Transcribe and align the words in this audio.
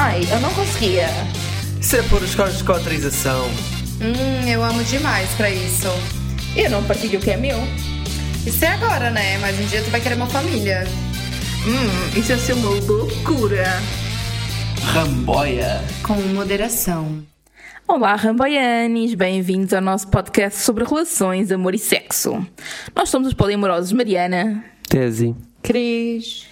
Ai, 0.00 0.20
eu 0.30 0.38
não 0.38 0.54
conseguia. 0.54 1.08
Isso 1.80 1.96
é 1.96 2.02
por 2.02 2.22
os 2.22 2.32
códigos 2.32 2.62
de 2.62 2.70
autorização. 2.70 3.46
Hum, 4.00 4.48
eu 4.48 4.62
amo 4.62 4.84
demais 4.84 5.28
pra 5.30 5.50
isso. 5.50 5.88
Eu 6.54 6.70
não 6.70 6.84
partilho 6.84 7.18
o 7.18 7.22
que 7.22 7.32
é 7.32 7.36
meu. 7.36 7.58
Isso 8.46 8.64
é 8.64 8.68
agora, 8.68 9.10
né? 9.10 9.38
Mas 9.38 9.58
um 9.58 9.66
dia 9.66 9.82
tu 9.82 9.90
vai 9.90 10.00
querer 10.00 10.14
uma 10.14 10.28
família. 10.28 10.84
Hum, 11.66 12.16
isso 12.16 12.30
ia 12.30 12.38
ser 12.38 12.52
uma 12.52 12.70
loucura. 12.70 13.64
Ramboia. 14.84 15.82
Com 16.04 16.14
moderação. 16.32 17.20
Olá, 17.88 18.14
Ramboianes! 18.14 19.14
Bem-vindos 19.14 19.74
ao 19.74 19.80
nosso 19.80 20.06
podcast 20.06 20.60
sobre 20.60 20.84
relações, 20.84 21.50
amor 21.50 21.74
e 21.74 21.78
sexo. 21.78 22.46
Nós 22.94 23.08
somos 23.08 23.26
os 23.26 23.34
poliamorosos 23.34 23.90
Mariana. 23.90 24.62
Tese. 24.88 25.34
Cris. 25.60 26.46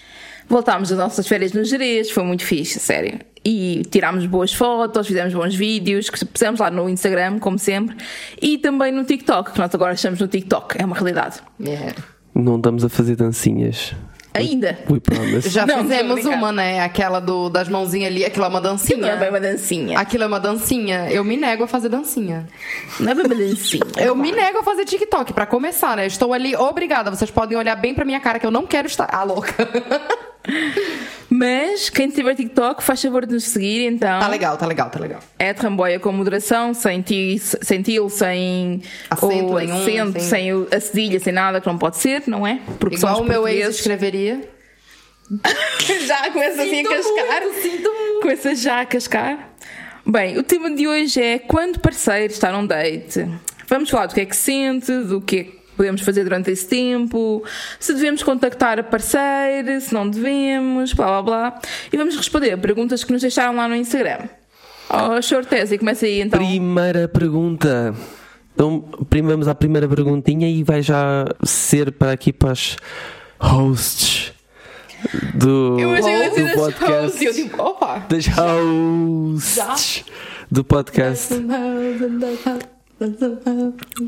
Voltámos 0.49 0.89
das 0.89 0.99
nossas 0.99 1.29
férias 1.29 1.53
no 1.53 1.65
Jerez, 1.65 2.11
foi 2.11 2.25
muito 2.25 2.45
fixe, 2.45 2.81
sério. 2.81 3.21
E 3.49 3.85
tirámos 3.89 4.27
boas 4.27 4.53
fotos, 4.53 5.07
fizemos 5.07 5.33
bons 5.33 5.55
vídeos, 5.55 6.11
que 6.11 6.25
pusemos 6.25 6.59
lá 6.59 6.69
no 6.69 6.89
Instagram, 6.89 7.39
como 7.39 7.57
sempre, 7.61 7.97
e 8.43 8.59
também 8.59 8.91
no 8.91 9.05
TikTok, 9.05 9.53
que 9.53 9.59
nós 9.61 9.73
agora 9.73 9.95
estamos 9.95 10.19
no 10.19 10.27
TikTok, 10.27 10.77
é 10.77 10.85
uma 10.85 10.97
realidade. 10.97 11.39
Yeah. 11.61 11.95
Não 12.35 12.57
estamos 12.57 12.85
a 12.85 12.89
fazer 12.89 13.15
dancinhas. 13.15 13.95
Ainda. 14.35 14.77
We 14.91 14.99
promise. 14.99 15.49
Já 15.49 15.65
Não, 15.67 15.83
fizemos 15.83 16.15
brincando. 16.15 16.37
uma, 16.37 16.51
né? 16.51 16.81
Aquela 16.81 17.21
do, 17.21 17.49
das 17.49 17.69
mãozinhas 17.69 18.11
ali, 18.11 18.25
aquilo 18.25 18.45
é 18.45 18.49
uma 18.49 18.61
dancinha. 18.61 18.99
não 18.99 19.09
é 19.09 19.17
bem 19.17 19.29
uma 19.29 19.41
dancinha. 19.41 19.99
Aquilo 19.99 20.25
é 20.25 20.27
uma 20.27 20.41
dancinha. 20.41 21.09
Eu 21.11 21.23
me 21.23 21.37
nego 21.37 21.63
a 21.63 21.69
fazer 21.69 21.89
dancinha. 21.89 22.49
Não 22.99 23.13
é 23.13 23.15
bem 23.15 23.27
uma 23.27 23.35
dancinha. 23.35 23.85
Eu 23.97 24.17
me 24.17 24.33
nego 24.33 24.59
a 24.59 24.63
fazer 24.65 24.85
TikTok, 24.85 25.33
pra 25.33 25.47
começar, 25.47 25.97
né? 25.97 26.07
Estou 26.07 26.33
ali, 26.33 26.57
obrigada. 26.57 27.11
Vocês 27.11 27.31
podem 27.31 27.57
olhar 27.57 27.77
bem 27.77 27.95
pra 27.95 28.05
minha 28.05 28.19
cara, 28.19 28.41
que 28.41 28.47
eu 28.47 28.51
não 28.51 28.67
quero 28.67 28.89
estar. 28.89 29.09
Ah, 29.11 29.23
louca. 29.23 29.55
Mas, 31.29 31.91
quem 31.91 32.09
tiver 32.09 32.35
TikTok, 32.37 32.83
faz 32.83 33.03
favor 33.03 33.27
de 33.27 33.35
nos 33.35 33.45
seguir, 33.45 33.85
então. 33.87 34.21
Tá 34.21 34.29
legal, 34.29 34.57
tá 34.57 34.65
legal, 34.67 34.89
tá 34.91 35.01
legal. 35.01 35.21
É 35.39 35.53
de 35.53 35.61
Ramboia 35.61 35.99
com 35.99 36.13
moderação, 36.13 36.73
sem 36.73 37.03
ti, 37.03 37.37
sem 37.41 37.83
til, 37.83 38.09
sem 38.09 38.81
Acento 39.11 39.47
o 39.47 39.59
nenhum, 39.59 39.77
acento, 39.83 40.13
sem- 40.21 40.29
sem 40.29 40.55
o- 40.55 40.69
a 40.71 40.79
cedilha, 40.81 41.19
sem 41.19 41.33
nada, 41.33 41.61
que 41.61 41.67
não 41.67 41.77
pode 41.79 41.97
ser, 41.97 42.23
não 42.27 42.47
é? 42.47 42.61
Porque 42.79 42.97
Igual 42.97 43.23
o 43.23 43.25
meu 43.25 43.47
ex 43.49 43.77
escreveria. 43.77 44.49
já 46.07 46.31
começa 46.31 46.63
assim 46.63 46.81
a 46.81 46.89
cascar. 46.89 47.43
sinto 47.61 47.91
muito. 47.93 48.21
Começa 48.23 48.55
já 48.55 48.81
a 48.83 48.87
cascar. 48.87 49.51
Bem, 50.07 50.39
o 50.39 50.43
tema 50.45 50.71
de 50.71 50.87
hoje 50.87 51.21
é 51.21 51.39
quando 51.41 51.81
parceiro 51.81 52.33
está 52.33 52.53
num 52.53 52.65
date. 52.65 53.29
Vamos 53.69 53.91
falar 53.91 54.07
do 54.07 54.15
que 54.15 54.21
é 54.21 54.25
que 54.25 54.37
sente, 54.37 54.93
do 54.93 55.21
que 55.21 55.37
é 55.39 55.45
que 55.45 55.59
podemos 55.77 56.01
fazer 56.01 56.25
durante 56.25 56.51
esse 56.51 56.67
tempo, 56.67 57.45
se 57.79 57.93
devemos 57.95 58.23
contactar 58.23 58.79
a 58.79 58.83
parceira, 58.83 59.79
se 59.81 59.93
não 59.93 60.09
devemos, 60.09 60.93
blá 60.93 61.07
blá 61.07 61.23
blá. 61.23 61.61
E 61.93 61.97
vamos 61.97 62.17
responder 62.17 62.57
perguntas 62.57 63.05
que 63.05 63.13
nos 63.13 63.23
deixaram 63.23 63.55
lá 63.57 63.69
no 63.69 63.77
Instagram. 63.77 64.29
Oh, 64.89 65.21
Shortese, 65.21 65.79
começa 65.79 66.07
aí 66.07 66.21
então. 66.21 66.39
Primeira 66.39 67.09
pergunta. 67.09 67.95
Então, 68.55 68.85
vamos 69.23 69.49
à 69.49 69.55
primeira 69.55 69.87
perguntinha 69.87 70.49
e 70.49 70.63
vai 70.63 70.81
já 70.81 71.27
ser 71.45 71.93
para 71.93 72.13
aqui 72.13 72.33
para 72.33 72.53
os 72.53 72.77
hosts 73.39 74.33
do, 75.35 75.79
Eu 75.79 75.95
ia 75.95 76.31
do 76.31 76.55
podcast. 76.55 77.23
e 77.23 77.27
eu 77.27 77.35
tipo, 77.35 77.63
opa. 77.63 78.07
Das 78.09 78.27
hosts 78.27 80.05
do 80.51 80.65
podcast. 80.65 81.35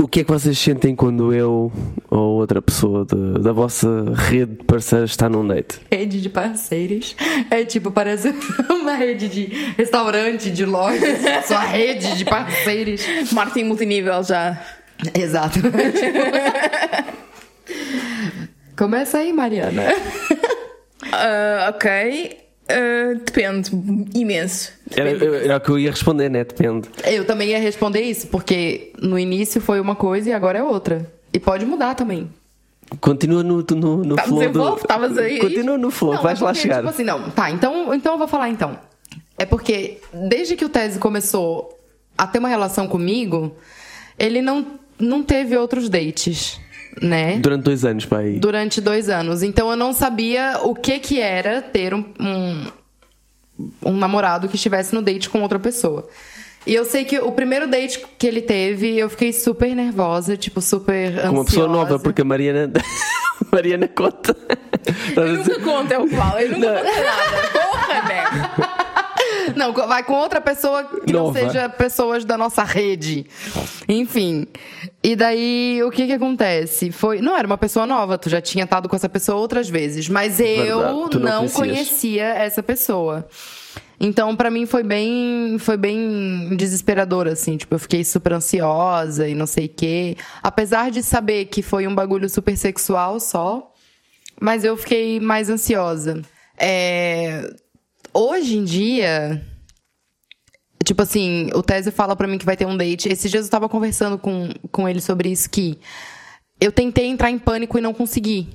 O 0.01 0.09
que 0.09 0.21
é 0.21 0.25
que 0.25 0.31
vocês 0.33 0.59
sentem 0.59 0.97
quando 0.97 1.33
eu 1.35 1.71
ou 2.11 2.37
outra 2.39 2.63
pessoa 2.63 3.05
de- 3.05 3.39
da 3.43 3.53
vossa 3.53 4.15
rede 4.15 4.55
de 4.57 4.65
parceiros 4.65 5.11
está 5.11 5.29
num 5.29 5.47
date? 5.47 5.79
Rede 5.91 6.23
de 6.23 6.29
parceiros. 6.31 7.15
É 7.51 7.65
tipo, 7.67 7.91
parece 7.91 8.35
uma 8.71 8.95
rede 8.95 9.29
de 9.29 9.45
restaurante, 9.77 10.51
de 10.51 10.65
loja. 10.65 11.05
Sua 11.47 11.61
rede 11.61 12.17
de 12.17 12.25
parceiros. 12.25 13.03
Marketing 13.33 13.65
multinível 13.65 14.23
já. 14.23 14.59
Exato. 15.15 15.59
Começa 18.77 19.19
aí, 19.19 19.33
Mariana. 19.33 19.83
Ah, 21.13 21.73
ok. 21.75 22.48
Ah, 22.69 23.15
depende 23.25 23.71
imenso. 24.15 24.73
Era, 24.95 25.11
era 25.11 25.57
o 25.57 25.61
que 25.61 25.71
eu 25.71 25.79
ia 25.79 25.91
responder, 25.91 26.29
né? 26.29 26.45
Depende. 26.45 26.89
Eu 27.05 27.25
também 27.25 27.51
ia 27.51 27.59
responder 27.59 28.03
isso, 28.03 28.27
porque 28.27 28.93
no 29.01 29.19
início 29.19 29.61
foi 29.61 29.81
uma 29.81 29.97
coisa 29.97 30.29
e 30.29 30.33
agora 30.33 30.59
é 30.59 30.63
outra. 30.63 31.11
E 31.33 31.41
pode 31.41 31.65
mudar 31.65 31.95
também. 31.95 32.29
Continua 33.01 33.43
no, 33.43 33.63
no, 33.63 33.97
no 34.05 34.15
Estavas 34.15 34.29
flow. 34.29 34.43
em 34.43 34.53
flow? 34.53 34.77
Estavas 34.77 35.19
aí? 35.19 35.39
Continua 35.39 35.79
no 35.79 35.91
flow, 35.91 36.15
Não, 36.15 36.23
vais 36.23 36.41
é 36.41 36.45
lá 36.45 36.55
chegar. 36.55 36.77
Tipo 36.77 36.89
assim, 36.89 37.05
não. 37.05 37.31
Tá, 37.31 37.51
então, 37.51 37.93
então 37.95 38.13
eu 38.13 38.19
vou 38.19 38.29
falar 38.29 38.49
então. 38.49 38.79
É 39.39 39.45
porque 39.45 39.99
desde 40.13 40.57
que 40.57 40.65
o 40.65 40.69
Tese 40.69 40.99
começou 40.99 41.79
a 42.17 42.27
ter 42.27 42.39
uma 42.39 42.49
relação 42.49 42.89
comigo, 42.89 43.55
ele 44.19 44.43
não, 44.43 44.67
não 44.99 45.23
teve 45.23 45.57
outros 45.57 45.89
dates, 45.89 46.61
né? 47.03 47.39
Durante 47.39 47.63
dois 47.63 47.85
anos, 47.85 48.05
pai. 48.07 48.33
Durante 48.33 48.81
dois 48.81 49.09
anos. 49.09 49.43
Então 49.43 49.71
eu 49.71 49.77
não 49.77 49.93
sabia 49.93 50.61
o 50.63 50.75
que 50.75 50.99
que 50.99 51.21
era 51.21 51.63
ter 51.63 51.95
um, 51.95 52.05
um, 52.21 52.67
um 53.85 53.97
namorado 53.97 54.49
que 54.49 54.57
estivesse 54.57 54.95
no 54.95 55.03
date 55.03 55.29
com 55.29 55.43
outra 55.43 55.59
pessoa. 55.59 56.09
E 56.67 56.75
eu 56.75 56.85
sei 56.85 57.05
que 57.05 57.19
o 57.19 57.33
primeiro 57.33 57.67
date 57.67 58.05
que 58.19 58.27
ele 58.27 58.43
teve, 58.43 58.99
eu 58.99 59.09
fiquei 59.09 59.33
super 59.33 59.75
nervosa, 59.75 60.37
tipo, 60.37 60.61
super 60.61 61.13
ansiosa. 61.13 61.29
Com 61.29 61.35
uma 61.35 61.45
pessoa 61.45 61.69
nova, 61.69 61.99
porque 61.99 62.23
a 62.23 62.25
Mariana. 62.25 62.71
Mariana 63.51 63.89
conta. 63.89 64.37
Eu 65.17 65.37
nunca 65.37 65.61
conto, 65.61 65.93
é 65.93 65.99
o 65.99 66.07
que 66.07 66.17
falo. 66.17 66.39
Eu 66.39 66.51
nunca 66.51 66.75
conto 66.75 66.85
nada. 66.85 67.49
Porra, 67.53 68.03
né? 68.09 68.78
Não, 69.59 69.73
vai 69.73 70.05
com 70.05 70.13
outra 70.13 70.41
pessoa 70.41 70.85
que 70.85 71.13
Nova. 71.13 71.33
não 71.41 71.49
seja 71.51 71.69
pessoas 71.69 72.25
da 72.25 72.39
nossa 72.39 72.63
rede. 72.63 73.27
Enfim. 73.89 74.47
E 75.03 75.17
daí, 75.17 75.83
o 75.85 75.91
que 75.91 76.07
que 76.07 76.13
acontece? 76.13 76.93
Foi, 76.93 77.21
não 77.21 77.37
era 77.37 77.47
uma 77.47 77.59
pessoa 77.59 77.85
nova, 77.85 78.17
tu 78.17 78.31
já 78.31 78.41
tinha 78.41 78.65
estado 78.65 78.89
com 78.89 78.95
essa 78.95 79.09
pessoa 79.09 79.39
outras 79.39 79.69
vezes, 79.69 80.09
mas 80.09 80.39
eu 80.39 80.79
Verdade, 80.79 81.19
não 81.19 81.43
não, 81.43 81.49
conhecia 81.49 82.25
essa 82.25 82.63
pessoa. 82.63 83.29
Então, 84.01 84.37
pra 84.37 84.49
mim 84.49 84.65
foi 84.65 84.85
bem, 84.85 85.57
foi 85.59 85.77
bem 85.77 86.55
desesperador 86.57 87.27
assim, 87.27 87.57
tipo, 87.57 87.75
eu 87.75 87.79
fiquei 87.81 88.05
super 88.05 88.33
ansiosa 88.33 89.29
e 89.29 89.35
não 89.35 89.47
sei 89.47 89.67
o 89.67 89.69
quê. 89.69 90.17
Apesar 90.41 90.91
de 90.91 91.03
saber 91.03 91.47
que 91.47 91.63
foi 91.63 91.87
um 91.89 91.95
bagulho 91.95 92.29
super 92.29 92.57
sexual 92.57 93.19
só, 93.19 93.73
mas 94.41 94.63
eu 94.63 94.77
fiquei 94.77 95.19
mais 95.19 95.51
ansiosa. 95.51 96.23
É, 96.57 97.51
Hoje 98.21 98.57
em 98.57 98.65
dia, 98.65 99.47
tipo 100.85 101.01
assim, 101.01 101.51
o 101.55 101.63
Tese 101.63 101.93
fala 101.93 102.17
pra 102.17 102.27
mim 102.27 102.37
que 102.37 102.45
vai 102.45 102.57
ter 102.57 102.67
um 102.67 102.77
date. 102.77 103.09
Esses 103.09 103.31
dias 103.31 103.45
eu 103.45 103.51
tava 103.51 103.69
conversando 103.69 104.19
com, 104.19 104.49
com 104.73 104.89
ele 104.89 105.01
sobre 105.01 105.31
isso 105.31 105.49
que 105.49 105.79
eu 106.61 106.73
tentei 106.73 107.07
entrar 107.07 107.31
em 107.31 107.39
pânico 107.39 107.79
e 107.79 107.81
não 107.81 107.95
consegui. 107.95 108.49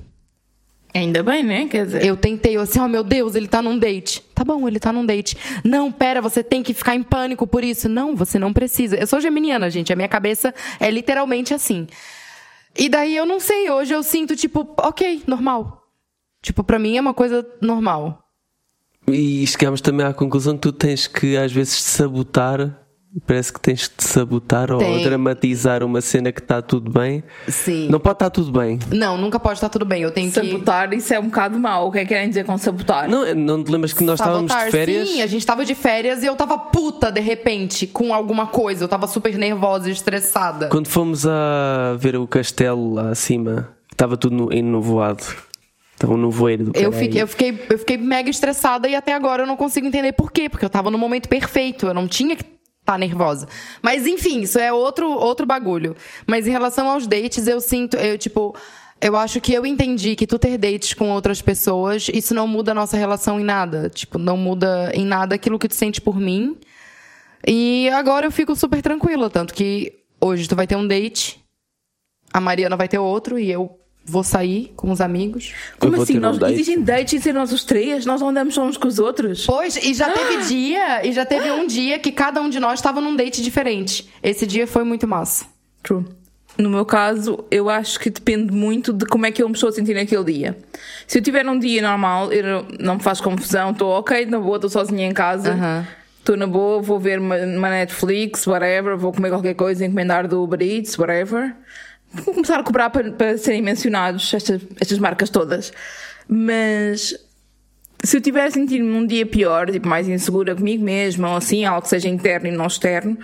Ainda 0.92 1.22
bem, 1.22 1.42
né? 1.42 1.66
Quer 1.66 1.86
dizer. 1.86 2.04
Eu 2.04 2.14
tentei, 2.14 2.58
eu 2.58 2.60
assim, 2.60 2.78
oh 2.78 2.86
meu 2.86 3.02
Deus, 3.02 3.34
ele 3.34 3.48
tá 3.48 3.62
num 3.62 3.78
date. 3.78 4.20
Tá 4.34 4.44
bom, 4.44 4.68
ele 4.68 4.78
tá 4.78 4.92
num 4.92 5.06
date. 5.06 5.34
Não, 5.64 5.90
pera, 5.90 6.20
você 6.20 6.44
tem 6.44 6.62
que 6.62 6.74
ficar 6.74 6.94
em 6.94 7.02
pânico 7.02 7.46
por 7.46 7.64
isso. 7.64 7.88
Não, 7.88 8.14
você 8.14 8.38
não 8.38 8.52
precisa. 8.52 8.96
Eu 8.96 9.06
sou 9.06 9.18
geminiana, 9.18 9.70
gente. 9.70 9.90
A 9.90 9.96
minha 9.96 10.08
cabeça 10.08 10.54
é 10.78 10.90
literalmente 10.90 11.54
assim. 11.54 11.86
E 12.76 12.90
daí 12.90 13.16
eu 13.16 13.24
não 13.24 13.40
sei, 13.40 13.70
hoje 13.70 13.94
eu 13.94 14.02
sinto, 14.02 14.36
tipo, 14.36 14.74
ok, 14.76 15.22
normal. 15.26 15.88
Tipo, 16.42 16.62
pra 16.62 16.78
mim 16.78 16.98
é 16.98 17.00
uma 17.00 17.14
coisa 17.14 17.46
normal. 17.62 18.23
E 19.06 19.46
chegamos 19.46 19.80
também 19.80 20.06
à 20.06 20.12
conclusão 20.12 20.54
que 20.54 20.60
tu 20.60 20.72
tens 20.72 21.06
que 21.06 21.36
às 21.36 21.52
vezes 21.52 21.74
sabotar. 21.74 22.80
Parece 23.24 23.52
que 23.52 23.60
tens 23.60 23.86
que 23.86 23.98
te 23.98 24.04
sabotar 24.04 24.72
ou 24.72 24.78
Tem. 24.78 25.04
dramatizar 25.04 25.84
uma 25.84 26.00
cena 26.00 26.32
que 26.32 26.40
está 26.40 26.60
tudo 26.60 26.90
bem. 26.90 27.22
Sim. 27.46 27.88
Não 27.88 28.00
pode 28.00 28.16
estar 28.16 28.28
tudo 28.28 28.50
bem. 28.50 28.76
Não, 28.90 29.16
nunca 29.16 29.38
pode 29.38 29.54
estar 29.58 29.68
tudo 29.68 29.84
bem. 29.84 30.02
Eu 30.02 30.10
tenho 30.10 30.32
que. 30.32 30.34
Sabotar, 30.34 30.92
isso 30.92 31.14
é 31.14 31.20
um 31.20 31.26
bocado 31.26 31.56
mau. 31.56 31.86
O 31.86 31.92
que 31.92 31.98
é 31.98 32.02
que 32.02 32.08
querem 32.08 32.28
dizer 32.28 32.44
com 32.44 32.58
sabotar? 32.58 33.08
Não, 33.08 33.32
não 33.36 33.62
te 33.62 33.70
lembras 33.70 33.92
que 33.92 34.02
nós 34.02 34.18
estávamos 34.18 34.50
Sabotar, 34.50 34.66
de 34.66 34.76
férias? 34.76 35.08
Sim, 35.08 35.22
a 35.22 35.28
gente 35.28 35.46
tava 35.46 35.64
de 35.64 35.76
férias 35.76 36.24
e 36.24 36.26
eu 36.26 36.34
tava 36.34 36.58
puta 36.58 37.12
de 37.12 37.20
repente 37.20 37.86
com 37.86 38.12
alguma 38.12 38.48
coisa. 38.48 38.82
Eu 38.82 38.88
tava 38.88 39.06
super 39.06 39.38
nervosa 39.38 39.88
e 39.88 39.92
estressada. 39.92 40.68
Quando 40.68 40.88
fomos 40.88 41.24
a 41.24 41.94
ver 41.96 42.16
o 42.16 42.26
castelo 42.26 42.94
lá 42.94 43.10
acima, 43.10 43.68
estava 43.92 44.16
tudo 44.16 44.34
no, 44.34 44.48
Estava 45.94 46.14
um 46.14 46.16
nevoeiro 46.16 46.64
do 46.64 46.78
Eu 46.78 46.92
fiquei, 46.92 47.22
eu, 47.22 47.26
fiquei, 47.26 47.66
eu 47.70 47.78
fiquei 47.78 47.96
mega 47.96 48.28
estressada 48.28 48.88
e 48.88 48.94
até 48.94 49.12
agora 49.12 49.44
eu 49.44 49.46
não 49.46 49.56
consigo 49.56 49.86
entender 49.86 50.12
por 50.12 50.32
quê. 50.32 50.48
Porque 50.48 50.64
eu 50.64 50.70
tava 50.70 50.90
no 50.90 50.98
momento 50.98 51.28
perfeito. 51.28 51.86
Eu 51.86 51.94
não 51.94 52.08
tinha 52.08 52.34
que 52.36 52.44
estar 52.80 52.98
nervosa. 52.98 53.48
Mas 53.80 54.06
enfim, 54.06 54.40
isso 54.40 54.58
é 54.58 54.72
outro, 54.72 55.10
outro 55.10 55.46
bagulho. 55.46 55.96
Mas 56.26 56.46
em 56.46 56.50
relação 56.50 56.88
aos 56.88 57.06
dates, 57.06 57.46
eu 57.46 57.60
sinto, 57.60 57.96
eu 57.96 58.18
tipo. 58.18 58.54
Eu 59.00 59.16
acho 59.16 59.38
que 59.38 59.52
eu 59.52 59.66
entendi 59.66 60.16
que 60.16 60.26
tu 60.26 60.38
ter 60.38 60.56
dates 60.56 60.94
com 60.94 61.10
outras 61.10 61.42
pessoas, 61.42 62.08
isso 62.14 62.32
não 62.32 62.46
muda 62.46 62.70
a 62.70 62.74
nossa 62.74 62.96
relação 62.96 63.38
em 63.38 63.44
nada. 63.44 63.90
Tipo, 63.90 64.18
não 64.18 64.36
muda 64.36 64.90
em 64.94 65.04
nada 65.04 65.34
aquilo 65.34 65.58
que 65.58 65.68
tu 65.68 65.74
sente 65.74 66.00
por 66.00 66.18
mim. 66.18 66.56
E 67.46 67.88
agora 67.90 68.26
eu 68.26 68.30
fico 68.30 68.56
super 68.56 68.80
tranquila. 68.80 69.28
Tanto 69.28 69.52
que 69.52 69.92
hoje 70.20 70.48
tu 70.48 70.56
vai 70.56 70.66
ter 70.66 70.76
um 70.76 70.86
date, 70.86 71.44
a 72.32 72.40
Mariana 72.40 72.76
vai 72.76 72.88
ter 72.88 72.98
outro 72.98 73.38
e 73.38 73.50
eu 73.50 73.78
vou 74.04 74.22
sair 74.22 74.72
com 74.76 74.90
os 74.90 75.00
amigos. 75.00 75.52
Como 75.78 76.00
assim? 76.02 76.14
ter 76.14 76.18
um 76.18 76.22
Nós, 76.22 76.38
date. 76.38 76.52
existem 76.52 76.80
dates 76.82 77.10
sem 77.10 77.20
ser 77.20 77.32
nós 77.32 77.52
os 77.52 77.64
três? 77.64 78.04
Nós 78.04 78.20
não 78.20 78.28
andamos 78.28 78.54
só 78.54 78.64
uns 78.64 78.76
com 78.76 78.86
os 78.86 78.98
outros? 78.98 79.46
Pois, 79.46 79.76
e 79.76 79.94
já 79.94 80.10
teve 80.10 80.44
dia, 80.44 81.06
e 81.06 81.12
já 81.12 81.24
teve 81.24 81.50
um 81.50 81.66
dia 81.66 81.98
que 81.98 82.12
cada 82.12 82.40
um 82.40 82.48
de 82.50 82.60
nós 82.60 82.78
estava 82.80 83.00
num 83.00 83.16
date 83.16 83.42
diferente. 83.42 84.08
Esse 84.22 84.46
dia 84.46 84.66
foi 84.66 84.84
muito 84.84 85.06
massa. 85.08 85.46
True. 85.82 86.04
No 86.56 86.70
meu 86.70 86.84
caso, 86.84 87.44
eu 87.50 87.68
acho 87.68 87.98
que 87.98 88.08
depende 88.08 88.52
muito 88.52 88.92
de 88.92 89.04
como 89.06 89.26
é 89.26 89.32
que 89.32 89.42
eu 89.42 89.48
me 89.48 89.54
estou 89.54 89.68
a 89.70 89.72
sentir 89.72 89.92
naquele 89.94 90.22
dia. 90.24 90.56
Se 91.06 91.18
eu 91.18 91.22
tiver 91.22 91.44
um 91.48 91.58
dia 91.58 91.82
normal, 91.82 92.32
eu 92.32 92.64
não 92.78 92.94
me 92.94 93.02
faz 93.02 93.20
confusão, 93.20 93.72
estou 93.72 93.90
ok, 93.90 94.24
na 94.26 94.38
boa, 94.38 94.56
estou 94.56 94.70
sozinha 94.70 95.04
em 95.04 95.12
casa, 95.12 95.50
Aham. 95.52 95.84
estou 96.20 96.36
na 96.36 96.46
boa, 96.46 96.80
vou 96.80 97.00
ver 97.00 97.18
uma, 97.18 97.36
uma 97.38 97.70
Netflix, 97.70 98.46
whatever, 98.46 98.96
vou 98.96 99.12
comer 99.12 99.30
qualquer 99.30 99.54
coisa, 99.54 99.84
encomendar 99.84 100.28
do 100.28 100.44
Uber 100.44 100.62
Eats, 100.62 100.96
whatever. 100.96 101.56
Começar 102.24 102.60
a 102.60 102.62
cobrar 102.62 102.90
para, 102.90 103.10
para 103.12 103.38
serem 103.38 103.62
mencionados 103.62 104.32
estas, 104.34 104.60
estas 104.80 104.98
marcas 104.98 105.30
todas. 105.30 105.72
Mas 106.28 107.14
se 108.02 108.16
eu 108.16 108.18
estiver 108.18 108.44
a 108.44 108.50
sentir-me 108.50 108.92
um 108.92 109.06
dia 109.06 109.24
pior, 109.24 109.70
tipo, 109.70 109.88
mais 109.88 110.08
insegura 110.08 110.54
comigo 110.54 110.84
mesma, 110.84 111.30
ou 111.30 111.36
assim, 111.36 111.64
algo 111.64 111.82
que 111.82 111.88
seja 111.88 112.08
interno 112.08 112.48
e 112.48 112.52
não 112.52 112.66
externo, 112.66 113.18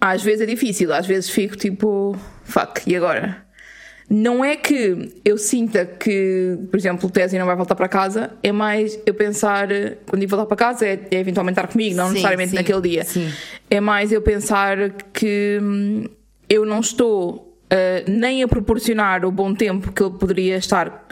às 0.00 0.22
vezes 0.22 0.42
é 0.42 0.46
difícil, 0.46 0.92
às 0.92 1.06
vezes 1.06 1.30
fico 1.30 1.56
tipo, 1.56 2.16
fuck, 2.44 2.82
e 2.86 2.94
agora? 2.94 3.48
Não 4.10 4.42
é 4.42 4.56
que 4.56 5.12
eu 5.22 5.36
sinta 5.36 5.84
que, 5.84 6.56
por 6.70 6.78
exemplo, 6.78 7.08
o 7.08 7.12
Tesi 7.12 7.38
não 7.38 7.44
vai 7.44 7.56
voltar 7.56 7.74
para 7.74 7.88
casa, 7.88 8.30
é 8.42 8.50
mais 8.52 8.98
eu 9.04 9.12
pensar, 9.12 9.68
quando 10.06 10.22
eu 10.22 10.28
voltar 10.28 10.46
para 10.46 10.56
casa, 10.56 10.86
é, 10.86 11.08
é 11.10 11.18
eventualmente 11.18 11.58
estar 11.58 11.70
comigo, 11.70 11.94
não 11.94 12.06
Sim, 12.06 12.12
necessariamente 12.12 12.50
sim, 12.50 12.56
naquele 12.56 12.80
dia. 12.80 13.04
sim. 13.04 13.30
É 13.70 13.80
mais 13.80 14.10
eu 14.10 14.22
pensar 14.22 14.90
que 15.12 15.58
hum, 15.62 16.04
eu 16.48 16.64
não 16.64 16.80
estou 16.80 17.47
ah, 17.70 18.04
nem 18.08 18.42
a 18.42 18.48
proporcionar 18.48 19.24
o 19.24 19.30
bom 19.30 19.54
tempo 19.54 19.92
que 19.92 20.02
ele 20.02 20.14
poderia 20.14 20.56
estar 20.56 21.06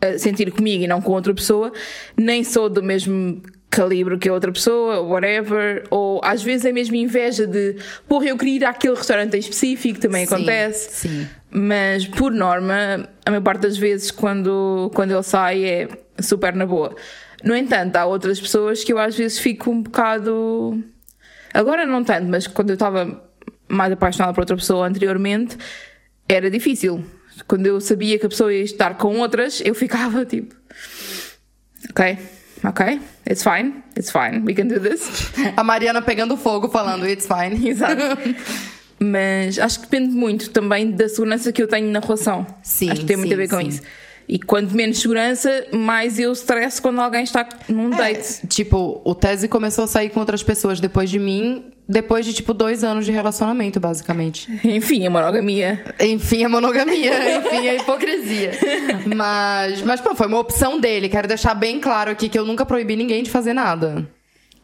a 0.00 0.18
sentir 0.18 0.50
comigo 0.50 0.84
e 0.84 0.86
não 0.86 1.00
com 1.00 1.12
outra 1.12 1.32
pessoa, 1.32 1.72
nem 2.16 2.42
sou 2.42 2.68
do 2.68 2.82
mesmo 2.82 3.40
calibre 3.70 4.18
que 4.18 4.28
a 4.28 4.32
outra 4.32 4.52
pessoa, 4.52 5.00
whatever, 5.00 5.84
ou 5.90 6.20
às 6.22 6.42
vezes 6.42 6.66
é 6.66 6.72
mesmo 6.72 6.94
inveja 6.94 7.46
de 7.46 7.76
porra, 8.06 8.26
eu 8.26 8.36
queria 8.36 8.56
ir 8.56 8.64
àquele 8.64 8.94
restaurante 8.94 9.34
em 9.34 9.40
específico, 9.40 9.98
também 9.98 10.26
Sim, 10.26 10.34
acontece. 10.34 11.08
sim. 11.08 11.28
Mas 11.50 12.06
por 12.06 12.30
norma, 12.32 13.08
a 13.24 13.30
maior 13.30 13.42
parte 13.42 13.62
das 13.62 13.78
vezes 13.78 14.10
quando, 14.10 14.90
quando 14.94 15.12
ele 15.12 15.22
sai 15.22 15.64
é 15.64 15.88
super 16.20 16.54
na 16.54 16.66
boa. 16.66 16.94
No 17.42 17.56
entanto, 17.56 17.96
há 17.96 18.04
outras 18.04 18.38
pessoas 18.38 18.84
que 18.84 18.92
eu 18.92 18.98
às 18.98 19.16
vezes 19.16 19.38
fico 19.38 19.70
um 19.70 19.82
bocado. 19.82 20.82
Agora 21.54 21.86
não 21.86 22.04
tanto, 22.04 22.26
mas 22.26 22.46
quando 22.46 22.70
eu 22.70 22.74
estava 22.74 23.22
mais 23.68 23.92
apaixonada 23.92 24.32
por 24.34 24.40
outra 24.40 24.56
pessoa 24.56 24.86
anteriormente, 24.86 25.56
era 26.28 26.50
difícil. 26.50 27.04
Quando 27.46 27.66
eu 27.66 27.80
sabia 27.80 28.18
que 28.18 28.26
a 28.26 28.28
pessoa 28.28 28.52
ia 28.52 28.62
estar 28.62 28.96
com 28.96 29.18
outras, 29.18 29.62
eu 29.64 29.74
ficava 29.74 30.24
tipo. 30.26 30.54
Ok, 31.90 32.18
ok, 32.64 33.00
it's 33.28 33.42
fine, 33.42 33.82
it's 33.96 34.10
fine, 34.10 34.44
we 34.44 34.54
can 34.54 34.66
do 34.66 34.78
this. 34.78 35.30
A 35.56 35.64
Mariana 35.64 36.00
pegando 36.00 36.36
fogo, 36.36 36.68
falando, 36.68 37.06
it's 37.06 37.26
fine. 37.26 37.56
Exato. 37.68 38.00
Mas 39.00 39.58
acho 39.58 39.80
que 39.80 39.86
depende 39.86 40.14
muito 40.14 40.50
também 40.50 40.92
da 40.92 41.08
segurança 41.08 41.50
que 41.50 41.60
eu 41.60 41.66
tenho 41.66 41.90
na 41.90 41.98
relação. 41.98 42.46
Sim, 42.62 42.90
Acho 42.90 43.00
que 43.00 43.06
tem 43.06 43.16
muito 43.16 43.30
sim, 43.30 43.34
a 43.34 43.36
ver 43.36 43.48
com 43.48 43.60
sim. 43.60 43.68
isso. 43.68 43.82
E 44.32 44.38
quanto 44.38 44.74
menos 44.74 44.98
segurança, 44.98 45.66
mais 45.74 46.18
eu 46.18 46.32
stress 46.32 46.80
quando 46.80 47.02
alguém 47.02 47.22
está 47.22 47.46
num 47.68 47.90
date. 47.90 48.46
Tipo, 48.46 49.02
o 49.04 49.14
Tese 49.14 49.46
começou 49.46 49.84
a 49.84 49.86
sair 49.86 50.08
com 50.08 50.20
outras 50.20 50.42
pessoas 50.42 50.80
depois 50.80 51.10
de 51.10 51.18
mim, 51.18 51.64
depois 51.86 52.24
de, 52.24 52.32
tipo, 52.32 52.54
dois 52.54 52.82
anos 52.82 53.04
de 53.04 53.12
relacionamento, 53.12 53.78
basicamente. 53.78 54.50
Enfim, 54.64 55.06
a 55.06 55.10
monogamia. 55.10 55.84
Enfim, 56.00 56.44
a 56.44 56.48
monogamia, 56.48 57.12
enfim, 57.44 57.68
a 57.68 57.74
hipocrisia. 57.74 58.52
Mas, 59.14 59.82
mas, 59.82 60.00
pô, 60.00 60.14
foi 60.14 60.28
uma 60.28 60.38
opção 60.38 60.80
dele. 60.80 61.10
Quero 61.10 61.28
deixar 61.28 61.52
bem 61.52 61.78
claro 61.78 62.10
aqui 62.10 62.30
que 62.30 62.38
eu 62.38 62.46
nunca 62.46 62.64
proibi 62.64 62.96
ninguém 62.96 63.22
de 63.22 63.30
fazer 63.30 63.52
nada. 63.52 64.08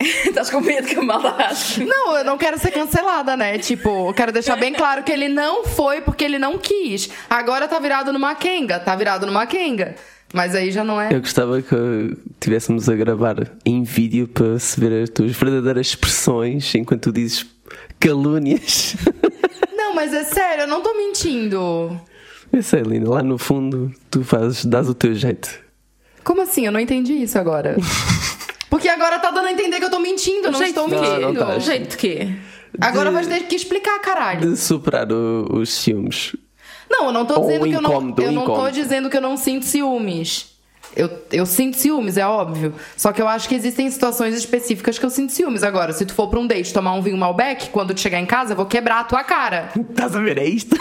Estás 0.01 0.49
com 0.49 0.61
medo 0.61 0.87
que 0.87 0.97
a 0.97 1.03
malda 1.03 1.31
ache. 1.31 1.85
Não, 1.85 2.17
eu 2.17 2.25
não 2.25 2.39
quero 2.39 2.59
ser 2.59 2.71
cancelada, 2.71 3.37
né? 3.37 3.59
Tipo, 3.59 4.09
eu 4.09 4.15
quero 4.15 4.31
deixar 4.31 4.57
bem 4.57 4.73
claro 4.73 5.03
que 5.03 5.11
ele 5.11 5.29
não 5.29 5.65
foi 5.65 6.01
porque 6.01 6.25
ele 6.25 6.39
não 6.39 6.57
quis. 6.57 7.11
Agora 7.29 7.67
tá 7.67 7.79
virado 7.81 8.13
numa 8.13 8.35
quenga, 8.35 8.79
tá 8.79 8.95
virado 8.95 9.27
numa 9.27 9.47
quenga. 9.47 9.97
Mas 10.33 10.55
aí 10.55 10.71
já 10.71 10.85
não 10.85 11.01
é. 11.01 11.13
Eu 11.13 11.21
gostava 11.21 11.61
que 11.61 12.17
tivéssemos 12.39 12.89
a 12.89 12.95
gravar 12.95 13.37
em 13.65 13.83
vídeo 13.83 14.29
para 14.29 14.59
se 14.59 14.79
ver 14.79 15.03
as 15.03 15.11
tuas 15.11 15.33
verdadeiras 15.33 15.89
expressões 15.89 16.75
enquanto 16.75 17.05
tu 17.05 17.13
dizes 17.13 17.47
calúnias. 17.99 18.95
Não, 19.77 19.95
mas 19.95 20.13
é 20.13 20.23
sério, 20.23 20.65
eu 20.65 20.67
não 20.69 20.83
tô 20.83 20.95
mentindo. 20.95 21.99
Eu 22.53 22.63
sei, 22.63 22.83
Lina, 22.83 23.09
lá 23.09 23.23
no 23.23 23.39
fundo 23.39 23.93
tu 24.11 24.23
fazes, 24.23 24.65
dás 24.65 24.89
o 24.89 24.95
teu 24.95 25.15
jeito. 25.15 25.49
Como 26.23 26.43
assim? 26.43 26.67
Eu 26.67 26.73
não 26.73 26.81
entendi 26.81 27.15
isso 27.15 27.39
agora. 27.39 27.77
Porque 28.71 28.89
agora 28.89 29.19
tá 29.19 29.31
dando 29.31 29.47
a 29.49 29.53
entender 29.53 29.79
que 29.79 29.85
eu 29.85 29.91
tô 29.91 29.99
mentindo, 29.99 30.49
eu 30.49 30.53
não 30.53 30.63
estou 30.63 30.89
mentindo. 30.89 31.21
não 31.21 31.35
tá. 31.35 31.59
Jeito 31.59 31.97
quê? 31.97 32.29
Agora 32.81 33.11
vai 33.11 33.25
ter 33.27 33.41
que 33.45 33.57
explicar, 33.57 33.99
caralho. 34.01 34.51
De 34.53 34.57
superar 34.57 35.11
o- 35.11 35.49
os 35.59 35.71
ciúmes. 35.73 36.37
Não, 36.91 37.07
eu 37.07 37.13
não 37.13 37.25
tô 37.27 37.41
dizendo 37.41 37.65
que 37.69 37.73
eu 37.75 37.81
não. 37.83 37.91
incômodo, 37.91 38.23
Eu 38.23 38.33
não 38.33 38.45
tô 38.47 38.71
dizendo 38.71 39.11
que 39.11 39.17
eu 39.17 39.21
não 39.21 39.37
sinto 39.37 39.65
ciúmes. 39.65 40.57
Eu, 40.97 41.11
eu 41.31 41.45
sinto 41.47 41.77
ciúmes, 41.77 42.17
é 42.17 42.27
óbvio. 42.27 42.75
Só 42.97 43.13
que 43.13 43.21
eu 43.23 43.29
acho 43.29 43.49
que 43.49 43.55
existem 43.55 43.91
situações 43.91 44.35
específicas 44.35 44.99
que 44.99 45.05
eu 45.05 45.11
sinto 45.11 45.33
ciúmes. 45.33 45.63
Agora, 45.63 45.93
se 45.93 46.05
tu 46.07 46.15
for 46.15 46.29
pra 46.29 46.41
um 46.41 46.47
date 46.47 46.73
tomar 46.73 46.95
um 46.95 47.03
vinho 47.03 47.17
Malbec, 47.17 47.69
quando 47.71 47.95
tu 47.95 48.01
chegar 48.01 48.19
em 48.19 48.27
casa, 48.27 48.53
eu 48.53 48.57
vou 48.57 48.67
quebrar 48.67 49.01
a 49.01 49.05
tua 49.05 49.23
cara. 49.23 49.71
A 49.99 50.09
ver? 50.09 50.39
É 50.39 50.47
isto? 50.47 50.77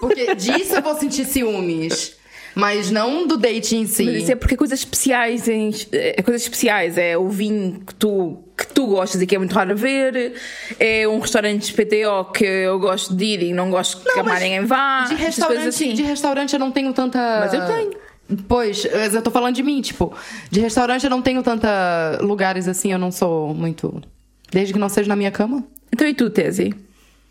Porque 0.00 0.34
disso 0.36 0.76
eu 0.76 0.82
vou 0.82 0.94
sentir 0.94 1.24
ciúmes. 1.24 2.16
Mas 2.54 2.90
não 2.90 3.26
do 3.26 3.36
date 3.36 3.76
em 3.76 3.86
si. 3.86 4.04
Mas 4.04 4.22
isso 4.22 4.32
é 4.32 4.34
porque 4.34 4.54
é 4.54 4.56
coisas 4.56 4.78
especiais, 4.78 5.48
em, 5.48 5.70
é 5.92 6.22
coisas 6.22 6.42
especiais. 6.42 6.98
É 6.98 7.16
o 7.16 7.28
vinho 7.28 7.80
que 7.86 7.94
tu, 7.94 8.38
que 8.56 8.66
tu 8.66 8.86
gostas 8.86 9.22
e 9.22 9.26
que 9.26 9.34
é 9.34 9.38
muito 9.38 9.54
raro 9.54 9.76
ver. 9.76 10.34
É 10.78 11.06
um 11.06 11.18
restaurante 11.18 11.72
PTO 11.72 12.32
que 12.32 12.44
eu 12.44 12.78
gosto 12.78 13.14
de 13.14 13.24
ir 13.24 13.42
e 13.42 13.52
não 13.52 13.70
gosto 13.70 14.02
que 14.02 14.08
Não, 14.08 14.24
mais 14.24 14.34
mas 14.34 14.42
ninguém 14.42 14.64
vá. 14.64 15.04
De 15.04 15.14
restaurante, 15.14 15.68
assim. 15.68 15.94
de 15.94 16.02
restaurante 16.02 16.52
eu 16.52 16.58
não 16.58 16.70
tenho 16.70 16.92
tanta. 16.92 17.18
Mas 17.40 17.54
eu 17.54 17.66
tenho. 17.66 18.08
Pois, 18.46 18.86
mas 18.92 19.14
eu 19.14 19.22
tô 19.22 19.30
falando 19.30 19.54
de 19.54 19.62
mim, 19.62 19.80
tipo, 19.80 20.14
de 20.50 20.60
restaurante 20.60 21.02
eu 21.04 21.10
não 21.10 21.22
tenho 21.22 21.42
tanta 21.42 22.18
lugares 22.20 22.68
assim, 22.68 22.92
eu 22.92 22.98
não 22.98 23.10
sou 23.10 23.54
muito. 23.54 24.02
Desde 24.50 24.72
que 24.72 24.78
não 24.78 24.88
seja 24.88 25.08
na 25.08 25.16
minha 25.16 25.30
cama. 25.30 25.64
Então 25.90 26.06
e 26.06 26.12
tu, 26.12 26.28
Tese? 26.28 26.74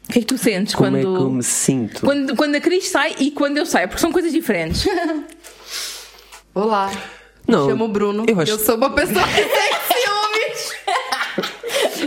O 0.09 0.13
que 0.13 0.19
é 0.19 0.21
que 0.21 0.27
tu 0.27 0.38
sentes 0.38 0.74
Como 0.74 0.89
quando. 0.92 0.98
é 0.98 1.01
que 1.01 1.07
eu 1.24 1.30
me 1.31 1.44
sinto? 1.44 2.01
Quando, 2.01 2.36
quando 2.36 2.56
a 2.56 2.62
Cris 2.62 2.88
sai 2.88 3.13
e 3.19 3.31
quando 3.31 3.57
eu 3.57 3.65
saio, 3.65 3.88
porque 3.89 4.00
são 4.01 4.12
coisas 4.12 4.31
diferentes. 4.31 4.88
Olá. 6.56 6.92
Não, 7.48 7.65
Me 7.65 7.71
chamo 7.71 7.88
Bruno. 7.88 8.25
eu 8.27 8.39
acho- 8.39 8.59
sou 8.59 8.75
uma 8.75 8.89
pessoa 8.92 9.25
que 9.27 9.42
tem 9.42 10.01
ciúmes. 10.01 10.71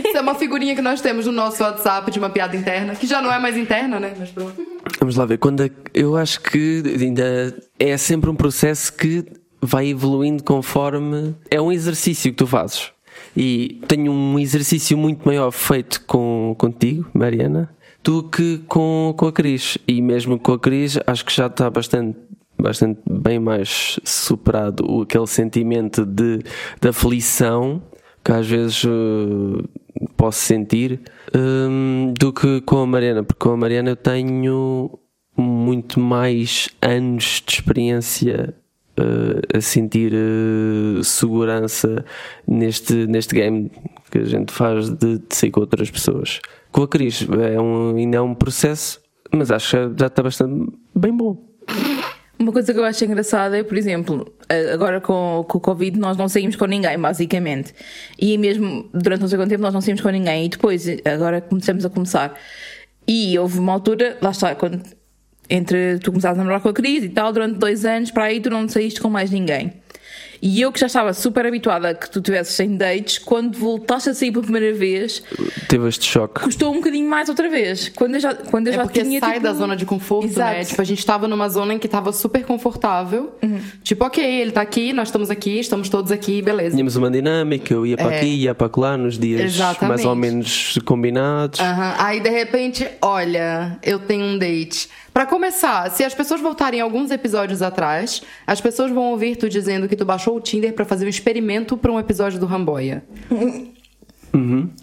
Isso 0.07 0.17
é 0.17 0.21
uma 0.21 0.35
figurinha 0.35 0.75
que 0.75 0.81
nós 0.81 1.01
temos 1.01 1.25
no 1.25 1.31
nosso 1.31 1.63
WhatsApp 1.63 2.11
de 2.11 2.19
uma 2.19 2.29
piada 2.29 2.55
interna, 2.55 2.95
que 2.95 3.07
já 3.07 3.21
não 3.21 3.31
é 3.31 3.39
mais 3.39 3.55
interna, 3.57 3.99
né? 3.99 4.13
Mas 4.17 4.29
pronto. 4.29 4.55
Vamos 4.99 5.15
lá 5.15 5.25
ver. 5.25 5.37
Quando 5.37 5.63
a- 5.63 5.69
eu 5.93 6.15
acho 6.17 6.41
que 6.41 6.83
ainda 6.99 7.55
é 7.79 7.97
sempre 7.97 8.29
um 8.29 8.35
processo 8.35 8.93
que 8.93 9.25
vai 9.61 9.87
evoluindo 9.87 10.43
conforme. 10.43 11.35
É 11.49 11.61
um 11.61 11.71
exercício 11.71 12.31
que 12.31 12.37
tu 12.37 12.47
fazes. 12.47 12.91
E 13.37 13.79
tenho 13.87 14.11
um 14.11 14.37
exercício 14.39 14.97
muito 14.97 15.23
maior 15.25 15.51
feito 15.51 16.01
com, 16.05 16.55
contigo, 16.57 17.09
Mariana, 17.13 17.69
do 18.03 18.23
que 18.23 18.59
com, 18.67 19.13
com 19.17 19.27
a 19.27 19.31
Cris. 19.31 19.77
E 19.87 20.01
mesmo 20.01 20.39
com 20.39 20.53
a 20.53 20.59
Cris, 20.59 20.97
acho 21.05 21.25
que 21.25 21.33
já 21.33 21.47
está 21.47 21.69
bastante. 21.69 22.17
Bastante 22.59 22.99
bem 23.09 23.39
mais 23.39 23.99
superado 24.05 25.01
aquele 25.01 25.25
sentimento 25.25 26.05
de, 26.05 26.43
de 26.79 26.87
aflição 26.87 27.81
que 28.23 28.31
às 28.31 28.47
vezes 28.47 28.83
eh, 28.85 29.63
posso 30.15 30.39
sentir 30.39 31.01
hum, 31.35 32.13
do 32.19 32.31
que 32.31 32.61
com 32.61 32.77
a 32.77 32.85
Mariana, 32.85 33.23
porque 33.23 33.39
com 33.39 33.53
a 33.53 33.57
Mariana 33.57 33.89
eu 33.89 33.95
tenho 33.95 34.99
muito 35.35 35.99
mais 35.99 36.69
anos 36.81 37.41
de 37.45 37.53
experiência 37.53 38.53
eh, 38.97 39.57
a 39.57 39.61
sentir 39.61 40.13
eh, 40.13 41.01
segurança 41.03 42.05
neste, 42.47 43.07
neste 43.07 43.33
game 43.33 43.71
que 44.11 44.19
a 44.19 44.25
gente 44.25 44.51
faz 44.51 44.89
de, 44.89 45.17
de 45.17 45.35
sair 45.35 45.51
com 45.51 45.61
outras 45.61 45.89
pessoas. 45.89 46.39
Com 46.71 46.83
a 46.83 46.87
Cris 46.87 47.27
é 47.53 47.59
um, 47.59 47.95
ainda 47.95 48.17
é 48.17 48.21
um 48.21 48.33
processo, 48.33 49.01
mas 49.31 49.51
acho 49.51 49.71
que 49.71 49.99
já 49.99 50.07
está 50.07 50.23
bastante 50.23 50.71
bem 50.95 51.15
bom. 51.15 51.37
Uma 52.39 52.51
coisa 52.51 52.73
que 52.73 52.79
eu 52.79 52.83
acho 52.83 53.05
engraçada 53.05 53.57
é, 53.57 53.63
por 53.63 53.77
exemplo, 53.77 54.25
agora 54.73 54.99
com, 54.99 55.45
com 55.47 55.57
o 55.59 55.61
Covid 55.61 55.99
nós 55.99 56.17
não 56.17 56.27
saímos 56.27 56.55
com 56.55 56.65
ninguém, 56.65 56.97
basicamente. 56.97 57.73
E 58.17 58.35
mesmo 58.37 58.89
durante 58.93 59.21
não 59.21 59.27
sei 59.27 59.37
quanto 59.37 59.49
tempo 59.49 59.61
nós 59.61 59.73
não 59.73 59.81
saímos 59.81 60.01
com 60.01 60.09
ninguém. 60.09 60.45
E 60.45 60.49
depois, 60.49 60.87
agora 61.05 61.39
começamos 61.39 61.85
a 61.85 61.89
começar. 61.89 62.33
E 63.07 63.37
houve 63.37 63.59
uma 63.59 63.73
altura, 63.73 64.17
lá 64.21 64.31
está, 64.31 64.55
quando 64.55 64.81
entre 65.51 65.99
tu 65.99 66.11
começaste 66.11 66.35
a 66.35 66.37
namorar 66.37 66.61
com 66.61 66.69
a 66.69 66.73
Cris 66.73 67.03
e 67.03 67.09
tal, 67.09 67.31
durante 67.31 67.59
dois 67.59 67.85
anos, 67.85 68.09
para 68.09 68.23
aí 68.23 68.39
tu 68.39 68.49
não 68.49 68.67
saíste 68.67 68.99
com 68.99 69.09
mais 69.09 69.29
ninguém. 69.29 69.73
E 70.41 70.59
eu 70.59 70.71
que 70.71 70.79
já 70.79 70.87
estava 70.87 71.13
super 71.13 71.45
habituada 71.45 71.89
a 71.89 71.93
que 71.93 72.09
tu 72.09 72.19
tivesses 72.19 72.55
sem 72.55 72.75
dates, 72.75 73.19
quando 73.19 73.55
voltaste 73.57 74.09
a 74.09 74.13
sair 74.13 74.31
pela 74.31 74.43
primeira 74.43 74.73
vez, 74.73 75.21
Teve 75.69 75.87
este 75.87 76.05
choque. 76.05 76.41
custou 76.41 76.71
um 76.71 76.77
bocadinho 76.77 77.07
mais 77.07 77.29
outra 77.29 77.47
vez. 77.47 77.89
Quando 77.89 78.15
eu 78.15 78.19
já, 78.19 78.33
quando 78.33 78.67
eu 78.67 78.73
É 78.73 78.75
já 78.77 78.81
porque 78.83 79.03
tinha. 79.03 79.19
sai 79.19 79.33
tipo, 79.33 79.43
da 79.43 79.53
zona 79.53 79.75
de 79.75 79.85
conforto, 79.85 80.25
Exato. 80.27 80.57
né? 80.57 80.65
Tipo, 80.65 80.81
a 80.81 80.85
gente 80.85 81.05
tava 81.05 81.27
numa 81.27 81.47
zona 81.47 81.73
em 81.75 81.79
que 81.79 81.87
tava 81.87 82.11
super 82.11 82.43
confortável. 82.43 83.35
Tipo, 83.83 84.05
ok, 84.05 84.23
ele 84.23 84.51
tá 84.51 84.61
aqui, 84.61 84.93
nós 84.93 85.09
estamos 85.09 85.29
aqui, 85.29 85.59
estamos 85.59 85.89
todos 85.89 86.11
aqui, 86.11 86.41
beleza. 86.41 86.71
Tínhamos 86.71 86.95
uma 86.95 87.11
dinâmica, 87.11 87.71
eu 87.73 87.85
ia 87.85 87.95
para 87.97 88.13
É. 88.13 88.17
aqui, 88.17 88.25
ia 88.27 88.55
para 88.55 88.71
lá 88.77 88.97
nos 88.97 89.19
dias 89.19 89.41
Exatamente. 89.41 89.89
mais 89.89 90.05
ou 90.05 90.15
menos 90.15 90.79
combinados. 90.85 91.59
Aham. 91.59 91.95
Aí, 91.99 92.19
de 92.19 92.29
repente, 92.29 92.87
olha, 93.01 93.77
eu 93.83 93.99
tenho 93.99 94.25
um 94.25 94.37
date. 94.39 94.89
Pra 95.13 95.25
começar, 95.25 95.89
se 95.91 96.03
as 96.03 96.13
pessoas 96.13 96.39
voltarem 96.39 96.79
alguns 96.79 97.11
episódios 97.11 97.61
atrás, 97.61 98.21
as 98.47 98.61
pessoas 98.61 98.91
vão 98.91 99.11
ouvir 99.11 99.35
tu 99.35 99.49
dizendo 99.49 99.87
que 99.89 99.95
tu 99.95 100.05
baixou 100.05 100.37
o 100.37 100.39
Tinder 100.39 100.73
pra 100.73 100.85
fazer 100.85 101.05
um 101.05 101.09
experimento 101.09 101.75
pra 101.75 101.91
um 101.91 101.99
episódio 101.99 102.39
do 102.39 102.45
Ramboia. 102.45 103.03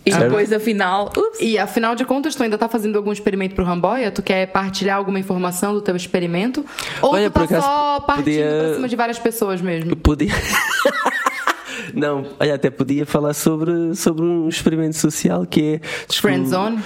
E 0.05 0.11
Certo. 0.13 0.25
depois, 0.25 0.53
afinal. 0.53 1.11
Ups, 1.17 1.41
E 1.41 1.59
afinal 1.59 1.95
de 1.95 2.05
contas, 2.05 2.35
tu 2.35 2.43
ainda 2.43 2.59
tá 2.59 2.69
fazendo 2.69 2.97
algum 2.97 3.11
experimento 3.11 3.55
pro 3.55 3.65
Ramboia? 3.65 4.11
Tu 4.11 4.23
quer 4.23 4.47
partilhar 4.49 4.99
alguma 4.99 5.19
informação 5.19 5.73
do 5.73 5.81
teu 5.81 5.97
experimento? 5.97 6.63
Ou 7.01 7.15
Olha, 7.15 7.31
tu 7.31 7.33
tá 7.33 7.45
acaso, 7.45 7.63
só 7.67 8.01
partindo 8.01 8.25
podia- 8.25 8.59
pra 8.61 8.75
cima 8.75 8.89
de 8.89 8.97
várias 8.97 9.19
pessoas 9.19 9.63
mesmo? 9.63 9.97
Podia. 9.97 10.29
Não, 11.95 12.27
olha, 12.39 12.55
até 12.55 12.69
podia 12.69 13.07
falar 13.07 13.33
sobre, 13.33 13.95
sobre 13.95 14.23
um 14.23 14.47
experimento 14.49 14.97
social 14.97 15.47
que 15.47 15.63
é. 15.77 15.79
desco- 16.07 16.21
Friendzone? 16.29 16.79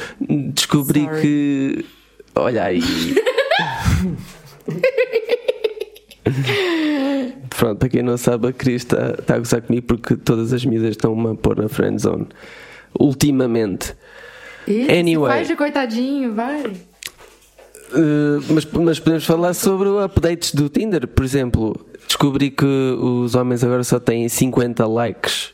Descobri 0.55 1.01
Sorry. 1.05 1.21
que. 1.21 1.85
Olha 2.35 2.65
aí. 2.65 2.83
Pronto, 7.51 7.79
para 7.79 7.89
quem 7.89 8.03
não 8.03 8.17
sabe, 8.17 8.49
a 8.49 8.53
Cris 8.53 8.83
está, 8.83 9.15
está 9.19 9.35
a 9.35 9.39
gozar 9.39 9.63
comigo 9.63 9.87
porque 9.87 10.17
todas 10.17 10.53
as 10.53 10.65
miúdas 10.65 10.91
estão-me 10.91 11.31
a 11.31 11.35
pôr 11.35 11.57
na 11.57 11.69
friendzone. 11.69 12.27
Ultimamente. 12.99 13.95
Isso, 14.67 14.91
Anyway. 14.91 15.33
Faz 15.33 15.49
de 15.49 15.57
coitadinho, 15.57 16.35
vai. 16.35 16.63
Uh, 17.93 18.43
mas, 18.49 18.65
mas 18.65 18.99
podemos 18.99 19.25
falar 19.25 19.55
sobre 19.55 19.89
updates 19.89 20.55
do 20.55 20.69
Tinder, 20.69 21.07
por 21.07 21.25
exemplo. 21.25 21.87
Descobri 22.07 22.51
que 22.51 22.65
os 22.65 23.35
homens 23.35 23.63
agora 23.63 23.85
só 23.85 23.99
têm 24.01 24.29
50 24.29 24.87
likes 24.87 25.53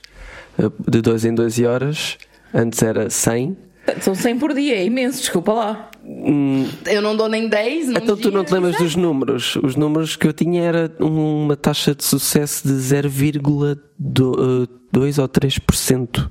uh, 0.58 0.72
de 0.90 1.00
2 1.00 1.24
em 1.26 1.34
12 1.34 1.66
horas. 1.66 2.18
Antes 2.54 2.82
era 2.82 3.10
100. 3.10 3.56
são 4.00 4.14
100 4.14 4.38
por 4.38 4.54
dia, 4.54 4.76
é 4.76 4.84
imenso, 4.84 5.20
desculpa 5.20 5.52
lá. 5.52 5.90
Eu 6.86 7.02
não 7.02 7.14
dou 7.16 7.28
nem 7.28 7.48
10, 7.48 7.88
não 7.88 8.00
Então 8.02 8.16
tu 8.16 8.30
não 8.30 8.44
te 8.44 8.52
lembras 8.54 8.76
dos 8.78 8.96
números? 8.96 9.56
Os 9.62 9.76
números 9.76 10.16
que 10.16 10.26
eu 10.26 10.32
tinha 10.32 10.62
era 10.62 10.90
uma 11.00 11.54
taxa 11.56 11.94
de 11.94 12.02
sucesso 12.04 12.66
de 12.66 12.72
0,2 14.00 15.18
ou 15.20 15.28
3%. 15.28 16.30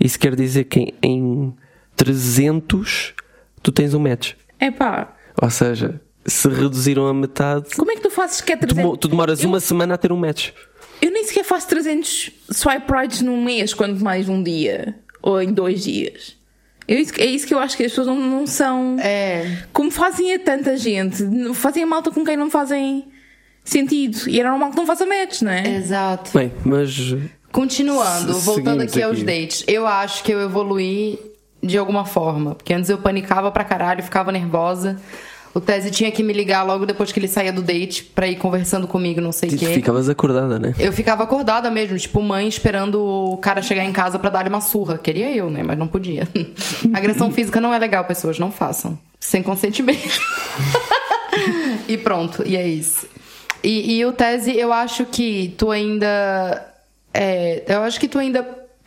Isso 0.00 0.18
quer 0.18 0.34
dizer 0.36 0.64
que 0.64 0.80
em, 0.80 0.94
em 1.02 1.54
300 1.96 3.14
tu 3.62 3.72
tens 3.72 3.94
um 3.94 3.98
match. 4.00 4.32
É 4.58 4.70
pá, 4.70 5.14
Ou 5.40 5.50
seja, 5.50 6.00
se 6.24 6.48
reduziram 6.48 7.06
a 7.06 7.14
metade, 7.14 7.70
como 7.76 7.90
é 7.90 7.94
que 7.96 8.02
tu 8.02 8.10
fazes 8.10 8.40
que 8.40 8.52
é 8.52 8.56
tu, 8.56 8.60
300? 8.66 8.84
mo- 8.90 8.96
tu 8.96 9.08
demoras 9.08 9.42
eu, 9.42 9.48
uma 9.48 9.60
semana 9.60 9.94
a 9.94 9.98
ter 9.98 10.12
um 10.12 10.16
match. 10.16 10.50
Eu 11.00 11.10
nem 11.10 11.24
sequer 11.24 11.44
faço 11.44 11.68
300 11.68 12.30
swipe 12.50 12.90
rights 12.92 13.20
num 13.22 13.42
mês, 13.42 13.74
quanto 13.74 14.02
mais 14.02 14.28
um 14.28 14.42
dia. 14.42 14.94
Ou 15.20 15.40
em 15.40 15.52
dois 15.52 15.82
dias. 15.84 16.36
Eu, 16.92 16.98
isso- 17.00 17.12
é 17.18 17.24
isso 17.26 17.46
que 17.46 17.54
eu 17.54 17.58
acho 17.58 17.76
que 17.76 17.84
as 17.84 17.90
pessoas 17.90 18.06
não, 18.06 18.16
não 18.16 18.46
são. 18.46 18.96
É. 19.00 19.62
Como 19.72 19.90
fazem 19.90 20.34
a 20.34 20.38
tanta 20.38 20.76
gente, 20.76 21.24
fazem 21.54 21.82
a 21.82 21.86
malta 21.86 22.10
com 22.10 22.24
quem 22.24 22.36
não 22.36 22.50
fazem 22.50 23.06
sentido. 23.64 24.28
E 24.28 24.38
era 24.38 24.50
normal 24.50 24.70
que 24.70 24.76
não 24.76 24.86
faça 24.86 25.06
match, 25.06 25.42
não 25.42 25.52
é? 25.52 25.76
Exato. 25.76 26.30
Bem, 26.36 26.52
mas 26.64 27.14
Continuando, 27.50 28.32
Se- 28.34 28.44
voltando 28.46 28.80
seguimos 28.80 28.92
aqui 28.92 29.02
aos 29.02 29.16
aqui. 29.18 29.24
dates. 29.24 29.64
Eu 29.68 29.86
acho 29.86 30.24
que 30.24 30.32
eu 30.32 30.40
evoluí 30.40 31.18
de 31.62 31.76
alguma 31.78 32.04
forma. 32.04 32.54
Porque 32.54 32.72
antes 32.72 32.88
eu 32.90 32.98
panicava 32.98 33.50
pra 33.52 33.62
caralho, 33.62 34.02
ficava 34.02 34.32
nervosa. 34.32 34.96
O 35.54 35.60
Tese 35.60 35.90
tinha 35.90 36.10
que 36.10 36.22
me 36.22 36.32
ligar 36.32 36.62
logo 36.62 36.86
depois 36.86 37.12
que 37.12 37.20
ele 37.20 37.28
saía 37.28 37.52
do 37.52 37.60
date 37.62 38.04
pra 38.04 38.26
ir 38.26 38.36
conversando 38.36 38.88
comigo, 38.88 39.20
não 39.20 39.32
sei 39.32 39.50
o 39.50 39.58
quê. 39.58 39.66
ficavas 39.66 40.08
acordada, 40.08 40.58
né? 40.58 40.74
Eu 40.78 40.92
ficava 40.92 41.24
acordada 41.24 41.70
mesmo, 41.70 41.98
tipo 41.98 42.22
mãe 42.22 42.48
esperando 42.48 43.02
o 43.02 43.36
cara 43.36 43.60
chegar 43.60 43.84
em 43.84 43.92
casa 43.92 44.18
pra 44.18 44.30
dar-lhe 44.30 44.48
uma 44.48 44.62
surra. 44.62 44.96
Queria 44.96 45.34
eu, 45.34 45.50
né? 45.50 45.62
Mas 45.62 45.78
não 45.78 45.86
podia. 45.86 46.26
Agressão 46.94 47.30
física 47.30 47.60
não 47.60 47.72
é 47.72 47.78
legal, 47.78 48.04
pessoas, 48.04 48.38
não 48.38 48.50
façam. 48.50 48.98
Sem 49.20 49.42
consentimento. 49.42 50.20
e 51.86 51.98
pronto, 51.98 52.42
e 52.46 52.56
é 52.56 52.66
isso. 52.66 53.06
E, 53.62 53.98
e 53.98 54.04
o 54.04 54.12
Tese, 54.12 54.56
eu 54.56 54.72
acho 54.72 55.04
que 55.04 55.54
tu 55.56 55.70
ainda. 55.70 56.66
é, 57.14 57.62
eu 57.68 57.82
acho 57.82 58.00
que 58.00 58.08
tu 58.08 58.18
ainda 58.18 58.46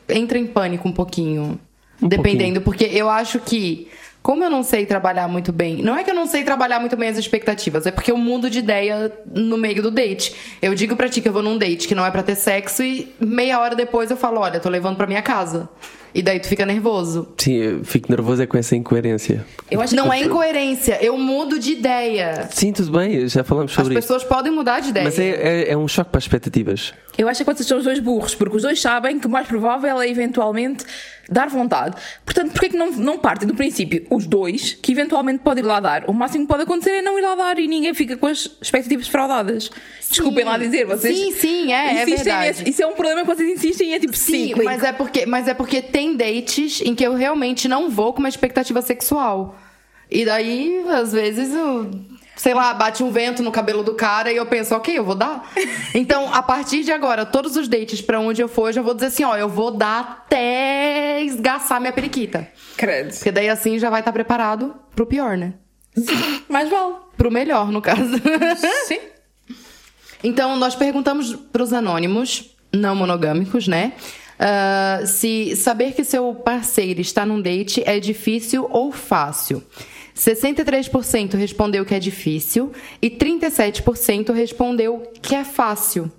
entra 0.10 0.38
em 0.38 0.46
pânico 0.46 0.88
um 0.88 0.92
pouquinho. 0.92 1.60
dependendo, 2.02 2.62
porque 2.62 2.86
eu 2.86 3.10
acho 3.10 3.40
que. 3.40 3.88
Como 4.26 4.44
eu 4.44 4.50
não 4.50 4.64
sei 4.64 4.88
trabalhar 4.88 5.28
muito 5.28 5.54
bem. 5.54 5.84
Não 5.84 5.96
é 5.96 6.04
que 6.04 6.10
eu 6.10 6.16
não 6.16 6.26
sei 6.26 6.44
trabalhar 6.44 6.80
muito 6.80 6.98
bem 6.98 7.10
as 7.10 7.16
expectativas, 7.16 7.86
é 7.86 7.92
porque 7.92 8.12
eu 8.12 8.18
mudo 8.18 8.50
de 8.50 8.58
ideia 8.58 9.12
no 9.24 9.56
meio 9.56 9.84
do 9.84 9.92
date. 9.92 10.34
Eu 10.60 10.74
digo 10.74 10.96
pra 10.96 11.08
ti 11.08 11.22
que 11.22 11.30
eu 11.30 11.32
vou 11.32 11.44
num 11.44 11.60
date 11.60 11.88
que 11.88 11.94
não 11.94 12.04
é 12.04 12.10
pra 12.10 12.24
ter 12.24 12.34
sexo 12.34 12.82
e 12.82 13.14
meia 13.20 13.60
hora 13.60 13.76
depois 13.76 14.10
eu 14.10 14.18
falo: 14.18 14.40
olha, 14.40 14.60
tô 14.60 14.68
levando 14.68 14.98
pra 14.98 15.06
minha 15.06 15.22
casa. 15.22 15.70
E 16.12 16.24
daí 16.24 16.40
tu 16.40 16.48
fica 16.48 16.66
nervoso. 16.66 17.28
Sim, 17.38 17.54
eu 17.56 17.84
fico 17.84 18.10
nervoso 18.10 18.42
é 18.42 18.48
com 18.48 18.58
essa 18.58 18.74
incoerência. 18.76 19.46
Eu 19.70 19.82
acho 19.82 19.94
Não 19.94 20.10
que 20.10 20.16
é 20.16 20.24
incoerência, 20.24 20.98
eu 21.04 21.18
mudo 21.18 21.60
de 21.60 21.74
ideia. 21.74 22.48
Sim, 22.50 22.72
tudo 22.72 22.98
bem, 22.98 23.28
já 23.28 23.44
falamos 23.44 23.74
As 23.74 23.76
sobre 23.76 23.94
isso. 23.94 24.02
pessoas 24.02 24.24
podem 24.24 24.50
mudar 24.52 24.80
de 24.80 24.90
ideia. 24.90 25.04
Mas 25.04 25.20
é, 25.20 25.30
é, 25.30 25.72
é 25.72 25.78
um 25.78 25.88
choque 25.90 26.10
para 26.10 26.18
as 26.18 26.24
expectativas. 26.24 26.94
Eu 27.18 27.28
acho 27.28 27.44
que 27.44 27.54
vocês 27.54 27.68
são 27.68 27.78
os 27.78 27.84
dois 27.84 28.00
burros, 28.00 28.34
porque 28.34 28.56
os 28.56 28.64
dois 28.64 28.82
sabem 28.82 29.20
que 29.20 29.28
o 29.28 29.30
mais 29.30 29.46
provável 29.46 30.02
é 30.02 30.10
eventualmente 30.10 30.86
dar 31.30 31.48
vontade. 31.50 31.96
Portanto, 32.26 32.52
porquê 32.52 32.70
que 32.70 32.78
não, 32.78 32.92
não 32.92 33.18
partem 33.18 33.48
do 33.48 33.56
princípio 33.56 34.06
os 34.10 34.26
dois, 34.28 34.74
que 34.82 34.92
eventualmente 34.92 35.40
pode 35.44 35.60
ir 35.62 35.64
lá 35.64 35.80
dar? 35.80 36.04
O 36.08 36.14
máximo 36.14 36.46
que 36.46 36.50
pode 36.52 36.64
acontecer 36.64 36.92
é 36.92 37.02
não 37.02 37.18
ir 37.18 37.22
lá 37.22 37.36
dar 37.36 37.58
e 37.60 37.68
ninguém 37.68 37.94
fica 37.94 38.16
com 38.18 38.28
as 38.28 38.50
expectativas 38.62 39.08
fraudadas. 39.08 39.70
Desculpem 40.10 40.44
lá 40.46 40.58
dizer, 40.58 40.86
vocês. 40.86 41.18
Sim, 41.18 41.32
sim, 41.32 41.74
é, 41.74 42.02
é 42.02 42.06
verdade. 42.06 42.48
nesse- 42.48 42.70
Isso 42.70 42.84
é 42.84 42.88
um 42.88 42.94
problema 42.94 43.22
que 43.22 43.28
vocês 43.28 43.50
insistem 43.50 43.94
é 43.94 44.00
tipo 44.00 44.16
Sim, 44.16 44.48
cíclico. 44.48 44.64
mas 44.64 44.84
é 44.84 44.92
porque, 44.92 45.26
mas 45.26 45.48
é 45.48 45.54
porque 45.54 45.82
tem 45.82 46.16
dates 46.16 46.82
em 46.82 46.94
que 46.94 47.04
eu 47.06 47.16
realmente 47.16 47.68
não 47.68 47.90
vou 47.90 48.14
com 48.14 48.20
uma 48.20 48.30
expectativa 48.30 48.82
sexual. 48.82 49.56
E 50.12 50.24
daí, 50.24 50.86
às 50.90 51.12
vezes, 51.12 51.52
eu, 51.52 51.90
sei 52.36 52.54
lá, 52.54 52.72
bate 52.76 53.02
um 53.04 53.10
vento 53.10 53.42
no 53.42 53.52
cabelo 53.52 53.82
do 53.84 53.96
cara 53.96 54.32
e 54.32 54.36
eu 54.36 54.46
penso, 54.46 54.76
ok, 54.76 54.96
eu 54.96 55.04
vou 55.04 55.16
dar. 55.16 55.52
Então, 55.96 56.32
a 56.34 56.44
partir 56.44 56.84
de 56.84 56.92
agora, 56.92 57.26
todos 57.26 57.56
os 57.56 57.68
dates 57.68 58.02
pra 58.02 58.20
onde 58.20 58.42
eu 58.42 58.48
for, 58.50 58.68
eu 58.70 58.74
já 58.74 58.82
vou 58.82 58.94
dizer 58.94 59.08
assim, 59.08 59.24
ó, 59.24 59.36
eu 59.36 59.48
vou 59.50 59.72
dar 59.72 60.24
até 60.28 60.95
esgaçar 61.24 61.80
minha 61.80 61.94
periquita. 61.94 62.48
Credo. 62.78 63.14
Porque 63.14 63.32
daí 63.32 63.50
assim 63.50 63.78
já 63.80 63.90
vai 63.90 64.02
estar 64.02 64.12
preparado 64.12 64.76
pro 64.96 65.06
pior, 65.06 65.38
né? 65.38 65.54
Mais 66.50 66.70
vale. 66.70 66.96
Pro 67.18 67.32
melhor, 67.32 67.72
no 67.72 67.82
caso. 67.82 68.12
Sim. 68.88 69.00
Então, 70.24 70.56
nós 70.58 70.76
perguntamos 70.76 71.36
pros 71.36 71.72
anônimos, 71.72 72.56
não 72.74 72.96
monogâmicos, 72.96 73.68
né? 73.68 73.94
ah, 74.40 75.02
se 75.06 75.56
saber 75.56 75.94
que 75.94 76.04
seu 76.04 76.34
parceiro 76.34 77.02
está 77.02 77.26
num 77.26 77.42
date 77.42 77.84
é 77.86 78.00
difícil 78.00 78.68
ou 78.70 78.92
fácil. 78.92 79.64
63% 80.16 81.36
respondeu 81.36 81.84
que 81.86 81.94
é 81.94 82.00
difícil 82.00 82.72
e 83.02 83.10
37% 83.10 84.34
respondeu 84.34 85.04
que 85.22 85.36
é 85.36 85.44
fácil. 85.44 86.10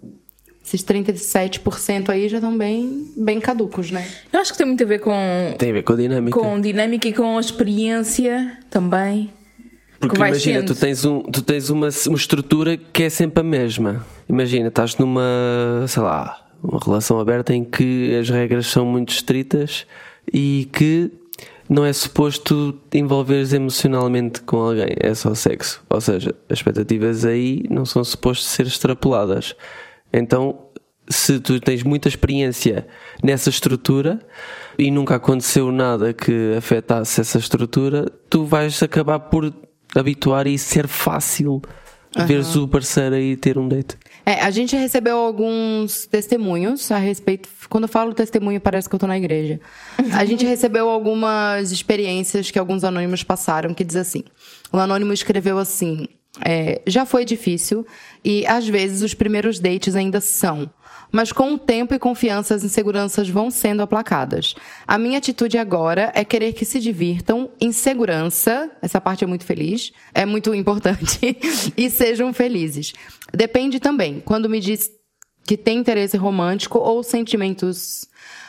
Esses 0.67 0.83
37% 0.83 2.09
aí 2.11 2.29
já 2.29 2.39
estão 2.39 2.59
bem, 2.59 3.07
bem 3.17 3.39
caducos, 3.39 3.93
né? 3.93 4.05
Eu 4.33 4.41
acho 4.41 4.51
que 4.51 4.59
tem 4.59 4.67
muito 4.67 4.83
a 4.83 4.87
ver 4.87 4.99
com, 4.99 5.15
Tem 5.57 5.71
a 5.71 5.75
ver 5.75 5.83
com 5.85 5.93
a 5.93 5.97
dinâmica. 5.97 6.41
com 6.41 6.61
dinâmica 6.61 7.07
e 7.07 7.13
com 7.13 7.39
experiência 7.39 8.59
também. 8.69 9.31
Porque 10.01 10.17
imagina, 10.17 10.59
sendo. 10.61 10.75
tu 10.75 10.81
tens, 10.81 11.05
um, 11.05 11.23
tu 11.23 11.41
tens 11.41 11.71
uma, 11.71 11.89
uma 12.09 12.17
estrutura 12.17 12.77
que 12.77 13.05
é 13.05 13.09
sempre 13.09 13.41
a 13.41 13.45
mesma. 13.45 14.05
Imagina, 14.29 14.67
estás 14.67 14.97
numa, 14.97 15.85
sei 15.87 16.03
lá, 16.03 16.45
uma 16.61 16.81
relação 16.85 17.21
aberta 17.21 17.55
em 17.55 17.65
que 17.65 18.17
as 18.17 18.29
regras 18.29 18.67
são 18.67 18.85
muito 18.85 19.13
estritas 19.13 19.87
e 20.35 20.69
que 20.73 21.13
não 21.69 21.85
é 21.85 21.93
suposto 21.93 22.77
envolveres 22.93 23.53
emocionalmente 23.53 24.41
com 24.41 24.57
alguém, 24.57 24.89
é 24.99 25.15
só 25.15 25.33
sexo. 25.33 25.81
Ou 25.89 26.01
seja, 26.01 26.35
as 26.51 26.59
expectativas 26.59 27.25
aí 27.25 27.65
não 27.71 27.85
são 27.85 28.03
supostas 28.03 28.47
ser 28.49 28.67
extrapoladas. 28.67 29.55
Então, 30.19 30.59
se 31.09 31.39
tu 31.41 31.61
tens 31.61 31.83
muita 31.83 32.09
experiência 32.09 32.87
nessa 33.23 33.51
estrutura 33.51 34.19
e 34.79 34.91
nunca 34.91 35.17
aconteceu 35.17 35.71
nada 35.71 36.13
que 36.13 36.55
afetasse 36.57 37.21
essa 37.21 37.39
estrutura, 37.39 38.11
tu 38.29 38.45
vais 38.45 38.83
acabar 38.83 39.19
por 39.19 39.53
habituar 39.95 40.47
e 40.47 40.59
ser 40.59 40.89
fácil 40.89 41.63
veres 42.25 42.57
o 42.57 42.67
parceiro 42.67 43.15
aí 43.15 43.37
ter 43.37 43.59
um 43.59 43.69
date. 43.69 43.97
É, 44.25 44.41
a 44.41 44.51
gente 44.51 44.75
recebeu 44.75 45.19
alguns 45.19 46.07
testemunhos 46.07 46.91
a 46.91 46.99
respeito. 46.99 47.49
Quando 47.69 47.85
eu 47.85 47.89
falo 47.89 48.15
testemunho, 48.15 48.61
parece 48.61 48.89
que 48.89 48.95
eu 48.95 48.99
tô 48.99 49.07
na 49.07 49.17
igreja. 49.17 49.61
A 50.13 50.25
gente 50.25 50.45
recebeu 50.47 50.89
algumas 50.89 51.71
experiências 51.71 52.51
que 52.51 52.59
alguns 52.59 52.85
anônimos 52.85 53.23
passaram, 53.23 53.75
que 53.75 53.85
diz 53.85 53.97
assim: 53.97 54.25
o 54.73 54.79
anônimo 54.79 55.13
escreveu 55.13 55.59
assim. 55.59 56.09
É, 56.45 56.83
já 56.87 57.07
foi 57.07 57.25
difícil 57.25 57.87
e 58.25 58.47
às 58.47 58.67
vezes 58.69 59.03
os 59.03 59.15
primeiros 59.15 59.59
dates 59.59 59.95
ainda 59.95 60.21
são. 60.21 60.71
mas 61.13 61.31
com 61.31 61.55
o 61.55 61.59
tempo 61.59 61.95
e 61.95 62.01
confiança 62.01 62.55
as 62.55 62.65
inseguranças 62.65 63.29
vão 63.29 63.49
sendo 63.49 63.81
aplacadas. 63.81 64.55
A 64.87 64.99
minha 64.99 65.19
atitude 65.19 65.57
agora 65.57 66.11
é 66.15 66.25
querer 66.25 66.53
que 66.53 66.65
se 66.65 66.81
divirtam 66.81 67.49
em 67.61 67.71
segurança, 67.71 68.71
essa 68.83 69.01
parte 69.01 69.23
é 69.23 69.27
muito 69.27 69.45
feliz, 69.45 69.93
é 70.13 70.27
muito 70.27 70.53
importante, 70.53 71.39
e 71.77 71.89
sejam 71.91 72.33
felizes. 72.33 72.93
Depende 73.33 73.79
também, 73.79 74.21
quando 74.21 74.49
me 74.49 74.59
diz 74.59 74.91
que 75.47 75.57
tem 75.57 75.79
interesse 75.79 76.17
romântico 76.17 76.79
ou 76.79 77.03
sentimentos 77.05 78.05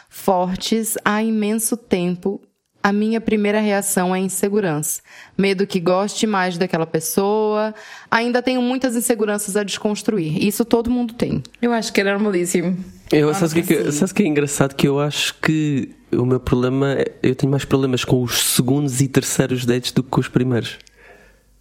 fortes 0.09 0.97
há 1.05 1.21
imenso 1.21 1.77
tempo, 1.77 2.41
a 2.87 2.93
minha 2.93 3.19
primeira 3.19 3.59
reação 3.59 4.15
é 4.15 4.19
insegurança. 4.19 5.01
Medo 5.37 5.67
que 5.67 5.77
goste 5.77 6.25
mais 6.25 6.57
daquela 6.57 6.85
pessoa. 6.87 7.75
Ainda 8.09 8.41
tenho 8.41 8.61
muitas 8.61 8.95
inseguranças 8.95 9.57
a 9.57 9.63
desconstruir. 9.63 10.41
Isso 10.41 10.63
todo 10.63 10.89
mundo 10.89 11.13
tem. 11.13 11.43
Eu 11.61 11.73
acho 11.73 11.91
que 11.91 11.99
é 11.99 12.03
normalíssimo. 12.05 12.77
Eu, 13.11 13.33
sabes 13.33 13.51
o 13.51 13.55
que, 13.55 13.59
é 13.59 13.63
que, 13.83 13.91
sabes 13.91 14.13
que 14.13 14.23
é 14.23 14.25
engraçado? 14.25 14.73
Que 14.73 14.87
eu 14.87 15.01
acho 15.01 15.35
que 15.41 15.89
o 16.13 16.25
meu 16.25 16.39
problema. 16.39 16.93
é- 16.93 17.11
Eu 17.21 17.35
tenho 17.35 17.51
mais 17.51 17.65
problemas 17.65 18.05
com 18.05 18.23
os 18.23 18.39
segundos 18.55 19.01
e 19.01 19.07
terceiros 19.09 19.65
dates 19.65 19.91
do 19.91 20.01
que 20.01 20.09
com 20.09 20.21
os 20.21 20.29
primeiros. 20.29 20.77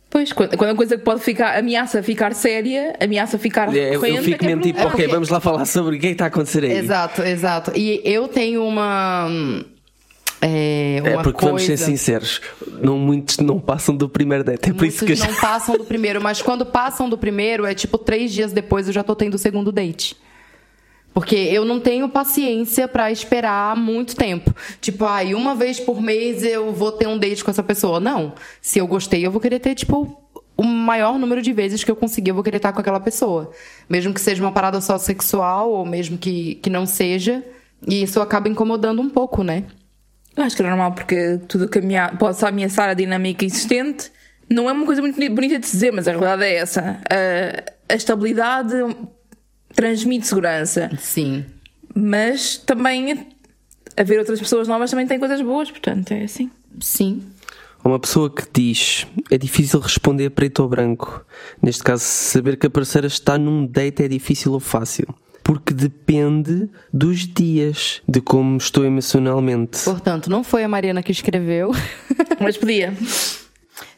Pois, 0.08 0.32
quando 0.32 0.56
quando 0.56 0.70
a 0.70 0.74
coisa 0.76 0.96
que 0.96 1.02
pode 1.02 1.20
ficar, 1.22 1.58
ameaça 1.58 2.00
ficar 2.04 2.32
séria, 2.34 2.94
ameaça 3.00 3.36
ficar 3.36 3.74
É, 3.76 3.96
eu, 3.96 4.00
fico 4.22 4.38
que 4.38 4.46
mesmo 4.46 4.62
tipo, 4.62 4.78
ok, 4.78 4.90
porque- 4.90 5.08
vamos 5.08 5.28
lá 5.28 5.40
falar 5.40 5.64
sobre 5.64 5.96
o 5.96 6.00
que 6.00 6.06
é 6.06 6.10
que 6.10 6.14
está 6.14 6.26
a 6.26 6.28
acontecer 6.28 6.62
aí. 6.62 6.70
Exato, 6.70 7.22
exato. 7.22 7.72
E 7.74 8.00
eu 8.04 8.28
tenho 8.28 8.64
uma. 8.64 9.28
É, 10.40 11.00
É 11.04 11.12
porque 11.14 11.32
coisa... 11.32 11.46
vamos 11.46 11.62
ser 11.62 11.76
sinceros, 11.76 12.40
não 12.82 12.98
muitos 12.98 13.38
não 13.38 13.58
passam 13.58 13.96
do 13.96 14.08
primeiro 14.08 14.44
date. 14.44 14.70
É 14.70 14.72
por 14.72 14.86
isso 14.86 15.04
que 15.04 15.12
eu 15.12 15.16
Muitos 15.16 15.34
não 15.34 15.40
passam 15.40 15.76
do 15.76 15.84
primeiro, 15.84 16.20
mas 16.20 16.42
quando 16.42 16.66
passam 16.66 17.08
do 17.08 17.16
primeiro, 17.16 17.64
é 17.64 17.74
tipo 17.74 17.96
três 17.98 18.32
dias 18.32 18.52
depois 18.52 18.86
eu 18.86 18.92
já 18.92 19.02
tô 19.02 19.14
tendo 19.14 19.34
o 19.34 19.38
segundo 19.38 19.72
date. 19.72 20.16
Porque 21.14 21.34
eu 21.34 21.64
não 21.64 21.80
tenho 21.80 22.06
paciência 22.10 22.86
pra 22.86 23.10
esperar 23.10 23.74
muito 23.74 24.14
tempo. 24.14 24.54
Tipo, 24.82 25.06
ai, 25.06 25.32
uma 25.32 25.54
vez 25.54 25.80
por 25.80 25.98
mês 25.98 26.42
eu 26.42 26.74
vou 26.74 26.92
ter 26.92 27.08
um 27.08 27.16
date 27.16 27.42
com 27.42 27.50
essa 27.50 27.62
pessoa. 27.62 27.98
Não. 27.98 28.34
Se 28.60 28.78
eu 28.78 28.86
gostei, 28.86 29.24
eu 29.26 29.30
vou 29.30 29.40
querer 29.40 29.58
ter, 29.58 29.74
tipo, 29.74 30.14
o 30.54 30.62
maior 30.62 31.18
número 31.18 31.40
de 31.40 31.54
vezes 31.54 31.82
que 31.82 31.90
eu 31.90 31.96
conseguir, 31.96 32.32
eu 32.32 32.34
vou 32.34 32.44
querer 32.44 32.58
estar 32.58 32.70
com 32.70 32.80
aquela 32.80 33.00
pessoa. 33.00 33.50
Mesmo 33.88 34.12
que 34.12 34.20
seja 34.20 34.42
uma 34.42 34.52
parada 34.52 34.78
só 34.82 34.98
sexual, 34.98 35.70
ou 35.70 35.86
mesmo 35.86 36.18
que, 36.18 36.56
que 36.56 36.68
não 36.68 36.84
seja. 36.84 37.42
E 37.88 38.02
isso 38.02 38.20
acaba 38.20 38.50
incomodando 38.50 39.00
um 39.00 39.08
pouco, 39.08 39.42
né? 39.42 39.64
Acho 40.36 40.56
que 40.56 40.62
é 40.62 40.66
normal, 40.68 40.92
porque 40.92 41.38
tudo 41.48 41.68
que 41.68 41.78
amea- 41.78 42.12
pode 42.18 42.44
ameaçar 42.44 42.88
a 42.90 42.94
dinâmica 42.94 43.44
existente 43.44 44.10
não 44.50 44.68
é 44.68 44.72
uma 44.72 44.84
coisa 44.86 45.00
muito 45.00 45.14
boni- 45.16 45.30
bonita 45.30 45.58
de 45.58 45.66
se 45.66 45.72
dizer, 45.72 45.92
mas 45.92 46.06
a 46.06 46.10
realidade 46.12 46.44
é 46.44 46.54
essa. 46.56 47.00
A, 47.10 47.92
a 47.92 47.96
estabilidade 47.96 48.74
transmite 49.74 50.26
segurança, 50.26 50.90
Sim. 50.98 51.44
mas 51.94 52.56
também 52.58 53.26
haver 53.96 54.18
outras 54.18 54.38
pessoas 54.38 54.68
novas 54.68 54.90
também 54.90 55.06
tem 55.06 55.18
coisas 55.18 55.40
boas, 55.40 55.70
portanto 55.70 56.12
é 56.12 56.24
assim. 56.24 56.50
Sim. 56.80 57.22
Uma 57.84 57.98
pessoa 58.00 58.28
que 58.28 58.42
diz 58.52 59.06
é 59.30 59.38
difícil 59.38 59.78
responder 59.80 60.30
preto 60.30 60.60
ou 60.60 60.68
branco. 60.68 61.24
Neste 61.62 61.82
caso, 61.84 62.02
saber 62.02 62.56
que 62.56 62.66
a 62.66 62.70
parceira 62.70 63.06
está 63.06 63.38
num 63.38 63.64
date 63.66 64.02
é 64.02 64.08
difícil 64.08 64.52
ou 64.52 64.60
fácil. 64.60 65.06
Porque 65.46 65.72
depende 65.72 66.68
dos 66.92 67.20
dias, 67.20 68.02
de 68.08 68.20
como 68.20 68.56
estou 68.56 68.84
emocionalmente. 68.84 69.84
Portanto, 69.84 70.28
não 70.28 70.42
foi 70.42 70.64
a 70.64 70.68
Mariana 70.68 71.04
que 71.04 71.12
escreveu. 71.12 71.70
Mas 72.42 72.56
podia. 72.56 72.92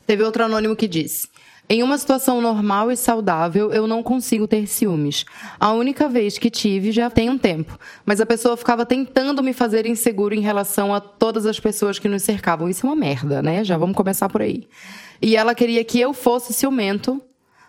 Teve 0.07 0.23
outro 0.23 0.45
anônimo 0.45 0.76
que 0.76 0.87
disse: 0.87 1.26
Em 1.67 1.83
uma 1.83 1.97
situação 1.97 2.43
normal 2.43 2.93
e 2.93 2.99
saudável, 2.99 3.73
eu 3.73 3.87
não 3.87 4.02
consigo 4.02 4.47
ter 4.47 4.67
ciúmes. 4.67 5.25
A 5.59 5.73
única 5.73 6.07
vez 6.07 6.37
que 6.37 6.50
tive 6.50 6.93
já 6.93 7.09
tem 7.09 7.31
um 7.31 7.38
tempo, 7.38 7.78
mas 8.05 8.21
a 8.21 8.26
pessoa 8.26 8.55
ficava 8.55 8.85
tentando 8.85 9.43
me 9.43 9.55
fazer 9.55 9.87
inseguro 9.87 10.35
em 10.35 10.43
relação 10.43 10.95
a 10.95 11.00
todas 11.00 11.47
as 11.47 11.59
pessoas 11.59 11.99
que 11.99 12.09
nos 12.09 12.25
cercavam. 12.25 12.69
Isso 12.69 12.87
é 12.87 12.90
uma 12.90 12.97
merda, 12.97 13.40
né? 13.40 13.64
Já 13.64 13.78
vamos 13.78 13.97
começar 13.97 14.28
por 14.28 14.43
aí. 14.43 14.69
E 15.23 15.35
ela 15.35 15.55
queria 15.55 15.83
que 15.83 15.99
eu 15.99 16.12
fosse 16.12 16.52
ciumento, 16.52 17.23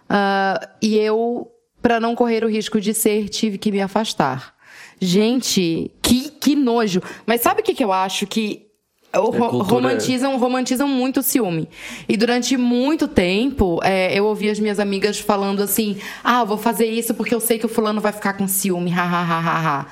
ah, 0.10 0.70
e 0.82 0.98
eu, 0.98 1.50
para 1.82 2.00
não 2.00 2.16
correr 2.16 2.44
o 2.44 2.50
risco 2.50 2.80
de 2.80 2.94
ser, 2.94 3.30
tive 3.30 3.58
que 3.58 3.72
me 3.72 3.82
afastar. 3.82 4.54
Gente, 5.00 5.92
que, 6.02 6.30
que 6.30 6.56
nojo. 6.56 7.02
Mas 7.26 7.42
sabe 7.42 7.62
o 7.62 7.64
que, 7.64 7.74
que 7.74 7.84
eu 7.84 7.92
acho? 7.94 8.28
Que 8.28 8.68
o 9.14 9.32
cultura- 9.32 9.64
romantizam, 9.64 10.38
romantizam 10.38 10.88
muito 10.88 11.22
o 11.22 11.24
ciúme. 11.24 11.68
E 12.08 12.16
durante 12.16 12.56
muito 12.58 13.08
tempo, 13.08 13.80
é, 13.84 14.14
eu 14.18 14.26
ouvi 14.26 14.50
as 14.50 14.60
minhas 14.60 14.80
amigas 14.80 15.20
falando 15.20 15.64
assim: 15.64 15.98
ah, 16.24 16.42
eu 16.42 16.46
vou 16.46 16.58
fazer 16.58 16.86
isso 16.86 17.14
porque 17.14 17.34
eu 17.34 17.40
sei 17.40 17.58
que 17.58 17.66
o 17.66 17.70
fulano 17.70 18.02
vai 18.02 18.12
ficar 18.12 18.34
com 18.34 18.48
ciúme, 18.48 18.94
ha, 18.94 19.04
ha, 19.04 19.22
ha, 19.24 19.40
ha, 19.40 19.80
ha. 19.80 19.86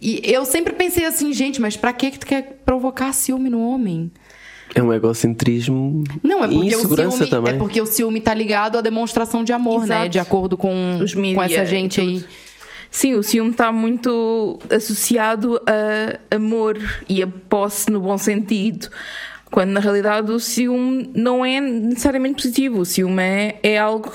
E 0.00 0.20
eu 0.24 0.44
sempre 0.44 0.74
pensei 0.74 1.04
assim, 1.06 1.32
gente, 1.32 1.60
mas 1.60 1.76
pra 1.76 1.92
que 1.92 2.10
que 2.10 2.18
tu 2.20 2.26
quer 2.26 2.60
provocar 2.64 3.12
ciúme 3.12 3.48
no 3.50 3.66
homem? 3.68 4.12
É 4.74 4.82
um 4.82 4.92
egocentrismo 4.92 6.04
Não, 6.22 6.44
é 6.44 6.46
e 6.46 6.50
porque, 6.50 6.58
o 6.58 6.64
insegurança 6.64 7.16
ciúme, 7.16 7.30
também. 7.30 7.54
é 7.54 7.58
porque 7.58 7.80
o 7.80 7.86
ciúme 7.86 8.20
tá 8.20 8.34
ligado 8.34 8.78
à 8.78 8.80
demonstração 8.80 9.42
de 9.42 9.52
amor, 9.52 9.86
né? 9.86 9.96
Exato. 9.96 10.08
De 10.10 10.18
acordo 10.18 10.56
com, 10.56 10.98
Os 11.02 11.14
com 11.14 11.20
mídia 11.20 11.44
essa 11.44 11.62
e 11.62 11.66
gente 11.66 12.00
aí. 12.00 12.24
Sim, 12.90 13.14
o 13.14 13.22
ciúme 13.22 13.50
está 13.50 13.70
muito 13.70 14.58
associado 14.70 15.60
a 15.66 16.34
amor 16.36 16.78
e 17.08 17.22
a 17.22 17.26
posse 17.26 17.90
no 17.90 18.00
bom 18.00 18.16
sentido. 18.16 18.88
Quando 19.50 19.70
na 19.70 19.80
realidade 19.80 20.30
o 20.30 20.38
ciúme 20.38 21.10
não 21.14 21.44
é 21.44 21.60
necessariamente 21.60 22.36
positivo. 22.42 22.80
O 22.80 22.84
ciúme 22.84 23.22
é, 23.22 23.58
é 23.62 23.78
algo 23.78 24.12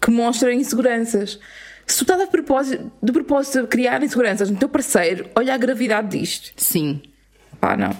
que 0.00 0.10
mostra 0.10 0.52
inseguranças. 0.52 1.38
Se 1.86 1.96
tu 1.98 2.02
estás 2.02 2.20
a 2.20 2.26
propósito, 2.26 2.90
de 3.02 3.12
propósito 3.12 3.60
a 3.60 3.66
criar 3.66 4.02
inseguranças 4.02 4.50
no 4.50 4.58
teu 4.58 4.68
parceiro, 4.68 5.26
olha 5.34 5.54
a 5.54 5.56
gravidade 5.58 6.18
disto. 6.18 6.52
Sim. 6.56 7.00
Pá, 7.58 7.76
não. 7.76 7.96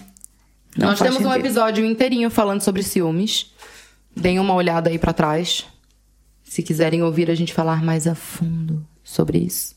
Não 0.79 0.91
Nós 0.91 0.99
temos 1.01 1.17
um 1.17 1.25
sentido. 1.25 1.41
episódio 1.41 1.85
inteirinho 1.85 2.31
falando 2.31 2.61
sobre 2.63 2.85
ciúmes. 2.85 3.53
Deem 4.15 4.39
uma 4.39 4.55
olhada 4.55 4.89
aí 4.91 4.99
pra 4.99 5.13
trás. 5.13 5.67
Se 6.45 6.63
quiserem 6.63 7.03
ouvir 7.03 7.31
a 7.31 7.35
gente 7.35 7.53
falar 7.53 7.83
mais 7.83 8.07
a 8.07 8.15
fundo 8.15 8.87
sobre 9.03 9.39
isso. 9.39 9.75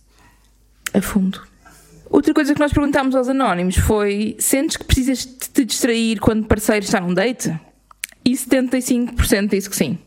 a 0.93 1.01
fundo. 1.01 1.41
Outra 2.09 2.33
coisa 2.33 2.53
que 2.53 2.59
nós 2.59 2.71
perguntámos 2.71 3.15
aos 3.15 3.27
anónimos 3.27 3.77
foi: 3.77 4.35
sentes 4.39 4.77
que 4.77 4.83
precisas 4.83 5.25
de 5.25 5.49
te 5.49 5.65
distrair 5.65 6.19
quando 6.19 6.43
o 6.43 6.47
parceiro 6.47 6.85
está 6.85 6.99
num 6.99 7.13
date? 7.13 7.57
E 8.23 8.33
75% 8.33 9.49
disse 9.49 9.69
que 9.69 9.75
sim. 9.75 9.97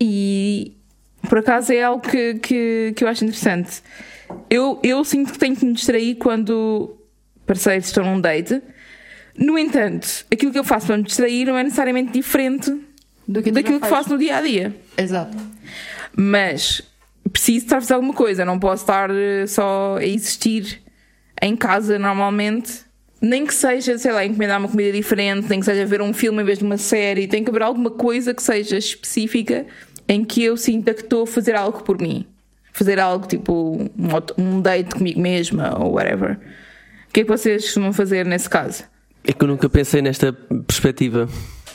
E 0.00 0.72
por 1.28 1.38
acaso 1.38 1.72
é 1.72 1.82
algo 1.82 2.00
que, 2.00 2.34
que, 2.34 2.94
que 2.96 3.04
eu 3.04 3.08
acho 3.08 3.24
interessante. 3.24 3.82
Eu, 4.48 4.80
eu 4.82 5.04
sinto 5.04 5.32
que 5.32 5.38
tenho 5.38 5.54
que 5.56 5.66
me 5.66 5.74
distrair 5.74 6.14
quando 6.14 6.96
parceiros 7.44 7.86
estão 7.88 8.04
num 8.04 8.20
date. 8.20 8.62
No 9.38 9.56
entanto, 9.56 10.26
aquilo 10.32 10.50
que 10.50 10.58
eu 10.58 10.64
faço 10.64 10.88
para 10.88 10.96
me 10.96 11.04
distrair 11.04 11.46
não 11.46 11.56
é 11.56 11.62
necessariamente 11.62 12.12
diferente 12.12 12.76
Do 13.26 13.40
que 13.40 13.52
daquilo 13.52 13.80
que 13.80 13.86
faço 13.86 14.10
no 14.10 14.18
dia 14.18 14.36
a 14.36 14.40
dia. 14.40 14.74
Exato. 14.96 15.36
Mas 16.16 16.82
preciso 17.32 17.66
estar 17.66 17.76
a 17.76 17.80
fazer 17.80 17.94
alguma 17.94 18.12
coisa, 18.12 18.44
não 18.44 18.58
posso 18.58 18.82
estar 18.82 19.10
eh, 19.10 19.46
só 19.46 19.96
a 19.98 20.04
existir 20.04 20.82
em 21.40 21.54
casa 21.54 21.98
normalmente. 21.98 22.88
Nem 23.20 23.46
que 23.46 23.54
seja, 23.54 23.96
sei 23.96 24.12
lá, 24.12 24.24
encomendar 24.24 24.58
uma 24.58 24.68
comida 24.68 24.92
diferente, 24.92 25.48
nem 25.48 25.60
que 25.60 25.66
seja 25.66 25.84
ver 25.86 26.02
um 26.02 26.12
filme 26.12 26.42
em 26.42 26.44
vez 26.44 26.58
de 26.58 26.64
uma 26.64 26.76
série, 26.76 27.28
tem 27.28 27.44
que 27.44 27.50
haver 27.50 27.62
alguma 27.62 27.90
coisa 27.90 28.34
que 28.34 28.42
seja 28.42 28.76
específica 28.76 29.66
em 30.08 30.24
que 30.24 30.42
eu 30.42 30.56
sinta 30.56 30.94
que 30.94 31.02
estou 31.02 31.22
a 31.22 31.26
fazer 31.26 31.54
algo 31.54 31.82
por 31.82 32.00
mim. 32.00 32.26
Fazer 32.72 32.98
algo 32.98 33.26
tipo 33.26 33.90
um 34.36 34.60
date 34.60 34.94
comigo 34.94 35.20
mesma 35.20 35.76
ou 35.78 35.94
whatever. 35.94 36.38
O 37.08 37.12
que 37.12 37.20
é 37.20 37.24
que 37.24 37.28
vocês 37.28 37.64
costumam 37.64 37.92
fazer 37.92 38.24
nesse 38.24 38.48
caso? 38.48 38.84
É 39.28 39.32
que 39.34 39.44
eu 39.44 39.48
nunca 39.48 39.68
pensei 39.68 40.00
nesta 40.00 40.32
perspectiva. 40.66 41.28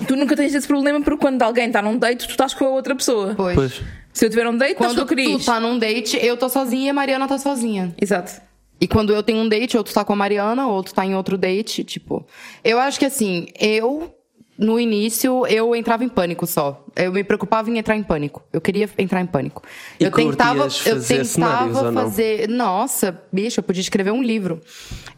Tu 0.08 0.16
nunca 0.16 0.36
tens 0.36 0.56
esse 0.56 0.68
problema 0.68 1.00
porque 1.02 1.20
quando 1.20 1.39
alguém 1.44 1.68
está 1.68 1.84
num 1.84 2.00
date, 2.00 2.26
tu 2.26 2.32
estás 2.32 2.52
com 2.56 2.66
a 2.66 2.70
outra 2.70 2.96
pessoa. 2.96 3.36
Pois. 3.36 3.56
Pois. 3.56 3.82
Se 4.12 4.26
eu 4.26 4.30
tiver 4.32 4.48
um 4.48 4.58
date, 4.58 4.72
estás 4.72 4.92
com 4.92 4.96
Quando 4.96 5.06
o 5.06 5.08
Cris. 5.08 5.28
tu 5.28 5.46
tá 5.46 5.60
num 5.60 5.78
date, 5.78 6.18
eu 6.20 6.36
tô 6.36 6.50
sozinha 6.50 6.88
e 6.88 6.89
a 6.89 6.94
Mariana 6.94 7.28
tá 7.28 7.38
sozinha. 7.38 7.94
Exato. 8.02 8.42
E 8.82 8.88
quando 8.88 9.13
eu 9.13 9.22
tenho 9.22 9.38
um 9.38 9.48
date, 9.48 9.78
ou 9.78 9.84
tu 9.84 9.94
tá 9.94 10.04
com 10.04 10.13
a 10.13 10.16
Mariana, 10.16 10.68
ou 10.68 10.82
tu 10.84 10.96
tá 10.96 11.06
em 11.06 11.13
outro 11.13 11.38
date, 11.38 11.84
tipo. 11.84 12.26
Eu 12.63 12.80
acho 12.80 12.98
que 12.98 13.06
assim, 13.06 13.46
eu, 13.60 14.12
no 14.58 14.80
início, 14.80 15.46
eu 15.46 15.76
entrava 15.76 16.04
em 16.04 16.10
pânico 16.10 16.48
só. 16.48 16.84
Eu 16.96 17.12
me 17.12 17.24
preocupava 17.24 17.70
em 17.70 17.78
entrar 17.78 17.96
em 17.96 18.04
pânico. 18.04 18.44
Eu 18.52 18.60
queria 18.60 18.89
entrar 18.98 19.22
em 19.22 19.28
pânico. 19.28 19.62
E 20.00 20.06
eu 20.06 20.12
tentava, 20.12 20.68
eu 20.88 21.04
tentava 21.04 21.86
ou 21.86 21.92
não? 21.92 22.02
fazer. 22.02 22.50
Nossa, 22.50 23.22
bicho, 23.32 23.60
eu 23.60 23.63
podia 23.63 23.82
escrever 23.82 24.12
um 24.12 24.24
livro. 24.24 24.60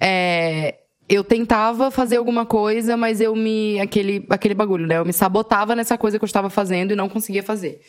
É. 0.02 0.76
Eu 1.08 1.24
tentava 1.24 1.92
fazer 1.92 2.18
alguma 2.18 2.46
coisa, 2.46 2.98
mas 2.98 3.22
eu 3.22 3.36
me. 3.36 3.80
Aquele, 3.80 4.26
aquele 4.30 4.54
bagulho, 4.54 4.88
né? 4.88 4.98
Eu 4.98 5.06
me 5.06 5.14
sabotava 5.14 5.76
nessa 5.76 5.98
coisa 5.98 6.18
que 6.18 6.24
eu 6.24 6.28
estava 6.28 6.50
fazendo 6.50 6.92
e 6.92 6.96
não 6.96 7.08
conseguia 7.08 7.44
fazer. 7.44 7.82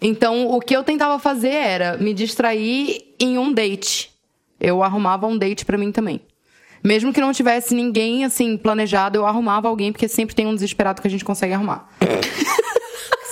Então, 0.00 0.48
o 0.48 0.60
que 0.60 0.74
eu 0.74 0.82
tentava 0.82 1.18
fazer 1.18 1.52
era 1.52 1.96
me 1.98 2.12
distrair 2.14 3.14
em 3.20 3.38
um 3.38 3.52
date. 3.52 4.10
Eu 4.58 4.82
arrumava 4.82 5.26
um 5.26 5.36
date 5.36 5.64
pra 5.64 5.78
mim 5.78 5.92
também. 5.92 6.20
Mesmo 6.82 7.12
que 7.12 7.20
não 7.20 7.32
tivesse 7.32 7.74
ninguém 7.74 8.24
assim 8.24 8.56
planejado, 8.56 9.16
eu 9.16 9.26
arrumava 9.26 9.68
alguém, 9.68 9.92
porque 9.92 10.08
sempre 10.08 10.34
tem 10.34 10.46
um 10.46 10.54
desesperado 10.54 11.00
que 11.00 11.06
a 11.06 11.10
gente 11.10 11.24
consegue 11.24 11.52
arrumar. 11.52 11.88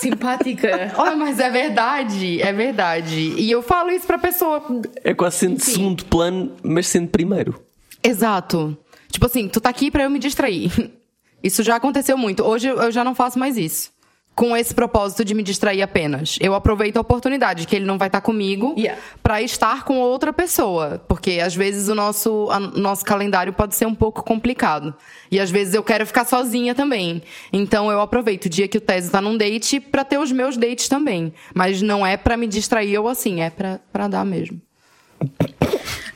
simpática. 0.01 0.93
Olha, 0.97 1.17
mas 1.17 1.39
é 1.39 1.51
verdade, 1.51 2.41
é 2.41 2.53
verdade. 2.53 3.35
E 3.37 3.51
eu 3.51 3.63
falo 3.63 3.91
isso 3.91 4.07
pra 4.07 4.19
pessoa. 4.19 4.63
É 5.05 5.15
quase 5.15 5.39
sendo 5.39 5.57
de 5.57 5.65
segundo 5.65 6.05
plano, 6.07 6.53
mas 6.63 6.87
sendo 6.87 7.09
primeiro. 7.09 7.61
Exato. 8.03 8.77
Tipo 9.21 9.27
assim, 9.27 9.49
tu 9.49 9.61
tá 9.61 9.69
aqui 9.69 9.91
pra 9.91 10.05
eu 10.05 10.09
me 10.11 10.19
distrair. 10.19 10.73
Isso 11.45 11.63
já 11.63 11.77
aconteceu 11.77 12.17
muito. 12.17 12.43
Hoje 12.43 12.69
eu 12.69 12.91
já 12.91 13.05
não 13.05 13.15
faço 13.15 13.39
mais 13.39 13.59
isso. 13.59 13.91
Com 14.35 14.57
esse 14.57 14.73
propósito 14.75 15.23
de 15.27 15.35
me 15.35 15.43
distrair 15.43 15.83
apenas. 15.83 16.39
Eu 16.41 16.55
aproveito 16.55 16.97
a 16.97 17.01
oportunidade 17.03 17.67
que 17.67 17.77
ele 17.77 17.85
não 17.85 17.99
vai 17.99 18.09
estar 18.09 18.23
comigo 18.23 18.75
Yeah. 18.79 18.99
pra 19.23 19.43
estar 19.43 19.85
com 19.85 19.99
outra 19.99 20.33
pessoa. 20.33 21.03
Porque 21.07 21.33
às 21.33 21.55
vezes 21.55 21.89
o 21.89 21.95
nosso, 21.95 22.49
a- 22.51 22.59
nosso 22.61 23.05
calendário 23.05 23.53
pode 23.53 23.75
ser 23.75 23.85
um 23.87 23.95
pouco 23.95 24.23
complicado. 24.25 24.95
E 25.31 25.39
às 25.39 25.51
vezes 25.51 25.75
eu 25.75 25.83
quero 25.83 26.07
ficar 26.07 26.25
sozinha 26.25 26.75
também. 26.75 27.23
Então 27.53 27.91
eu 27.93 28.01
aproveito 28.01 28.47
o 28.47 28.49
dia 28.51 28.69
que 28.69 28.79
o 28.79 28.81
Tese 28.81 29.11
tá 29.11 29.21
num 29.21 29.37
date 29.37 29.81
pra 29.81 30.03
ter 30.03 30.19
os 30.19 30.33
meus 30.33 30.57
dates 30.57 30.89
também. 30.89 31.31
Mas 31.55 31.83
não 31.83 32.07
é 32.07 32.17
pra 32.17 32.39
me 32.39 32.47
distrair 32.47 32.97
ou 32.99 33.07
assim, 33.09 33.43
é 33.43 33.51
pra 33.51 34.09
dar 34.09 34.25
mesmo. 34.25 34.59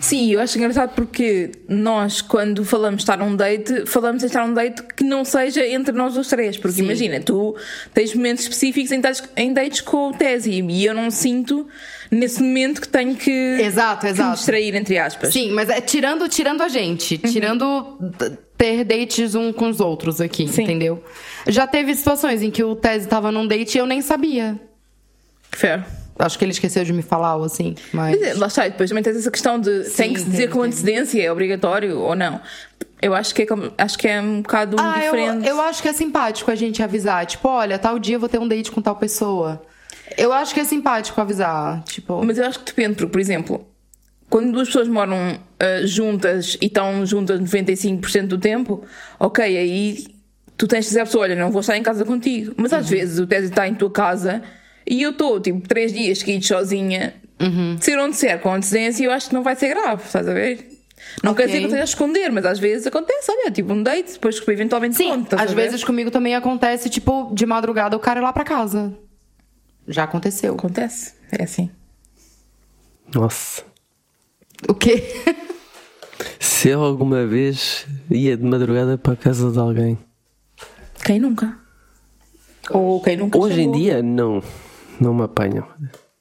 Sim, 0.01 0.33
eu 0.33 0.40
acho 0.40 0.59
engraçado 0.59 0.95
porque 0.95 1.51
nós, 1.67 2.21
quando 2.21 2.62
falamos 2.62 3.01
estar 3.03 3.17
num 3.17 3.35
date, 3.35 3.87
falamos 3.87 4.23
em 4.23 4.27
estar 4.27 4.47
num 4.47 4.53
date 4.53 4.83
que 4.95 5.03
não 5.03 5.25
seja 5.25 5.67
entre 5.67 5.95
nós 5.95 6.14
os 6.17 6.29
três. 6.29 6.59
Porque 6.59 6.77
Sim. 6.77 6.85
imagina, 6.85 7.21
tu 7.21 7.57
tens 7.95 8.14
momentos 8.14 8.43
específicos 8.45 8.93
em 8.93 9.01
dates, 9.01 9.23
em 9.35 9.53
dates 9.55 9.81
com 9.81 10.11
o 10.11 10.12
Tese 10.12 10.51
e 10.51 10.85
eu 10.85 10.93
não 10.93 11.11
sinto 11.11 11.67
nesse 12.11 12.43
momento 12.43 12.83
que 12.83 12.88
tenho 12.88 13.14
que, 13.17 13.31
Exato, 13.31 14.01
que 14.01 14.07
me 14.07 14.12
exato. 14.12 14.37
distrair, 14.37 14.75
entre 14.75 14.99
aspas. 14.99 15.33
Sim, 15.33 15.53
mas 15.53 15.71
é 15.71 15.81
tirando, 15.81 16.29
tirando 16.29 16.62
a 16.62 16.69
gente, 16.69 17.17
tirando 17.17 17.97
t- 18.19 18.31
ter 18.59 18.85
dates 18.85 19.35
um 19.35 19.55
com 19.55 19.71
os 19.71 19.81
outros 19.81 20.21
aqui, 20.21 20.47
Sim. 20.47 20.64
entendeu? 20.64 21.03
Já 21.49 21.67
teve 21.67 21.95
situações 21.95 22.43
em 22.43 22.51
que 22.51 22.62
o 22.62 22.77
Tese 22.77 23.09
tava 23.09 23.33
num 23.33 23.47
date 23.47 23.77
e 23.77 23.79
eu 23.79 23.87
nem 23.87 24.03
sabia. 24.03 24.61
Fair. 25.51 25.83
Acho 26.18 26.38
que 26.38 26.44
ele 26.44 26.53
esqueceu 26.53 26.85
de 26.85 26.92
me 26.92 27.03
falar 27.03 27.37
ou 27.37 27.44
assim, 27.44 27.74
mas... 27.92 28.18
Mas, 28.20 28.38
lá 28.38 28.46
está, 28.46 28.68
depois 28.68 28.88
também 28.88 29.03
tens 29.03 29.16
essa 29.16 29.31
questão 29.31 29.59
de 29.59 29.85
tem 29.90 30.12
que 30.12 30.20
se 30.20 30.27
dizer 30.27 30.48
com 30.48 30.62
antecedência, 30.62 31.20
é 31.20 31.31
obrigatório 31.31 31.98
ou 31.98 32.14
não. 32.14 32.40
Eu 33.03 33.14
acho 33.14 33.35
que 33.35 33.42
é, 33.42 33.46
acho 33.79 33.98
que 33.98 34.07
é 34.07 34.20
um 34.20 34.40
bocado 34.40 34.77
Ah, 34.79 35.05
eu, 35.05 35.12
diferente. 35.12 35.48
eu 35.48 35.61
acho 35.61 35.83
que 35.83 35.88
é 35.88 35.92
simpático 35.92 36.50
a 36.50 36.55
gente 36.55 36.83
avisar, 36.83 37.27
tipo, 37.27 37.48
olha, 37.48 37.79
tal 37.79 37.98
dia 37.98 38.16
eu 38.16 38.20
vou 38.20 38.29
ter 38.29 38.38
um 38.38 38.46
date 38.46 38.70
com 38.70 38.81
tal 38.81 38.96
pessoa. 38.96 39.61
Eu 40.16 40.33
acho 40.33 40.55
que 40.55 40.61
é 40.61 40.64
simpático 40.64 41.20
avisar, 41.20 41.83
tipo... 41.85 42.24
Mas 42.24 42.38
eu 42.38 42.46
acho 42.46 42.61
que 42.61 42.66
depende, 42.66 42.94
porque, 42.94 43.11
por 43.11 43.20
exemplo, 43.20 43.66
quando 44.31 44.53
duas 44.53 44.68
pessoas 44.68 44.88
moram 44.88 45.38
ah, 45.59 45.85
juntas 45.85 46.57
e 46.61 46.66
estão 46.66 47.05
juntas 47.05 47.40
95% 47.40 48.27
do 48.27 48.38
tempo, 48.38 48.85
ok, 49.18 49.44
aí 49.44 50.07
tu 50.57 50.66
tens 50.66 50.85
de 50.85 50.88
dizer 50.88 51.00
à 51.00 51.05
pessoa: 51.05 51.22
olha, 51.24 51.37
não 51.37 51.50
vou 51.50 51.61
estar 51.61 51.77
em 51.77 51.83
casa 51.83 52.05
contigo. 52.05 52.55
Mas 52.57 52.72
às 52.72 52.88
vezes 52.88 53.18
o 53.18 53.27
Tese 53.27 53.48
está 53.48 53.68
em 53.68 53.74
tua 53.74 53.90
casa 53.90 54.42
e 54.87 55.03
eu 55.03 55.11
estou, 55.11 55.40
tipo, 55.40 55.66
três 55.66 55.92
dias 55.92 56.18
seguidos 56.18 56.47
sozinha. 56.47 57.14
Ser 57.81 57.99
onde 57.99 58.16
ser 58.16 58.40
com 58.40 58.53
antecedência, 58.55 59.05
eu 59.05 59.11
acho 59.12 59.29
que 59.29 59.35
não 59.35 59.42
vai 59.42 59.55
ser 59.57 59.68
grave, 59.68 60.03
estás 60.05 60.27
a 60.29 60.33
ver? 60.33 60.68
Não 61.23 61.35
quer 61.35 61.42
Ok. 61.44 61.47
dizer 61.47 61.59
que 61.59 61.64
eu 61.64 61.68
esteja 61.68 61.83
a 61.83 61.85
esconder, 61.85 62.33
mas 62.33 62.47
às 62.47 62.59
vezes 62.59 62.87
acontece, 62.87 63.31
olha, 63.31 63.51
tipo 63.51 63.73
um 63.73 63.83
date, 63.83 64.12
depois 64.14 64.40
que 64.40 64.51
eventualmente 64.51 64.97
Sim, 64.97 65.23
estás 65.23 65.42
às 65.42 65.53
ver? 65.53 65.62
vezes 65.62 65.85
comigo 65.85 66.11
também 66.11 66.35
acontece, 66.35 66.88
tipo, 66.88 67.31
de 67.35 67.44
madrugada 67.44 67.94
o 67.97 68.01
cara 68.01 68.20
ir 68.20 68.23
lá 68.23 68.33
pra 68.33 68.44
casa. 68.44 68.94
Já 69.87 70.05
aconteceu. 70.05 70.55
Acontece, 70.55 71.12
é 71.31 71.42
assim. 71.44 71.70
Nossa. 73.14 73.62
O 74.66 74.75
quê? 74.75 75.03
Se 76.40 76.68
eu 76.70 76.83
alguma 76.83 77.27
vez 77.27 77.87
ia 78.11 78.37
de 78.37 78.44
madrugada 78.44 78.97
para 78.97 79.12
a 79.12 79.16
casa 79.16 79.51
de 79.51 79.59
alguém. 79.59 79.99
Quem 81.05 81.18
nunca? 81.20 81.59
Ou 82.70 83.03
quem 83.03 83.16
nunca 83.18 83.38
Hoje 83.38 83.61
em 83.61 83.64
chamou? 83.64 83.79
dia, 83.79 84.03
não. 84.03 84.42
Não 85.00 85.12
me 85.14 85.22
apanham. 85.22 85.66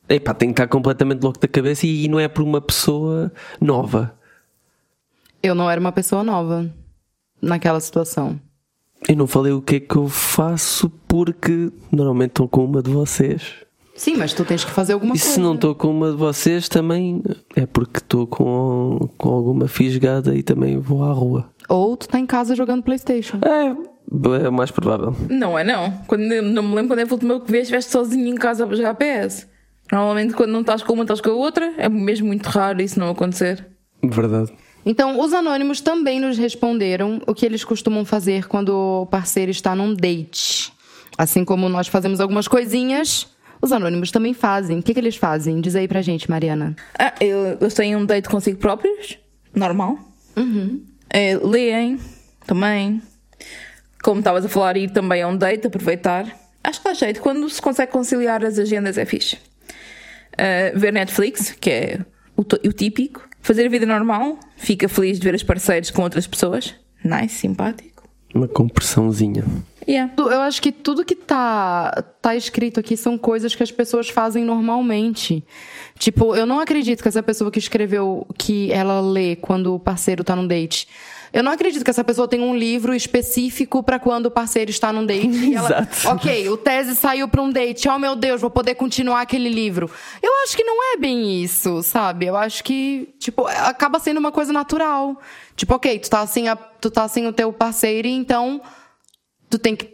Epá, 0.10 0.34
tenho 0.34 0.54
que 0.54 0.62
estar 0.62 0.68
completamente 0.68 1.22
louco 1.22 1.40
da 1.40 1.48
cabeça 1.48 1.86
e 1.88 2.08
não 2.08 2.20
é 2.20 2.28
por 2.28 2.44
uma 2.44 2.60
pessoa 2.62 3.32
nova. 3.60 4.14
Eu 5.42 5.56
não 5.56 5.70
era 5.70 5.80
uma 5.80 5.92
pessoa 5.92 6.24
nova 6.24 6.70
naquela 7.42 7.80
situação. 7.80 8.40
Eu 9.08 9.16
não 9.18 9.28
falei 9.28 9.52
o 9.52 9.62
que 9.62 9.76
é 9.76 9.80
que 9.80 9.96
eu 9.96 10.08
faço 10.08 10.90
porque 11.08 11.72
normalmente 11.92 12.32
estou 12.32 12.48
com 12.48 12.64
uma 12.66 12.82
de 12.82 12.90
vocês. 12.92 13.54
Sim, 13.96 14.16
mas 14.18 14.34
tu 14.34 14.44
tens 14.44 14.64
que 14.66 14.72
fazer 14.72 14.94
alguma 14.94 15.16
E 15.16 15.20
coisa. 15.20 15.34
se 15.36 15.40
não 15.40 15.54
estou 15.56 15.76
com 15.76 15.90
uma 15.90 16.10
de 16.12 16.18
vocês 16.18 16.68
também 16.68 17.22
é 17.56 17.66
porque 17.66 18.00
estou 18.00 18.26
com, 18.26 19.10
com 19.18 19.30
alguma 19.30 19.68
fisgada 19.68 20.34
e 20.36 20.42
também 20.42 20.78
vou 20.80 21.04
à 21.04 21.12
rua. 21.12 21.50
Ou 21.70 21.96
tu 21.96 22.08
tá 22.08 22.20
em 22.20 22.26
casa 22.26 22.56
jogando 22.56 22.82
Playstation. 22.84 23.38
É, 23.38 23.76
é 24.44 24.50
o 24.50 24.54
mais 24.54 24.72
provável. 24.72 25.16
Não 25.30 25.58
é 25.58 25.64
não. 25.64 25.92
Quando, 26.08 26.22
não 26.42 26.64
me 26.64 26.76
lembro 26.76 26.90
quando 26.90 27.00
é 27.00 27.04
a 27.04 27.08
última 27.12 27.40
vez 27.40 27.64
estiveste 27.64 27.92
sozinho 27.92 28.28
em 28.28 28.36
casa 28.36 28.66
para 28.68 28.76
jogar 28.76 28.96
PS. 28.96 29.48
Normalmente 29.92 30.34
quando 30.34 30.52
não 30.52 30.62
estás 30.62 30.82
com 30.84 30.94
uma, 30.94 31.04
estás 31.04 31.22
com 31.22 31.30
a 31.30 31.34
outra. 31.34 31.74
É 31.78 31.90
mesmo 31.90 32.28
muito 32.28 32.46
raro 32.48 32.82
isso 32.82 33.00
não 33.00 33.10
acontecer. 33.10 33.66
Verdade. 34.04 34.52
Então, 34.86 35.20
os 35.22 35.34
anônimos 35.34 35.80
também 35.80 36.20
nos 36.20 36.38
responderam 36.38 37.22
o 37.26 37.34
que 37.34 37.46
eles 37.46 37.64
costumam 37.64 38.04
fazer 38.04 38.48
quando 38.48 38.70
o 38.76 39.06
parceiro 39.06 39.50
está 39.50 39.74
num 39.76 39.94
date. 39.94 40.74
Assim 41.18 41.46
como 41.46 41.70
nós 41.70 41.88
fazemos 41.88 42.20
algumas 42.20 42.48
coisinhas, 42.50 43.28
os 43.62 43.72
anônimos 43.72 44.12
também 44.12 44.34
fazem. 44.34 44.80
O 44.80 44.84
que, 44.84 44.94
que 44.94 45.00
eles 45.00 45.16
fazem? 45.16 45.62
Diz 45.62 45.76
aí 45.76 45.88
pra 45.88 46.02
gente, 46.02 46.30
Mariana. 46.30 46.76
Ah, 47.00 47.14
eu- 47.22 47.58
eles 47.62 47.74
têm 47.74 47.96
um 47.96 48.06
date 48.06 48.28
consigo 48.28 48.58
próprios. 48.58 49.18
Normal. 49.56 49.98
Uhum. 50.36 50.84
É, 51.10 51.38
leem 51.38 51.98
também. 52.46 53.02
Como 54.04 54.20
estavas 54.20 54.46
a 54.46 54.50
falar, 54.50 54.78
ir 54.78 54.92
também 54.92 55.22
a 55.22 55.28
um 55.28 55.36
date, 55.38 55.66
aproveitar. 55.68 56.26
Acho 56.64 56.80
que 56.82 56.86
dá 56.90 56.94
jeito. 56.94 57.22
Quando 57.22 57.50
se 57.50 57.62
consegue 57.62 57.92
conciliar 57.92 58.44
as 58.46 58.60
agendas 58.60 58.98
é 58.98 59.06
fixe. 59.06 59.38
Ah, 60.38 60.72
ver 60.78 60.92
Netflix, 60.94 61.52
que 61.60 61.70
é 61.70 62.00
o, 62.36 62.44
to- 62.44 62.60
o 62.66 62.74
típico. 62.74 63.28
Fazer 63.42 63.66
a 63.66 63.70
vida 63.70 63.86
normal. 63.86 64.38
Fica 64.58 64.88
feliz 64.88 65.20
de 65.20 65.24
ver 65.26 65.36
os 65.36 65.44
parceiros 65.44 65.90
com 65.92 66.02
outras 66.04 66.28
pessoas. 66.28 66.76
Nice, 67.04 67.36
simpático. 67.36 68.04
Uma 68.34 68.48
compressãozinha. 68.48 69.44
Yeah. 69.88 70.12
Eu 70.18 70.42
acho 70.42 70.62
que 70.62 70.72
tudo 70.72 71.04
que 71.06 71.14
tá, 71.16 71.92
tá 72.22 72.36
escrito 72.36 72.80
aqui 72.80 72.96
são 72.98 73.18
coisas 73.18 73.54
que 73.54 73.62
as 73.62 73.72
pessoas 73.72 74.10
fazem 74.10 74.44
normalmente. 74.46 75.44
Tipo, 76.00 76.36
eu 76.36 76.46
não 76.46 76.60
acredito 76.60 77.02
que 77.04 77.08
essa 77.10 77.22
pessoa 77.22 77.52
que 77.52 77.60
escreveu 77.60 78.26
que 78.38 78.72
ela 78.72 79.02
lê 79.02 79.36
quando 79.36 79.76
o 79.76 79.80
parceiro 79.80 80.24
tá 80.24 80.36
num 80.36 80.48
date. 80.48 80.88
Eu 81.34 81.42
não 81.42 81.52
acredito 81.52 81.84
que 81.84 81.90
essa 81.90 82.04
pessoa 82.04 82.28
tenha 82.28 82.44
um 82.44 82.56
livro 82.56 82.94
específico 82.94 83.82
pra 83.82 83.98
quando 83.98 84.28
o 84.28 84.32
parceiro 84.32 84.70
está 84.70 84.94
num 84.94 85.04
date. 85.04 85.28
E 85.28 85.56
ela, 85.56 85.68
Exato. 85.68 86.10
ok, 86.10 86.50
o 86.50 86.56
tese 86.56 86.96
saiu 86.96 87.28
pra 87.28 87.42
um 87.42 87.50
date. 87.50 87.90
Oh 87.90 87.98
meu 87.98 88.16
Deus, 88.16 88.40
vou 88.40 88.52
poder 88.52 88.76
continuar 88.76 89.22
aquele 89.22 89.50
livro. 89.50 89.90
Eu 90.22 90.32
acho 90.44 90.56
que 90.56 90.64
não 90.64 90.94
é 90.94 90.98
bem 90.98 91.44
isso, 91.44 91.82
sabe? 91.82 92.28
Eu 92.28 92.38
acho 92.38 92.64
que, 92.64 93.16
tipo, 93.18 93.48
acaba 93.48 94.00
sendo 94.00 94.20
uma 94.20 94.32
coisa 94.32 94.54
natural. 94.54 95.20
Tipo, 95.56 95.74
ok, 95.74 95.98
tu 95.98 96.10
tá 96.10 96.26
sem, 96.28 96.48
a, 96.50 96.56
tu 96.56 96.92
tá 96.92 97.08
sem 97.08 97.26
o 97.26 97.34
teu 97.34 97.52
parceiro, 97.52 98.08
então 98.08 98.62
tu 99.50 99.58
tem 99.58 99.76
que. 99.76 99.92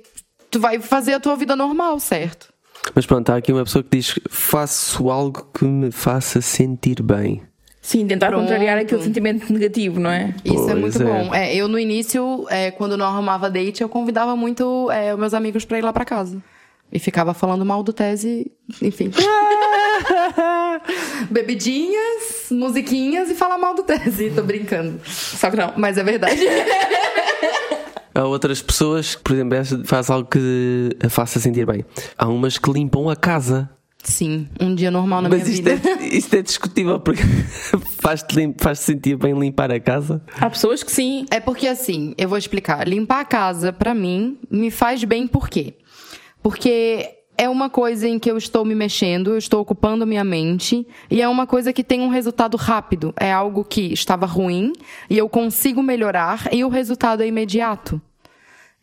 Tu 0.51 0.59
vai 0.59 0.79
fazer 0.81 1.13
a 1.13 1.19
tua 1.21 1.37
vida 1.37 1.55
normal, 1.55 1.99
certo? 2.01 2.51
Mas 2.93 3.05
pronto, 3.05 3.29
há 3.29 3.37
aqui 3.37 3.53
uma 3.53 3.63
pessoa 3.63 3.81
que 3.81 3.97
diz: 3.97 4.19
faço 4.29 5.09
algo 5.09 5.47
que 5.53 5.63
me 5.63 5.89
faça 5.89 6.41
sentir 6.41 7.01
bem. 7.01 7.48
Sim, 7.89 8.05
tentar 8.05 8.27
Pronto. 8.27 8.41
contrariar 8.41 8.77
aquele 8.77 9.01
sentimento 9.01 9.51
negativo, 9.51 9.99
não 9.99 10.11
é? 10.11 10.35
Isso 10.45 10.69
é 10.69 10.75
Pois 10.75 10.79
muito 10.79 11.01
é. 11.01 11.05
bom. 11.05 11.33
É, 11.33 11.55
eu, 11.55 11.67
no 11.67 11.79
início, 11.79 12.45
é, 12.47 12.69
quando 12.69 12.95
não 12.95 13.03
arrumava 13.03 13.49
date, 13.49 13.81
eu 13.81 13.89
convidava 13.89 14.35
muito 14.35 14.91
é, 14.91 15.11
os 15.11 15.19
meus 15.19 15.33
amigos 15.33 15.65
pra 15.65 15.79
ir 15.79 15.81
lá 15.81 15.91
pra 15.91 16.05
casa. 16.05 16.37
E 16.93 16.99
ficava 16.99 17.33
falando 17.33 17.65
mal 17.65 17.81
do 17.81 17.91
tese, 17.91 18.51
enfim. 18.79 19.09
Bebidinhas, 21.31 22.49
musiquinhas 22.51 23.31
e 23.31 23.33
falar 23.33 23.57
mal 23.57 23.73
do 23.73 23.81
tese. 23.81 24.29
Tô 24.35 24.43
brincando. 24.43 25.01
Só 25.03 25.49
que 25.49 25.57
não. 25.57 25.73
Mas 25.75 25.97
é 25.97 26.03
verdade. 26.03 26.43
Há 28.13 28.23
outras 28.23 28.61
pessoas 28.61 29.15
que, 29.15 29.23
por 29.23 29.33
exemplo, 29.33 29.57
faz 29.85 30.11
algo 30.11 30.29
que 30.29 30.95
a 31.03 31.09
faça 31.09 31.39
sentir 31.39 31.65
bem. 31.65 31.83
Há 32.15 32.27
umas 32.27 32.59
que 32.59 32.71
limpam 32.71 33.09
a 33.09 33.15
casa. 33.15 33.67
Sim, 34.03 34.47
um 34.61 34.73
dia 34.73 34.89
normal 34.89 35.21
na 35.21 35.29
Mas 35.29 35.43
minha 35.43 35.53
isto 35.55 35.63
vida. 35.65 35.89
é, 35.89 36.07
isto 36.15 36.33
é 36.35 36.41
discutível 36.41 36.99
porque 36.99 37.21
faz-te 37.99 38.35
lim- 38.35 38.55
faz-te 38.57 38.85
sentir 38.85 39.17
bem 39.17 39.37
limpar 39.37 39.71
a 39.71 39.79
casa. 39.79 40.21
Há 40.39 40.49
pessoas 40.49 40.81
que 40.83 40.91
sim. 40.91 41.25
É 41.29 41.39
porque 41.39 41.67
assim, 41.67 42.13
eu 42.17 42.29
vou 42.29 42.37
explicar. 42.37 42.87
Limpar 42.87 43.19
a 43.19 43.25
casa, 43.25 43.73
pra 43.73 43.93
mim, 43.93 44.37
me 44.49 44.71
faz 44.71 45.03
bem 45.03 45.27
por 45.27 45.49
quê? 45.49 45.75
Porque 46.41 47.09
é 47.37 47.49
uma 47.49 47.69
coisa 47.69 48.07
em 48.07 48.17
que 48.17 48.31
eu 48.31 48.37
estou 48.37 48.63
me 48.63 48.73
mexendo, 48.73 49.31
eu 49.31 49.37
estou 49.37 49.61
ocupando 49.61 50.07
minha 50.07 50.23
mente, 50.23 50.87
e 51.11 51.21
é 51.21 51.27
uma 51.27 51.45
coisa 51.45 51.71
que 51.73 51.83
tem 51.83 51.99
um 52.01 52.09
resultado 52.09 52.55
rápido. 52.57 53.13
É 53.19 53.31
algo 53.31 53.63
que 53.65 53.93
estava 53.93 54.25
ruim 54.25 54.71
e 55.09 55.17
eu 55.17 55.27
consigo 55.27 55.83
melhorar 55.83 56.47
e 56.53 56.63
o 56.63 56.69
resultado 56.69 57.21
é 57.21 57.27
imediato. 57.27 58.01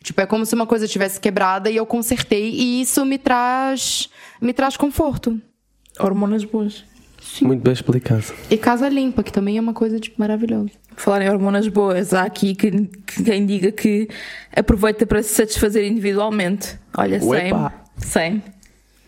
Tipo, 0.03 0.21
é 0.21 0.25
como 0.27 0.45
se 0.45 0.53
uma 0.55 0.65
coisa 0.67 0.87
tivesse 0.87 1.19
quebrada 1.19 1.69
e 1.71 1.75
eu 1.75 1.85
consertei 1.85 2.51
e 2.51 2.81
isso 2.81 3.03
me 3.03 3.17
traz 3.17 4.09
me 4.41 4.53
traz 4.53 4.77
conforto. 4.77 5.39
Hormonas 5.99 6.43
boas. 6.43 6.85
Muito 7.41 7.61
bem 7.61 7.73
explicado. 7.73 8.23
E 8.49 8.57
casa 8.57 8.87
limpa, 8.87 9.23
que 9.23 9.31
também 9.31 9.57
é 9.57 9.61
uma 9.61 9.73
coisa 9.73 9.99
tipo 9.99 10.15
maravilhosa. 10.19 10.71
Falar 10.95 11.21
em 11.21 11.29
hormonas 11.29 11.67
boas, 11.67 12.13
há 12.13 12.23
aqui 12.23 12.55
que, 12.55 12.71
que 12.71 13.23
quem 13.23 13.45
diga 13.45 13.71
que 13.71 14.07
aproveita 14.55 15.05
para 15.05 15.21
se 15.21 15.33
satisfazer 15.33 15.85
individualmente. 15.85 16.77
Olha, 16.95 17.19
sem. 17.19 17.53
Sem. 17.97 18.43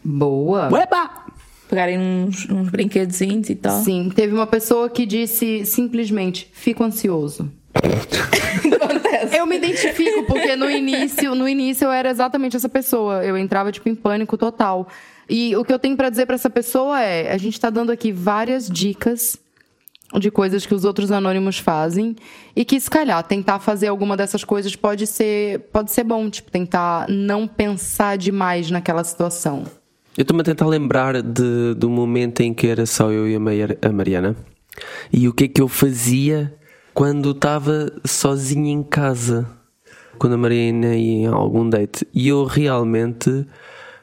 Boa. 0.04 0.72
Uepa! 0.72 1.26
Pegarem 1.70 2.00
uns, 2.00 2.50
uns 2.50 2.70
brinquedozinhos 2.70 3.50
e 3.50 3.56
tal. 3.56 3.84
Sim, 3.84 4.12
teve 4.14 4.34
uma 4.34 4.48
pessoa 4.48 4.90
que 4.90 5.06
disse 5.06 5.66
simplesmente: 5.66 6.50
fico 6.52 6.84
ansioso. 6.84 7.52
Eu 9.32 9.46
me 9.46 9.58
identifico 9.58 10.24
porque 10.24 10.56
no 10.56 10.70
início, 10.70 11.36
no 11.36 11.48
início 11.48 11.86
eu 11.86 11.92
era 11.92 12.10
exatamente 12.10 12.56
essa 12.56 12.70
pessoa. 12.70 13.24
Eu 13.24 13.38
entrava 13.38 13.72
tipo 13.72 13.88
em 13.88 13.96
pânico 13.96 14.38
total. 14.38 14.88
E 15.30 15.56
o 15.56 15.64
que 15.64 15.72
eu 15.72 15.80
tenho 15.80 15.96
pra 15.96 16.10
dizer 16.10 16.26
pra 16.26 16.36
essa 16.36 16.50
pessoa 16.50 17.02
é, 17.02 17.32
a 17.32 17.38
gente 17.38 17.60
tá 17.60 17.70
dando 17.70 17.92
aqui 17.92 18.12
várias 18.12 18.68
dicas 18.68 19.38
de 20.18 20.32
coisas 20.32 20.66
que 20.66 20.74
os 20.74 20.86
outros 20.86 21.12
anônimos 21.12 21.60
fazem 21.60 22.16
e 22.56 22.66
que 22.66 22.80
se 22.80 22.90
calhar 22.90 23.22
tentar 23.24 23.60
fazer 23.60 23.88
alguma 23.88 24.18
dessas 24.18 24.44
coisas 24.44 24.76
pode 24.76 25.06
ser 25.06 25.60
pode 25.72 25.92
ser 25.92 26.04
bom, 26.04 26.28
tipo 26.30 26.50
tentar 26.50 27.08
não 27.08 27.48
pensar 27.48 28.18
demais 28.18 28.72
naquela 28.72 29.04
situação. 29.04 29.66
Eu 30.18 30.24
estou-me 30.24 30.42
a 30.42 30.44
tentar 30.44 30.66
lembrar 30.66 31.22
de, 31.22 31.76
do 31.76 31.90
momento 31.90 32.42
em 32.42 32.54
que 32.54 32.68
era 32.68 32.86
só 32.86 33.12
eu 33.12 33.30
e 33.30 33.36
a, 33.36 33.92
Mariana 33.92 34.36
e 35.14 35.28
o 35.28 35.34
que 35.34 35.44
é 35.44 35.48
que 35.48 35.62
eu 35.62 35.68
fazia 35.68 36.56
quando 36.94 37.32
estava 37.32 37.92
sozinho 38.04 38.68
em 38.68 38.84
casa, 38.84 39.48
quando 40.18 40.34
a 40.34 40.38
Mariana 40.38 40.96
ia 40.96 41.24
em 41.24 41.26
algum 41.28 41.70
date. 41.70 42.06
E 42.14 42.28
eu 42.28 42.44
realmente 42.44 43.46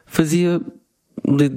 fazia 0.07 0.61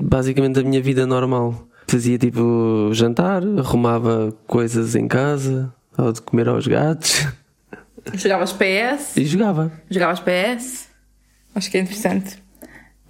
basicamente 0.04 0.60
a 0.60 0.64
minha 0.64 0.82
vida 0.82 1.06
normal. 1.06 1.68
Fazia 1.88 2.18
tipo 2.18 2.90
jantar, 2.94 3.42
arrumava 3.58 4.32
coisas 4.46 4.96
em 4.96 5.08
casa, 5.08 5.74
ou 5.98 6.12
de 6.14 6.22
comer 6.22 6.48
aos 6.48 6.68
gatos 6.68 7.26
Jogavas 8.14 8.54
PS? 8.54 9.18
e 9.18 9.26
jogava. 9.26 9.72
Jogavas 9.90 10.20
PS? 10.20 10.88
Acho 11.56 11.70
que 11.72 11.78
é 11.78 11.82
interessante. 11.82 12.38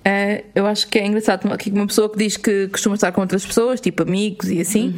Eh, 0.03 0.45
eu 0.55 0.65
acho 0.65 0.87
que 0.87 0.97
é 0.97 1.05
engraçado 1.05 1.57
que 1.57 1.69
uma 1.71 1.85
pessoa 1.85 2.09
que 2.09 2.17
diz 2.17 2.37
que 2.37 2.67
costuma 2.69 2.95
estar 2.95 3.11
com 3.11 3.21
outras 3.21 3.45
pessoas, 3.45 3.81
tipo 3.81 4.01
amigos 4.03 4.49
e 4.49 4.61
assim, 4.61 4.95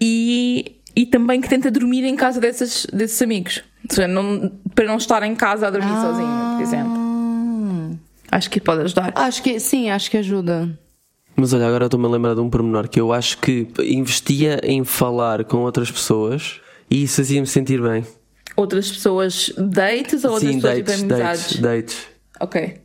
e, 0.00 0.76
e 0.96 1.04
também 1.06 1.40
que 1.40 1.48
tenta 1.48 1.70
dormir 1.70 2.04
em 2.04 2.16
casa 2.16 2.40
dessas, 2.40 2.86
desses 2.92 3.20
amigos. 3.20 3.62
Seja, 3.90 4.08
não, 4.08 4.50
para 4.74 4.86
não 4.86 4.96
estar 4.96 5.22
em 5.22 5.34
casa 5.34 5.66
a 5.66 5.70
dormir 5.70 5.94
sozinho, 6.00 6.56
por 6.56 6.62
exemplo. 6.62 7.01
Acho 8.32 8.48
que 8.50 8.58
pode 8.58 8.80
ajudar. 8.80 9.12
Acho 9.14 9.42
que 9.42 9.60
sim, 9.60 9.90
acho 9.90 10.10
que 10.10 10.16
ajuda. 10.16 10.78
Mas 11.36 11.52
olha, 11.52 11.66
agora 11.66 11.84
estou-me 11.84 12.06
a 12.06 12.08
lembrar 12.08 12.34
de 12.34 12.40
um 12.40 12.48
pormenor 12.48 12.88
que 12.88 12.98
eu 12.98 13.12
acho 13.12 13.36
que 13.38 13.68
investia 13.84 14.58
em 14.62 14.84
falar 14.84 15.44
com 15.44 15.58
outras 15.58 15.90
pessoas 15.90 16.58
e 16.90 17.02
isso 17.02 17.16
fazia-me 17.16 17.46
sentir 17.46 17.82
bem. 17.82 18.06
Outras 18.56 18.90
pessoas 18.90 19.52
dates 19.58 20.24
ou 20.24 20.32
outras 20.32 20.50
Sim, 20.50 20.60
pessoas 20.60 20.78
dates, 20.78 20.94
tipo 20.96 21.12
amizades? 21.14 21.42
dates, 21.42 21.60
dates. 21.60 22.06
Ok. 22.40 22.80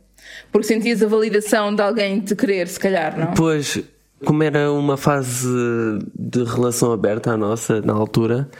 Porque 0.52 0.66
sentias 0.66 1.02
a 1.02 1.06
validação 1.06 1.74
de 1.74 1.80
alguém 1.82 2.20
te 2.20 2.36
querer, 2.36 2.68
se 2.68 2.78
calhar, 2.78 3.18
não? 3.18 3.32
Pois, 3.32 3.82
como 4.24 4.42
era 4.42 4.70
uma 4.70 4.98
fase 4.98 5.48
de 6.14 6.44
relação 6.44 6.92
aberta 6.92 7.32
a 7.32 7.36
nossa, 7.38 7.80
na 7.80 7.94
altura, 7.94 8.50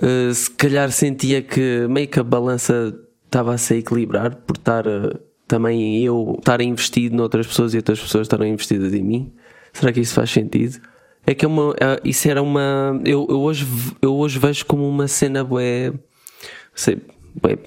eh, 0.00 0.32
se 0.32 0.50
calhar 0.50 0.90
sentia 0.92 1.42
que 1.42 1.86
meio 1.88 2.08
que 2.08 2.20
a 2.20 2.24
balança 2.24 2.94
estava 3.26 3.54
a 3.54 3.58
se 3.58 3.76
equilibrar 3.76 4.34
por 4.36 4.56
estar 4.56 4.84
também 5.48 6.04
eu 6.04 6.36
estar 6.38 6.60
investido 6.60 7.16
noutras 7.16 7.46
pessoas 7.46 7.74
e 7.74 7.78
outras 7.78 7.98
pessoas 7.98 8.26
estarem 8.26 8.52
investidas 8.52 8.92
em 8.94 9.02
mim. 9.02 9.32
Será 9.72 9.92
que 9.92 10.00
isso 10.00 10.14
faz 10.14 10.30
sentido? 10.30 10.78
É 11.26 11.34
que 11.34 11.44
é 11.44 11.48
uma, 11.48 11.74
é- 11.80 12.00
isso 12.04 12.28
era 12.28 12.42
uma. 12.42 13.00
Eu, 13.04 13.26
eu, 13.28 13.40
hoje, 13.40 13.66
eu 14.00 14.14
hoje 14.14 14.38
vejo 14.38 14.64
como 14.66 14.88
uma 14.88 15.08
cena 15.08 15.42
bué, 15.42 15.92
sei, 16.74 17.00
bué 17.40 17.58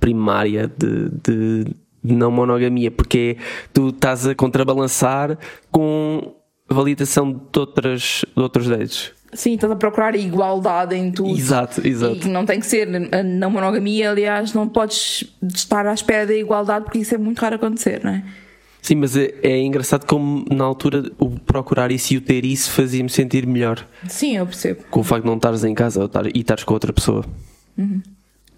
primária 0.00 0.66
de, 0.66 1.08
de, 1.10 1.64
de 2.04 2.14
não 2.14 2.30
monogamia, 2.30 2.90
porque 2.90 3.36
tu 3.72 3.88
estás 3.88 4.26
a 4.26 4.34
contrabalançar 4.34 5.38
com 5.70 6.34
validação 6.68 7.32
de, 7.32 7.58
outras, 7.58 8.24
de 8.36 8.42
outros 8.42 8.68
dates. 8.68 9.12
Sim, 9.32 9.54
estás 9.54 9.70
a 9.72 9.76
procurar 9.76 10.14
igualdade 10.16 10.94
em 10.94 11.10
tudo. 11.10 11.36
Exato, 11.36 11.86
exato. 11.86 12.26
E 12.26 12.28
não 12.30 12.46
tem 12.46 12.58
que 12.60 12.66
ser. 12.66 12.88
A 13.14 13.22
não 13.22 13.50
monogamia, 13.50 14.10
aliás, 14.10 14.52
não 14.54 14.68
podes 14.68 15.24
estar 15.54 15.86
à 15.86 15.92
espera 15.92 16.26
da 16.26 16.34
igualdade 16.34 16.84
porque 16.86 16.98
isso 16.98 17.14
é 17.14 17.18
muito 17.18 17.38
raro 17.40 17.56
acontecer, 17.56 18.02
não 18.04 18.12
é? 18.12 18.24
Sim, 18.80 18.94
mas 18.94 19.16
é, 19.16 19.34
é 19.42 19.60
engraçado 19.62 20.06
como 20.06 20.44
na 20.48 20.62
altura 20.64 21.10
o 21.18 21.30
procurar 21.40 21.90
isso 21.90 22.14
e 22.14 22.18
o 22.18 22.20
ter 22.20 22.44
isso 22.44 22.70
fazia-me 22.70 23.10
sentir 23.10 23.44
melhor 23.44 23.84
Sim, 24.08 24.36
eu 24.36 24.46
percebo. 24.46 24.84
com 24.88 25.00
o 25.00 25.02
facto 25.02 25.22
de 25.24 25.28
não 25.28 25.34
estares 25.36 25.64
em 25.64 25.74
casa 25.74 25.98
ou 26.00 26.06
estar- 26.06 26.26
e 26.28 26.38
estares 26.38 26.62
com 26.62 26.72
outra 26.72 26.92
pessoa. 26.92 27.24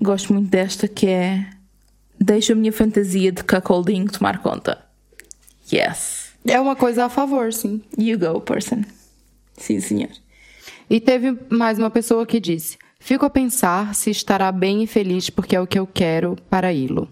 Gosto 0.00 0.32
muito 0.34 0.50
desta 0.50 0.86
que 0.86 1.06
é. 1.06 1.46
Deixa 2.20 2.52
a 2.52 2.56
minha 2.56 2.72
fantasia 2.72 3.32
de 3.32 3.42
cuckolding 3.42 4.06
tomar 4.06 4.38
conta. 4.42 4.78
Yes. 5.72 6.32
É 6.46 6.60
uma 6.60 6.76
coisa 6.76 7.06
a 7.06 7.08
favor, 7.08 7.52
sim. 7.52 7.80
You 7.96 8.18
go, 8.18 8.40
person. 8.40 8.82
Sim, 9.56 9.80
senhor. 9.80 10.10
E 10.90 11.00
teve 11.00 11.38
mais 11.50 11.78
uma 11.78 11.90
pessoa 11.90 12.26
que 12.26 12.40
disse: 12.40 12.78
Fico 12.98 13.24
a 13.24 13.30
pensar 13.30 13.94
se 13.94 14.10
estará 14.10 14.50
bem 14.50 14.82
e 14.82 14.86
feliz 14.86 15.30
porque 15.30 15.54
é 15.54 15.60
o 15.60 15.66
que 15.66 15.78
eu 15.78 15.86
quero 15.86 16.36
para 16.48 16.72
Ilo. 16.72 17.08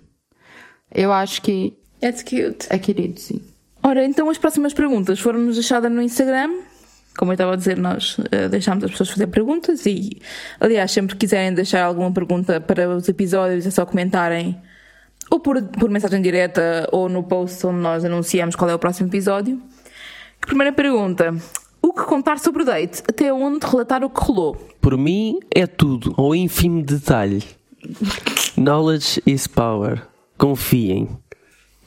Eu 0.93 1.13
acho 1.13 1.43
que 1.43 1.75
That's 2.01 2.23
cute. 2.23 2.67
é 2.71 2.79
querido, 2.79 3.21
sim. 3.21 3.41
Ora, 3.83 4.05
então 4.05 4.29
as 4.29 4.39
próximas 4.39 4.75
perguntas 4.75 5.21
foram-nos 5.21 5.57
deixadas 5.57 5.91
no 5.91 6.03
Instagram. 6.03 6.51
Como 7.17 7.31
eu 7.31 7.35
estava 7.35 7.55
a 7.55 7.57
dizer, 7.57 7.79
nós 7.79 8.17
eh, 8.31 8.49
deixámos 8.49 8.85
as 8.85 8.91
pessoas 8.91 9.11
fazer 9.11 9.27
perguntas 9.29 9.87
e, 9.87 10.21
aliás, 10.61 10.91
sempre 10.91 11.15
que 11.15 11.21
quiserem 11.21 11.55
deixar 11.55 11.85
alguma 11.85 12.13
pergunta 12.13 12.61
para 12.61 12.89
os 12.95 13.09
episódios, 13.09 13.67
é 13.67 13.71
só 13.71 13.87
comentarem 13.87 14.61
ou 15.31 15.41
por, 15.41 15.63
por 15.63 15.89
mensagem 15.89 16.21
direta 16.21 16.89
ou 16.93 17.09
no 17.09 17.23
post 17.23 17.67
onde 17.67 17.79
nós 17.79 18.05
anunciamos 18.05 18.55
qual 18.55 18.71
é 18.71 18.75
o 18.75 18.79
próximo 18.79 19.09
episódio. 19.09 19.61
Primeira 20.41 20.73
pergunta: 20.73 21.35
O 21.87 21.93
que 21.93 22.03
contar 22.03 22.41
sobre 22.41 22.63
o 22.63 22.67
date? 22.67 23.01
Até 23.09 23.33
onde 23.33 23.65
relatar 23.65 24.03
o 24.03 24.11
que 24.11 24.21
rolou? 24.21 24.57
Por 24.81 24.99
mim 24.99 25.39
é 25.55 25.69
tudo, 25.69 26.13
ao 26.17 26.35
ínfimo 26.35 26.83
detalhe. 26.83 27.45
Knowledge 28.59 29.23
is 29.25 29.47
power. 29.47 30.05
Confiem. 30.37 31.09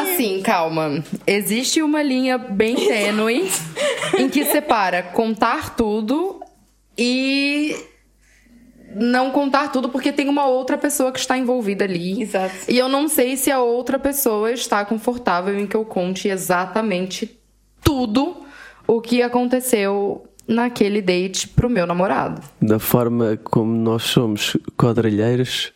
Assim, 0.00 0.40
calma. 0.40 1.02
Existe 1.26 1.82
uma 1.82 2.00
linha 2.00 2.38
bem 2.38 2.76
tênue 2.76 3.50
em 4.16 4.28
que 4.28 4.44
separa 4.44 5.02
contar 5.02 5.74
tudo 5.74 6.40
e 6.96 7.74
não 8.94 9.32
contar 9.32 9.72
tudo 9.72 9.88
porque 9.88 10.12
tem 10.12 10.28
uma 10.28 10.46
outra 10.46 10.78
pessoa 10.78 11.10
que 11.10 11.18
está 11.18 11.36
envolvida 11.36 11.82
ali. 11.82 12.22
Exato. 12.22 12.54
E 12.68 12.78
eu 12.78 12.88
não 12.88 13.08
sei 13.08 13.36
se 13.36 13.50
a 13.50 13.60
outra 13.60 13.98
pessoa 13.98 14.52
está 14.52 14.84
confortável 14.84 15.58
em 15.58 15.66
que 15.66 15.76
eu 15.76 15.84
conte 15.84 16.28
exatamente 16.28 17.41
tudo 17.82 18.36
o 18.86 19.00
que 19.00 19.22
aconteceu 19.22 20.26
naquele 20.46 21.00
date 21.00 21.48
pro 21.48 21.68
meu 21.70 21.86
namorado. 21.86 22.42
Da 22.60 22.78
forma 22.78 23.38
como 23.44 23.74
nós 23.74 24.02
somos 24.04 24.56
quadrilheiros 24.76 25.72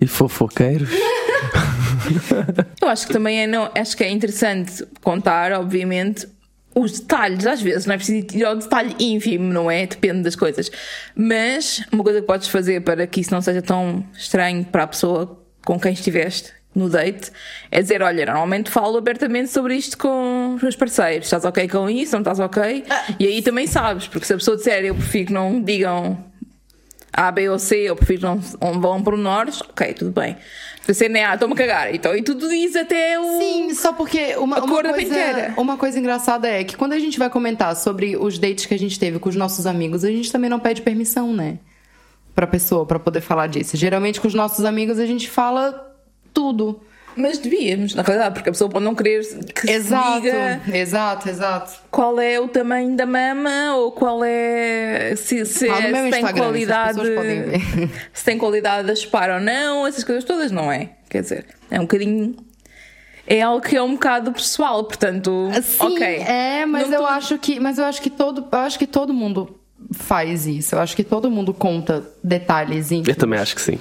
e 0.00 0.06
fofoqueiros. 0.06 0.90
Eu 2.80 2.88
acho 2.88 3.06
que 3.06 3.12
também 3.12 3.42
é, 3.42 3.46
não, 3.46 3.70
acho 3.76 3.96
que 3.96 4.04
é 4.04 4.10
interessante 4.10 4.86
contar, 5.02 5.52
obviamente, 5.52 6.26
os 6.74 7.00
detalhes, 7.00 7.46
às 7.46 7.60
vezes, 7.60 7.86
não 7.86 7.94
é 7.94 7.96
preciso 7.96 8.26
ir 8.36 8.44
ao 8.44 8.56
detalhe 8.56 8.94
ínfimo, 8.98 9.52
não 9.52 9.70
é? 9.70 9.86
Depende 9.86 10.22
das 10.22 10.36
coisas. 10.36 10.70
Mas 11.14 11.84
uma 11.92 12.04
coisa 12.04 12.20
que 12.20 12.26
podes 12.26 12.48
fazer 12.48 12.82
para 12.82 13.06
que 13.06 13.20
isso 13.20 13.32
não 13.32 13.42
seja 13.42 13.60
tão 13.60 14.04
estranho 14.16 14.64
para 14.64 14.84
a 14.84 14.86
pessoa 14.86 15.38
com 15.64 15.78
quem 15.78 15.92
estiveste 15.92 16.52
no 16.74 16.88
date 16.88 17.30
é 17.70 17.82
dizer: 17.82 18.02
Olha, 18.02 18.24
normalmente 18.26 18.70
falo 18.70 18.96
abertamente 18.96 19.50
sobre 19.50 19.74
isto 19.74 19.98
com 19.98 20.37
os 20.54 20.62
meus 20.62 20.76
parceiros. 20.76 21.26
Estás 21.26 21.44
ok 21.44 21.68
com 21.68 21.88
isso? 21.88 22.12
Não 22.12 22.20
estás 22.20 22.40
ok? 22.40 22.84
E 23.18 23.26
aí 23.26 23.42
também 23.42 23.66
sabes, 23.66 24.06
porque 24.06 24.26
se 24.26 24.32
a 24.32 24.36
pessoa 24.36 24.56
disser 24.56 24.84
eu 24.84 24.94
prefiro 24.94 25.26
que 25.26 25.32
não 25.32 25.62
digam 25.62 26.18
A, 27.12 27.30
B 27.30 27.48
ou 27.48 27.58
C, 27.58 27.76
eu 27.76 27.96
prefiro 27.96 28.22
não, 28.22 28.40
não 28.60 28.80
vão 28.80 29.02
por 29.02 29.16
menores, 29.16 29.60
ok, 29.60 29.94
tudo 29.94 30.10
bem. 30.10 30.36
Se 30.82 30.94
você 30.94 31.08
nem 31.08 31.22
A, 31.22 31.34
estou-me 31.34 31.52
a 31.52 31.56
cagar. 31.56 31.94
Então, 31.94 32.16
e 32.16 32.22
tudo 32.22 32.48
diz 32.48 32.74
até 32.74 33.20
o. 33.20 33.38
Sim, 33.38 33.74
só 33.74 33.92
porque 33.92 34.36
uma, 34.36 34.58
uma 34.58 34.82
coisa, 34.82 34.94
penteira. 34.94 35.54
uma 35.58 35.76
coisa 35.76 35.98
engraçada 35.98 36.48
é 36.48 36.64
que 36.64 36.78
quando 36.78 36.94
a 36.94 36.98
gente 36.98 37.18
vai 37.18 37.28
comentar 37.28 37.76
sobre 37.76 38.16
os 38.16 38.38
dates 38.38 38.64
que 38.64 38.72
a 38.72 38.78
gente 38.78 38.98
teve 38.98 39.18
com 39.18 39.28
os 39.28 39.36
nossos 39.36 39.66
amigos, 39.66 40.02
a 40.02 40.10
gente 40.10 40.32
também 40.32 40.48
não 40.48 40.58
pede 40.58 40.80
permissão, 40.80 41.34
né? 41.34 41.58
Pra 42.34 42.46
pessoa, 42.46 42.86
pra 42.86 42.98
poder 42.98 43.20
falar 43.20 43.48
disso. 43.48 43.76
Geralmente 43.76 44.18
com 44.18 44.28
os 44.28 44.32
nossos 44.32 44.64
amigos 44.64 44.98
a 44.98 45.04
gente 45.04 45.28
fala 45.28 45.94
tudo. 46.32 46.80
Mas 47.18 47.38
devíamos, 47.38 47.94
na 47.94 48.02
realidade, 48.02 48.34
porque 48.34 48.48
a 48.48 48.52
pessoa 48.52 48.70
pode 48.70 48.84
não 48.84 48.94
querer 48.94 49.22
que 49.54 49.70
Exato, 49.70 50.14
se 50.14 50.20
diga 50.22 50.60
exato, 50.72 51.28
exato. 51.28 51.72
qual 51.90 52.18
é 52.20 52.38
o 52.38 52.46
tamanho 52.48 52.96
da 52.96 53.04
mama 53.06 53.74
ou 53.76 53.90
qual 53.92 54.20
é. 54.24 55.14
se, 55.16 55.44
se, 55.44 55.68
Ah, 55.68 55.80
é- 55.82 55.92
se 56.04 56.10
tem 56.10 56.26
qualidade. 56.32 56.98
Se 58.12 58.24
tem 58.24 58.38
qualidade 58.38 58.90
a 58.90 58.94
chupar 58.94 59.30
ou 59.30 59.40
não, 59.40 59.86
essas 59.86 60.04
coisas 60.04 60.24
todas, 60.24 60.50
não 60.52 60.70
é? 60.70 60.90
Quer 61.10 61.22
dizer, 61.22 61.46
é 61.70 61.78
um 61.78 61.82
bocadinho. 61.82 62.36
É 63.26 63.42
algo 63.42 63.60
que 63.60 63.76
é 63.76 63.82
um 63.82 63.92
bocado 63.92 64.32
pessoal, 64.32 64.84
portanto. 64.84 65.50
Sim, 65.62 65.76
ok. 65.86 66.06
é, 66.26 66.64
mas 66.64 66.86
Não 66.88 66.94
eu 66.94 67.00
tô- 67.00 67.06
acho 67.06 67.38
que, 67.38 67.60
mas 67.60 67.76
eu 67.78 67.84
acho 67.84 68.00
que 68.00 68.08
todo, 68.08 68.46
eu 68.50 68.58
acho 68.58 68.78
que 68.78 68.86
todo 68.86 69.12
mundo 69.12 69.58
faz 69.92 70.46
isso. 70.46 70.74
Eu 70.74 70.80
acho 70.80 70.96
que 70.96 71.04
todo 71.04 71.30
mundo 71.30 71.52
conta 71.52 72.04
detalhes 72.24 72.90
Eu 72.90 73.14
também 73.16 73.38
acho 73.38 73.54
que 73.54 73.60
sim. 73.60 73.78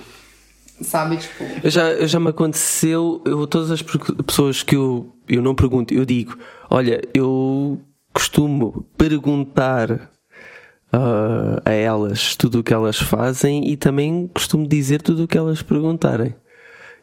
Sabe, 0.81 1.17
tipo. 1.17 1.43
Eu 1.63 1.69
já, 1.69 1.89
eu 1.91 2.07
já 2.07 2.19
me 2.19 2.29
aconteceu, 2.29 3.21
eu, 3.25 3.47
todas 3.47 3.71
as 3.71 3.81
pessoas 3.81 4.61
que 4.61 4.75
eu, 4.75 5.11
eu 5.27 5.41
não 5.41 5.55
pergunto, 5.55 5.93
eu 5.93 6.05
digo, 6.05 6.37
olha, 6.69 7.01
eu 7.13 7.79
costumo 8.13 8.85
perguntar 8.97 10.11
ah, 10.91 11.61
a 11.65 11.71
elas 11.71 12.35
tudo 12.35 12.59
o 12.59 12.63
que 12.63 12.73
elas 12.73 12.97
fazem 12.97 13.67
e 13.69 13.75
também 13.75 14.29
costumo 14.33 14.67
dizer 14.67 15.01
tudo 15.01 15.23
o 15.23 15.27
que 15.27 15.37
elas 15.37 15.61
perguntarem. 15.61 16.35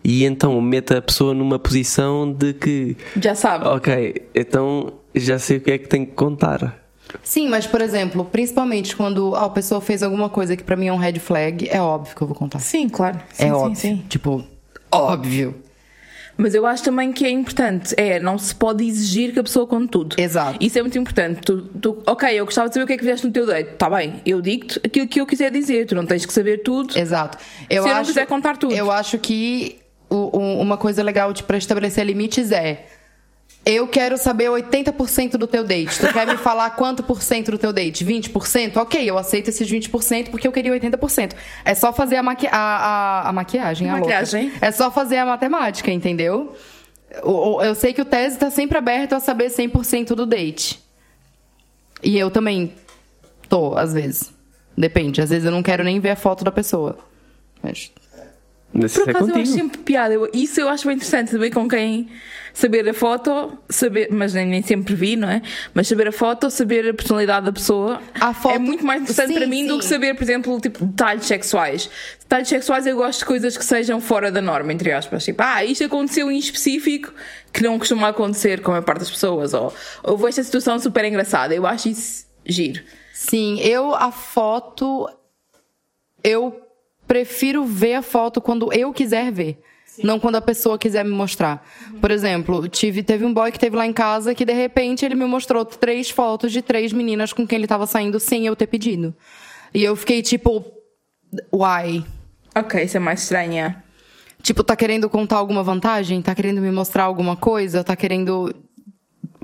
E 0.03 0.25
então 0.25 0.61
meto 0.61 0.95
a 0.95 1.01
pessoa 1.01 1.33
numa 1.33 1.59
posição 1.59 2.31
de 2.31 2.53
que, 2.53 2.97
Já 3.21 3.35
sabe. 3.35 3.67
ok, 3.67 4.29
então 4.35 4.93
já 5.15 5.39
sei 5.39 5.57
o 5.57 5.61
que 5.61 5.71
é 5.71 5.79
que 5.79 5.89
tenho 5.89 6.07
que 6.07 6.13
contar. 6.13 6.84
Sim, 7.23 7.49
mas 7.49 7.67
por 7.67 7.81
exemplo, 7.81 8.25
principalmente 8.25 8.95
quando 8.97 9.35
a 9.37 9.49
pessoa 9.49 9.81
fez 9.81 10.03
alguma 10.03 10.29
coisa 10.29 10.57
que 10.57 10.63
pra 10.63 10.77
mim 10.77 10.89
é 10.89 10.93
um 10.93 10.97
red 10.99 11.19
flag, 11.19 11.69
é 11.71 11.81
óbvio 11.81 12.15
que 12.15 12.23
eu 12.23 12.27
vou 12.27 12.37
contar. 12.37 12.59
Sim, 12.61 12.89
claro. 12.89 13.19
Sim, 13.33 13.45
é 13.45 13.47
sim, 13.47 13.53
óbvio. 13.53 13.77
sim. 13.77 14.05
Tipo, 14.09 14.45
óbvio. 14.91 15.55
Mas 16.37 16.53
eu 16.53 16.67
acho 16.67 16.83
também 16.83 17.13
que 17.13 17.25
é 17.25 17.31
importante, 17.31 17.95
é, 17.97 18.19
não 18.19 18.37
se 18.37 18.53
pode 18.53 18.85
exigir 18.85 19.33
que 19.33 19.39
a 19.39 19.43
pessoa 19.45 19.69
conte 19.69 19.89
tudo. 19.91 20.17
Exato. 20.19 20.59
Isso 20.61 20.77
é 20.77 20.83
muito 20.83 20.99
importante. 20.99 21.41
Tu, 21.43 21.63
tu- 21.81 22.03
ok, 22.05 22.29
eu 22.29 22.45
gostava 22.45 22.69
de 22.69 22.75
saber 22.75 22.83
o 22.85 22.87
que 22.89 22.93
é 22.95 22.97
que 22.97 23.05
fizeste 23.05 23.25
no 23.25 23.33
teu 23.33 23.47
date. 23.47 23.71
Está 23.75 23.89
bem, 23.89 24.21
eu 24.27 24.43
digo-te 24.43 24.81
aquilo 24.85 25.07
que 25.07 25.21
eu 25.21 25.27
quiser 25.27 25.53
dizer. 25.53 25.87
Tu 25.87 25.95
não 25.95 26.05
tens 26.05 26.27
que 26.27 26.33
saber 26.33 26.65
tudo. 26.65 26.99
Exato. 26.99 27.39
Eu 27.71 27.85
Se 27.85 27.89
eu 27.89 27.93
não 27.95 28.01
acho, 28.01 28.09
quiser 28.11 28.27
contar 28.27 28.57
tudo. 28.57 28.75
Eu 28.75 28.91
acho 28.91 29.17
que 29.19 29.79
o- 30.11 30.37
o- 30.37 30.61
uma 30.61 30.77
coisa 30.77 31.05
legal 31.05 31.33
de, 31.33 31.45
pra 31.45 31.57
estabelecer 31.57 32.05
limites 32.05 32.51
é. 32.51 32.85
Eu 33.67 33.89
quero 33.89 34.19
saber 34.19 34.51
80% 34.51 35.39
do 35.39 35.47
teu 35.47 35.65
date. 35.65 35.99
Tu 35.99 36.13
quer 36.13 36.27
me 36.27 36.37
falar 36.37 36.71
quanto 36.71 37.03
por 37.03 37.23
cento 37.23 37.51
do 37.51 37.57
teu 37.59 37.73
date? 37.73 38.05
20%? 38.05 38.77
Ok, 38.77 39.03
eu 39.09 39.17
aceito 39.17 39.49
esses 39.49 39.67
20% 39.71 40.29
porque 40.31 40.47
eu 40.47 40.53
queria 40.53 40.71
80%. 40.73 41.33
É 41.65 41.75
só 41.75 41.91
fazer 41.93 42.17
a, 42.17 42.23
maqui 42.23 42.47
a, 42.47 42.51
a, 42.53 43.29
a 43.31 43.33
maquiagem, 43.33 43.89
a 43.89 43.93
louca. 43.95 44.07
Maquiagem. 44.09 44.53
É 44.61 44.71
só 44.71 44.91
fazer 44.91 45.17
a 45.17 45.25
matemática, 45.25 45.91
entendeu? 45.91 46.55
Eu 47.11 47.75
sei 47.75 47.95
que 47.95 48.03
o 48.03 48.05
Tese 48.05 48.37
tá 48.39 48.51
sempre 48.51 48.77
aberto 48.77 49.15
a 49.15 49.21
saber 49.21 49.47
100% 49.51 50.09
do 50.15 50.27
date. 50.27 50.83
E 52.03 52.19
eu 52.19 52.31
também 52.31 52.75
tô, 53.49 53.75
às 53.79 53.95
vezes. 53.95 54.31
Depende. 54.77 55.23
Às 55.23 55.31
vezes 55.31 55.45
eu 55.47 55.51
não 55.53 55.63
quero 55.63 55.83
nem 55.85 55.99
ver 56.01 56.11
a 56.11 56.17
foto 56.17 56.45
da 56.45 56.51
pessoa. 56.53 56.99
Mas 57.63 57.91
Mas 58.73 58.93
Por 58.93 59.01
isso 59.03 59.09
é 59.09 59.11
acaso 59.13 59.31
eu 59.31 59.35
acho 59.37 59.39
contigo. 59.45 59.57
sempre 59.57 59.79
piada. 59.79 60.13
Eu- 60.13 60.29
isso 60.35 60.61
eu 60.61 60.69
acho 60.69 60.87
bem 60.87 60.97
interessante, 60.97 61.31
saber 61.31 61.51
com 61.51 61.67
quem. 61.69 62.09
Saber 62.57 62.89
a 62.89 62.95
foto, 62.95 63.59
saber, 63.69 64.09
mas 64.13 64.33
nem, 64.33 64.47
nem 64.47 64.63
sempre 64.63 64.95
vi, 64.95 65.17
não 65.17 65.29
é? 65.29 65.43
Mas 65.75 65.89
saber 65.89 66.07
a 66.07 66.13
foto, 66.13 66.49
saber 66.51 66.89
a 66.89 66.95
personalidade 66.95 67.47
da 67.47 67.53
pessoa 67.53 68.01
A 68.21 68.33
foto- 68.33 68.55
é 68.55 68.59
muito 68.61 68.87
mais 68.87 69.03
interessante 69.03 69.27
Sim, 69.33 69.35
para 69.35 69.47
mim 69.49 69.67
do 69.67 69.73
sim. 69.75 69.79
que 69.81 69.85
saber, 69.87 70.15
por 70.15 70.23
exemplo, 70.23 70.61
tipo, 70.61 70.85
detalhes 70.87 71.27
sexuais. 71.27 71.91
Detalhes 72.21 72.47
sexuais 72.49 72.87
eu 72.87 72.95
gosto 72.97 73.19
de 73.19 73.25
coisas 73.25 73.59
que 73.59 73.65
sejam 73.65 74.01
fora 74.01 74.31
da 74.31 74.41
norma, 74.41 74.73
entre 74.73 74.93
aspas. 74.93 75.25
Tipo, 75.25 75.43
ah, 75.43 75.65
isto 75.65 75.83
aconteceu 75.83 76.31
em 76.31 76.39
específico 76.39 77.13
que 77.53 77.61
não 77.63 77.77
costuma 77.77 78.09
acontecer 78.09 78.61
com 78.63 78.71
a 78.71 78.75
maior 78.75 78.85
parte 78.85 79.01
das 79.01 79.11
pessoas. 79.11 79.53
Ou 79.53 79.75
houve 80.05 80.29
esta 80.29 80.43
situação 80.45 80.79
super 80.79 81.05
engraçada. 81.05 81.53
Eu 81.53 81.67
acho 81.67 81.89
isso 81.89 82.25
giro. 82.47 82.81
Sim, 83.13 83.59
eu 83.63 83.93
a 83.95 84.13
foto 84.13 85.09
eu 86.23 86.61
prefiro 87.07 87.65
ver 87.65 87.95
a 87.95 88.03
foto 88.03 88.41
quando 88.41 88.73
eu 88.73 88.93
quiser 88.93 89.31
ver, 89.31 89.59
não 90.03 90.19
quando 90.19 90.37
a 90.37 90.41
pessoa 90.41 90.79
quiser 90.79 91.05
me 91.05 91.11
mostrar. 91.11 91.67
Por 92.01 92.11
exemplo, 92.11 92.69
tive 92.69 93.03
teve 93.03 93.25
um 93.25 93.33
boy 93.33 93.53
que 93.53 93.59
teve 93.59 93.77
lá 93.77 93.87
em 93.87 93.93
casa 93.93 94.35
que 94.35 94.45
de 94.45 94.53
repente 94.53 95.05
ele 95.05 95.15
me 95.15 95.25
mostrou 95.25 95.65
três 95.65 96.11
fotos 96.11 96.53
de 96.53 96.63
três 96.63 96.93
meninas 96.93 97.33
com 97.33 97.47
quem 97.47 97.59
ele 97.59 97.67
tava 97.67 97.87
saindo 97.87 98.19
sem 98.19 98.47
eu 98.47 98.57
ter 98.57 98.67
pedido. 98.67 99.15
E 99.73 99.83
eu 99.83 99.95
fiquei 99.97 100.23
tipo, 100.23 100.65
why? 101.53 102.05
Ok, 102.55 102.83
isso 102.83 102.97
é 102.97 103.01
mais 103.01 103.23
estranha. 103.23 103.83
Tipo, 104.43 104.63
tá 104.63 104.77
querendo 104.77 105.09
contar 105.09 105.37
alguma 105.37 105.63
vantagem? 105.63 106.21
Tá 106.21 106.35
querendo 106.35 106.61
me 106.61 106.71
mostrar 106.71 107.05
alguma 107.05 107.35
coisa? 107.35 107.83
Tá 107.83 107.97
querendo 107.97 108.55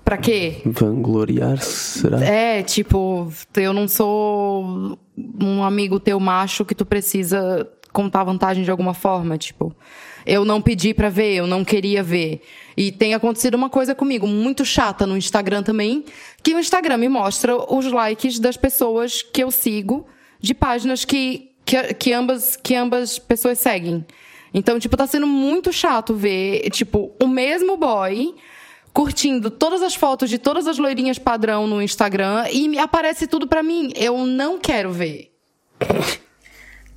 Pra 0.04 0.16
quê? 0.16 0.60
Vangloriar-se, 0.64 2.00
será? 2.00 2.24
É, 2.24 2.62
tipo, 2.62 3.32
eu 3.54 3.72
não 3.72 3.86
sou 3.86 4.98
um 5.40 5.62
amigo 5.62 6.00
teu 6.00 6.18
macho 6.18 6.64
que 6.64 6.74
tu 6.74 6.84
precisa 6.84 7.68
contar 7.92 8.24
vantagem 8.24 8.64
de 8.64 8.70
alguma 8.70 8.94
forma, 8.94 9.38
tipo. 9.38 9.74
Eu 10.30 10.44
não 10.44 10.62
pedi 10.62 10.94
pra 10.94 11.08
ver, 11.08 11.34
eu 11.34 11.46
não 11.48 11.64
queria 11.64 12.04
ver. 12.04 12.40
E 12.76 12.92
tem 12.92 13.14
acontecido 13.14 13.56
uma 13.56 13.68
coisa 13.68 13.96
comigo 13.96 14.28
muito 14.28 14.64
chata 14.64 15.04
no 15.04 15.16
Instagram 15.16 15.64
também, 15.64 16.04
que 16.40 16.54
o 16.54 16.60
Instagram 16.60 16.98
me 16.98 17.08
mostra 17.08 17.56
os 17.56 17.90
likes 17.90 18.38
das 18.38 18.56
pessoas 18.56 19.22
que 19.22 19.42
eu 19.42 19.50
sigo 19.50 20.06
de 20.40 20.54
páginas 20.54 21.04
que 21.04 21.50
que, 21.64 21.94
que 21.94 22.12
ambas 22.12 22.54
que 22.54 22.76
ambas 22.76 23.18
pessoas 23.18 23.58
seguem. 23.58 24.06
Então, 24.54 24.78
tipo, 24.78 24.96
tá 24.96 25.04
sendo 25.04 25.26
muito 25.26 25.72
chato 25.72 26.14
ver, 26.14 26.70
tipo, 26.70 27.12
o 27.20 27.26
mesmo 27.26 27.76
boy 27.76 28.32
curtindo 28.92 29.50
todas 29.50 29.82
as 29.82 29.96
fotos 29.96 30.30
de 30.30 30.38
todas 30.38 30.68
as 30.68 30.78
loirinhas 30.78 31.18
padrão 31.18 31.66
no 31.66 31.82
Instagram 31.82 32.44
e 32.52 32.78
aparece 32.78 33.26
tudo 33.26 33.48
pra 33.48 33.64
mim. 33.64 33.92
Eu 33.96 34.24
não 34.26 34.60
quero 34.60 34.92
ver. 34.92 35.32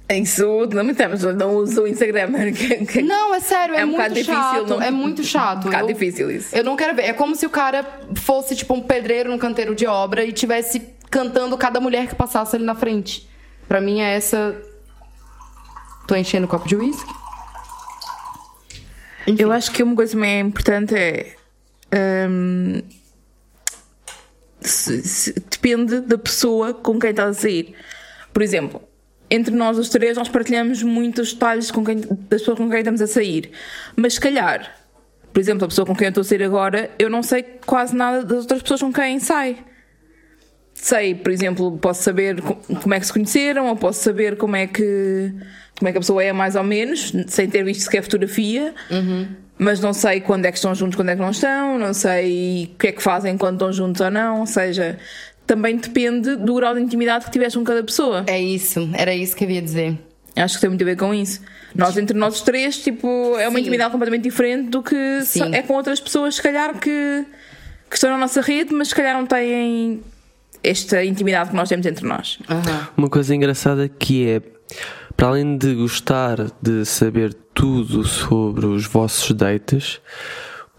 Isso, 0.10 0.68
não 0.74 0.84
me 0.84 0.94
temos, 0.94 1.24
não 1.24 1.56
uso 1.56 1.84
o 1.84 1.88
Instagram. 1.88 2.28
Não, 3.04 3.34
é 3.34 3.40
sério, 3.40 3.74
é, 3.74 3.80
É 3.82 3.86
um 3.86 3.90
muito 3.90 4.10
difícil, 4.10 4.34
chato. 4.36 4.68
não- 4.68 4.82
É 4.82 4.92
muito 4.92 5.24
chato. 5.26 5.60
Um 5.62 5.64
bocado 5.72 5.84
eu, 5.90 5.94
difícil 5.94 6.30
isso. 6.30 6.56
Eu 6.56 6.64
não 6.64 6.76
quero 6.76 6.96
ver. 6.96 7.04
É 7.04 7.14
como 7.14 7.36
se 7.36 7.46
o 7.46 7.50
cara 7.50 7.86
fosse, 8.16 8.56
tipo, 8.56 8.74
um 8.74 8.82
pedreiro 8.82 9.30
num 9.30 9.38
canteiro 9.40 9.74
de 9.74 9.88
obra 9.88 10.24
e 10.24 10.32
tivesse 10.32 10.82
cantando 11.10 11.58
cada 11.58 11.80
mulher 11.80 12.08
que 12.08 12.16
passasse 12.16 12.56
ali 12.56 12.66
na 12.66 12.76
frente. 12.76 13.28
Pra 13.68 13.80
mim 13.82 14.02
é 14.02 14.16
essa. 14.16 14.56
Tô 16.06 16.16
enchendo 16.16 16.46
o 16.46 16.50
copo 16.50 16.68
de 16.68 16.76
uísque? 16.76 17.12
Eu 19.38 19.52
acho 19.54 19.72
que 19.72 19.82
uma 19.82 19.96
coisa 19.96 20.12
também 20.14 20.42
importante 20.42 20.94
é. 20.96 21.36
hum, 22.30 22.82
se- 24.60 25.02
se- 25.02 25.34
depende 25.34 26.02
da 26.02 26.18
pessoa 26.18 26.74
com 26.74 27.00
quem 27.00 27.12
estás 27.12 27.38
a 27.38 27.42
sair. 27.42 27.74
Por 28.34 28.42
exemplo, 28.44 28.82
entre 29.34 29.56
nós 29.56 29.78
os 29.78 29.90
três, 29.90 30.16
nós 30.18 30.30
partilhamos 30.30 30.84
muitos 30.84 31.34
detalhes 31.34 31.72
com 31.72 31.84
quem, 31.84 31.98
das 32.02 32.42
pessoas 32.42 32.58
com 32.58 32.70
quem 32.70 32.80
estamos 32.80 33.02
a 33.02 33.08
sair. 33.08 33.50
Mas 33.96 34.14
se 34.16 34.22
calhar, 34.22 34.76
por 35.34 35.40
exemplo, 35.40 35.66
a 35.66 35.68
pessoa 35.68 35.86
com 35.86 35.96
quem 35.96 36.06
eu 36.06 36.10
estou 36.10 36.22
a 36.22 36.26
sair 36.26 36.44
agora, 36.44 36.90
eu 37.00 37.10
não 37.10 37.24
sei 37.24 37.44
quase 37.66 37.96
nada 37.96 38.24
das 38.24 38.40
outras 38.40 38.62
pessoas 38.62 38.82
com 38.82 38.94
quem 38.94 39.20
sai. 39.20 39.58
Sei, 40.74 41.14
por 41.16 41.32
exemplo, 41.32 41.78
posso 41.78 42.04
saber 42.04 42.42
co- 42.42 42.56
como 42.82 42.94
é 42.94 43.00
que 43.00 43.06
se 43.06 43.14
conheceram, 43.14 43.68
ou 43.68 43.76
posso 43.76 44.02
saber 44.04 44.36
como 44.38 44.56
é 44.56 44.68
que, 44.68 45.32
como 45.78 45.88
é 45.88 45.92
que 45.92 45.98
a 45.98 46.02
pessoa 46.02 46.24
é 46.24 46.34
mais 46.34 46.56
ou 46.56 46.64
menos, 46.64 47.14
sem 47.28 47.48
ter 47.50 47.64
visto 47.64 47.82
sequer 47.84 48.02
fotografia, 48.04 48.74
mas 49.58 49.80
não 49.80 49.94
sei 49.94 50.20
quando 50.20 50.46
é 50.46 50.52
que 50.52 50.58
estão 50.58 50.74
juntos, 50.76 50.96
quando 50.96 51.10
é 51.10 51.16
que 51.16 51.22
não 51.22 51.30
estão, 51.30 51.78
não 51.78 51.94
sei 51.94 52.72
o 52.74 52.78
que 52.78 52.88
é 52.88 52.92
que 52.92 53.02
fazem 53.04 53.38
quando 53.38 53.56
estão 53.56 53.72
juntos 53.72 54.02
ou 54.02 54.10
não, 54.12 54.40
ou 54.42 54.46
seja, 54.48 54.98
também 55.46 55.78
depende 55.78 56.36
do 56.36 56.56
grau 56.56 56.74
de 56.76 56.82
intimidade 56.82 57.26
que 57.26 57.32
tiveste 57.32 57.58
com 57.58 57.64
cada 57.64 57.84
pessoa. 57.84 58.24
É 58.28 58.40
isso, 58.40 58.90
era 58.94 59.14
isso 59.14 59.36
que 59.36 59.44
eu 59.44 59.50
ia 59.50 59.62
dizer. 59.62 59.98
Acho 60.36 60.56
que 60.56 60.62
tem 60.62 60.70
muito 60.70 60.82
a 60.82 60.86
ver 60.86 60.98
com 60.98 61.14
isso. 61.14 61.42
Nós, 61.76 61.96
entre 61.98 62.18
nós 62.18 62.42
três, 62.42 62.78
tipo, 62.78 63.08
é 63.38 63.48
uma 63.48 63.58
Sim. 63.58 63.62
intimidade 63.62 63.92
completamente 63.92 64.24
diferente 64.24 64.70
do 64.70 64.82
que 64.82 65.22
Sim. 65.24 65.54
é 65.54 65.62
com 65.62 65.74
outras 65.74 66.00
pessoas, 66.00 66.36
se 66.36 66.42
calhar, 66.42 66.80
que, 66.80 67.26
que 67.90 67.96
estão 67.96 68.10
na 68.10 68.18
nossa 68.18 68.42
rede, 68.42 68.74
mas 68.74 68.90
se 68.90 68.96
calhar 68.96 69.16
não 69.16 69.26
têm 69.26 70.02
esta 70.64 71.04
intimidade 71.04 71.50
que 71.50 71.56
nós 71.56 71.70
temos 71.70 71.86
entre 71.86 72.08
nós. 72.08 72.40
Aham. 72.50 72.88
Uma 72.98 73.10
coisa 73.10 73.36
engraçada 73.36 73.88
que 73.88 74.28
é, 74.28 74.42
para 75.16 75.28
além 75.28 75.58
de 75.58 75.76
gostar 75.76 76.38
de 76.62 76.86
saber 76.86 77.34
tudo 77.54 78.04
sobre 78.04 78.66
os 78.66 78.86
vossos 78.86 79.32
dates, 79.36 80.00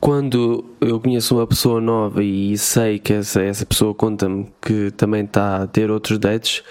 quando 0.05 0.63
eu 0.83 1.01
conheço 1.01 1.35
uma 1.35 1.47
pessoa 1.47 1.81
nova 1.81 2.23
e 2.23 2.59
sei 2.59 2.99
que 2.99 3.15
essa, 3.15 3.41
essa 3.41 3.65
pessoa 3.65 3.95
conta-me 3.95 4.53
que 4.61 4.91
também 4.91 5.25
está 5.25 5.63
a 5.63 5.67
ter 5.67 5.91
outros 5.91 6.19
dates, 6.19 6.63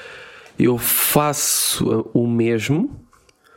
eu 0.60 0.78
faço 0.78 2.08
o 2.14 2.28
mesmo, 2.28 2.96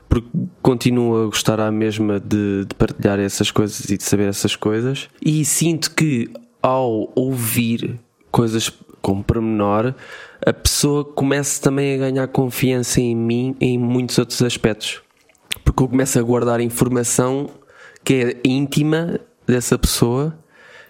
porque 0.08 0.26
continuo 0.62 1.24
a 1.24 1.26
gostar 1.26 1.60
à 1.60 1.70
mesma 1.70 2.18
de, 2.18 2.64
de 2.64 2.74
partilhar 2.74 3.20
essas 3.20 3.50
coisas 3.50 3.90
e 3.90 3.98
de 3.98 4.02
saber 4.02 4.30
essas 4.30 4.56
coisas, 4.56 5.10
e 5.20 5.44
sinto 5.44 5.94
que 5.94 6.30
ao 6.62 7.12
ouvir 7.14 8.00
coisas 8.30 8.72
com 9.02 9.22
pormenor, 9.22 9.94
a 10.40 10.54
pessoa 10.54 11.04
começa 11.04 11.60
também 11.60 11.96
a 11.96 11.98
ganhar 11.98 12.26
confiança 12.28 12.98
em 12.98 13.14
mim 13.14 13.54
em 13.60 13.76
muitos 13.76 14.16
outros 14.16 14.40
aspectos. 14.40 15.02
Porque 15.62 15.82
eu 15.82 15.88
começo 15.88 16.18
a 16.18 16.22
guardar 16.22 16.62
informação 16.62 17.50
que 18.02 18.14
é 18.14 18.40
íntima 18.42 19.20
dessa 19.46 19.78
pessoa 19.78 20.36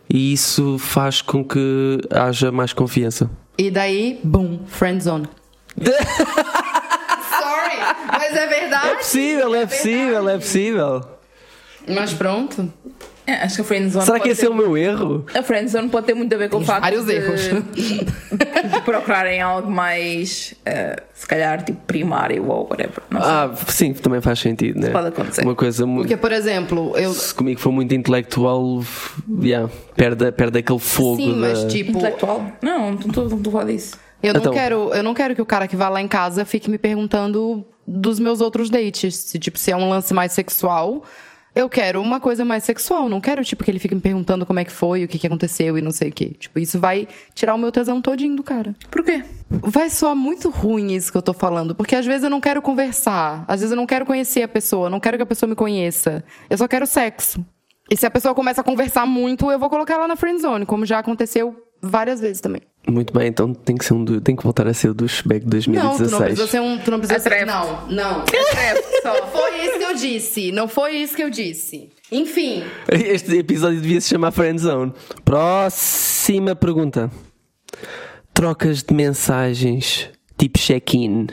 e 0.09 0.33
isso 0.33 0.79
faz 0.79 1.21
com 1.21 1.45
que 1.45 2.01
haja 2.11 2.51
mais 2.53 2.73
confiança. 2.73 3.31
E 3.59 3.71
daí, 3.71 4.21
boom, 4.23 4.61
friendzone. 4.67 5.29
Sorry, 5.83 7.79
mas 8.11 8.37
é 8.37 8.47
verdade. 8.47 8.97
possível, 8.97 9.55
é 9.55 9.67
possível, 9.67 10.29
é 10.29 10.39
possível. 10.39 11.05
Mas 11.89 12.13
pronto. 12.13 12.73
É, 13.27 13.35
acho 13.43 13.57
que 13.57 13.61
a 13.63 13.65
friendzone 13.65 14.05
Será 14.07 14.21
que 14.21 14.29
esse 14.29 14.43
é 14.43 14.45
ter- 14.45 14.51
o 14.53 14.55
meu 14.55 14.77
erro? 14.79 15.27
A 15.35 15.43
friendzone 15.43 15.89
pode 15.89 16.07
ter 16.07 16.15
muito 16.15 16.33
a 16.33 16.39
ver 16.39 16.49
com 16.49 16.59
o 16.59 16.65
facto 16.65 16.83
vários 16.83 17.05
de, 17.07 17.13
erros. 17.15 17.41
de 17.75 18.07
procurarem 18.85 19.41
algo 19.41 19.71
mais, 19.71 20.55
eh, 20.65 21.03
se 21.13 21.27
calhar, 21.27 21.65
tipo 21.65 21.81
primário 21.87 22.47
ou 22.49 22.65
whatever. 22.69 23.03
Não 23.11 23.21
sei. 23.21 23.31
Ah, 23.31 23.51
sim, 23.69 23.93
também 23.95 24.21
faz 24.21 24.39
sentido, 24.39 24.81
né? 24.81 24.91
Pode 24.91 25.09
acontecer. 25.09 25.43
Uma 25.43 25.55
coisa 25.55 25.85
muito. 25.87 26.03
Porque, 26.03 26.17
por 26.17 26.31
exemplo, 26.33 26.97
eu. 26.97 27.13
Se 27.13 27.35
comigo 27.35 27.61
for 27.61 27.73
muito 27.73 27.95
intelectual, 27.95 28.83
yeah, 29.43 29.69
perde, 29.97 30.31
perde 30.33 30.59
aquele 30.61 30.79
fogo. 30.79 31.17
Sim, 31.17 31.35
mas 31.37 31.63
da- 31.65 31.69
tipo. 31.69 31.91
Intelectual? 31.99 32.47
Não, 32.63 32.93
não 32.93 32.99
estou 33.01 33.29
não 33.29 33.37
estou 33.39 33.51
a 33.51 33.53
falar 33.61 33.73
disso. 33.73 33.97
Eu 34.23 34.33
não, 34.35 34.41
Então- 34.41 34.53
quero, 34.53 34.91
eu 34.95 35.03
não 35.03 35.15
quero 35.15 35.35
que 35.35 35.43
o 35.43 35.47
cara 35.47 35.69
que 35.69 35.77
vá 35.77 35.89
lá 35.89 36.01
em 36.01 36.09
casa 36.09 36.45
fique 36.45 36.71
me 36.71 36.79
perguntando 36.79 37.65
dos 37.87 38.19
meus 38.19 38.41
outros 38.41 38.71
dates. 38.71 39.15
Se, 39.17 39.39
tipo, 39.39 39.59
se 39.59 39.71
é 39.71 39.77
um 39.77 39.89
lance 39.89 40.13
mais 40.15 40.33
sexual, 40.33 41.05
eu 41.57 41.71
quero 41.71 42.03
uma 42.03 42.21
coisa 42.21 42.45
mais 42.45 42.65
sexual. 42.65 43.09
Não 43.09 43.19
quero, 43.19 43.43
tipo, 43.43 43.65
que 43.65 43.71
ele 43.71 43.79
fique 43.79 43.95
me 43.95 44.01
perguntando 44.01 44.45
como 44.45 44.61
é 44.61 44.65
que 44.65 44.71
foi, 44.71 45.05
o 45.05 45.09
que, 45.09 45.19
que 45.19 45.27
aconteceu 45.27 45.79
e 45.79 45.81
não 45.81 45.91
sei 45.91 46.11
o 46.11 46.13
quê. 46.13 46.37
Tipo, 46.39 46.59
isso 46.59 46.79
vai 46.79 47.09
tirar 47.35 47.55
o 47.55 47.59
meu 47.59 47.73
tesão 47.73 48.03
todinho 48.03 48.37
do 48.37 48.43
cara. 48.43 48.77
Por 48.91 49.03
quê? 49.03 49.25
Vai 49.49 49.89
soar 49.89 50.15
muito 50.15 50.51
ruim 50.51 50.93
isso 50.93 51.11
que 51.11 51.17
eu 51.17 51.23
tô 51.23 51.33
falando, 51.33 51.75
porque 51.75 51.97
às 51.97 52.05
vezes 52.05 52.25
eu 52.25 52.31
não 52.31 52.43
quero 52.43 52.61
conversar, 52.61 53.45
às 53.49 53.61
vezes 53.61 53.71
eu 53.71 53.77
não 53.77 53.87
quero 53.87 54.05
conhecer 54.05 54.43
a 54.43 54.49
pessoa, 54.49 54.91
não 54.91 55.01
quero 55.01 55.17
que 55.17 55.23
a 55.23 55.27
pessoa 55.27 55.49
me 55.49 55.57
conheça. 55.57 56.23
Eu 56.51 56.59
só 56.59 56.69
quero 56.69 56.87
sexo. 56.87 57.43
E 57.91 57.97
se 57.97 58.05
a 58.05 58.11
pessoa 58.11 58.35
começa 58.35 58.61
a 58.61 58.65
conversar 58.65 59.07
muito, 59.07 59.51
eu 59.51 59.59
vou 59.59 59.71
colocar 59.71 59.95
ela 59.95 60.07
na 60.07 60.17
friend 60.17 60.43
zone, 60.43 60.67
como 60.67 60.85
já 60.85 60.99
aconteceu 60.99 61.57
várias 61.81 62.21
vezes 62.21 62.43
também. 62.43 62.61
Muito 62.89 63.13
bem, 63.13 63.27
então 63.29 63.53
tem 63.53 63.77
que, 63.77 63.85
ser 63.85 63.95
um 63.95 64.05
do- 64.05 64.21
tem 64.21 64.37
que 64.37 64.43
voltar 64.45 64.67
a 64.69 64.73
ser 64.75 64.89
o 64.91 64.95
douchebag 64.95 65.45
Não, 65.45 65.51
2016. 65.51 66.09
tu 66.09 66.13
não 66.13 66.19
precisa 66.27 66.47
ser 66.47 66.61
um. 66.61 66.79
Tu 66.79 66.91
não 66.91 66.99
precisa 67.01 67.19
ser. 67.21 67.45
Não, 67.47 67.87
não. 67.89 68.25
Só. 69.03 69.13
Não 69.15 69.27
foi 69.33 69.65
isso 69.67 69.79
que 69.79 69.85
eu 69.85 69.95
disse. 69.95 70.53
Não 70.53 70.69
foi 70.69 70.93
isso 70.97 71.17
que 71.17 71.23
eu 71.23 71.31
disse. 71.31 71.91
Enfim. 72.13 72.63
Este 72.89 73.37
episódio 73.39 73.81
devia 73.81 74.01
se 74.01 74.09
chamar 74.09 74.31
Friendzone. 74.31 74.93
Próxima 75.25 76.55
pergunta. 76.55 77.11
Trocas 78.33 78.83
de 78.83 78.95
mensagens 78.95 80.09
tipo 80.39 80.59
check-in 80.59 81.27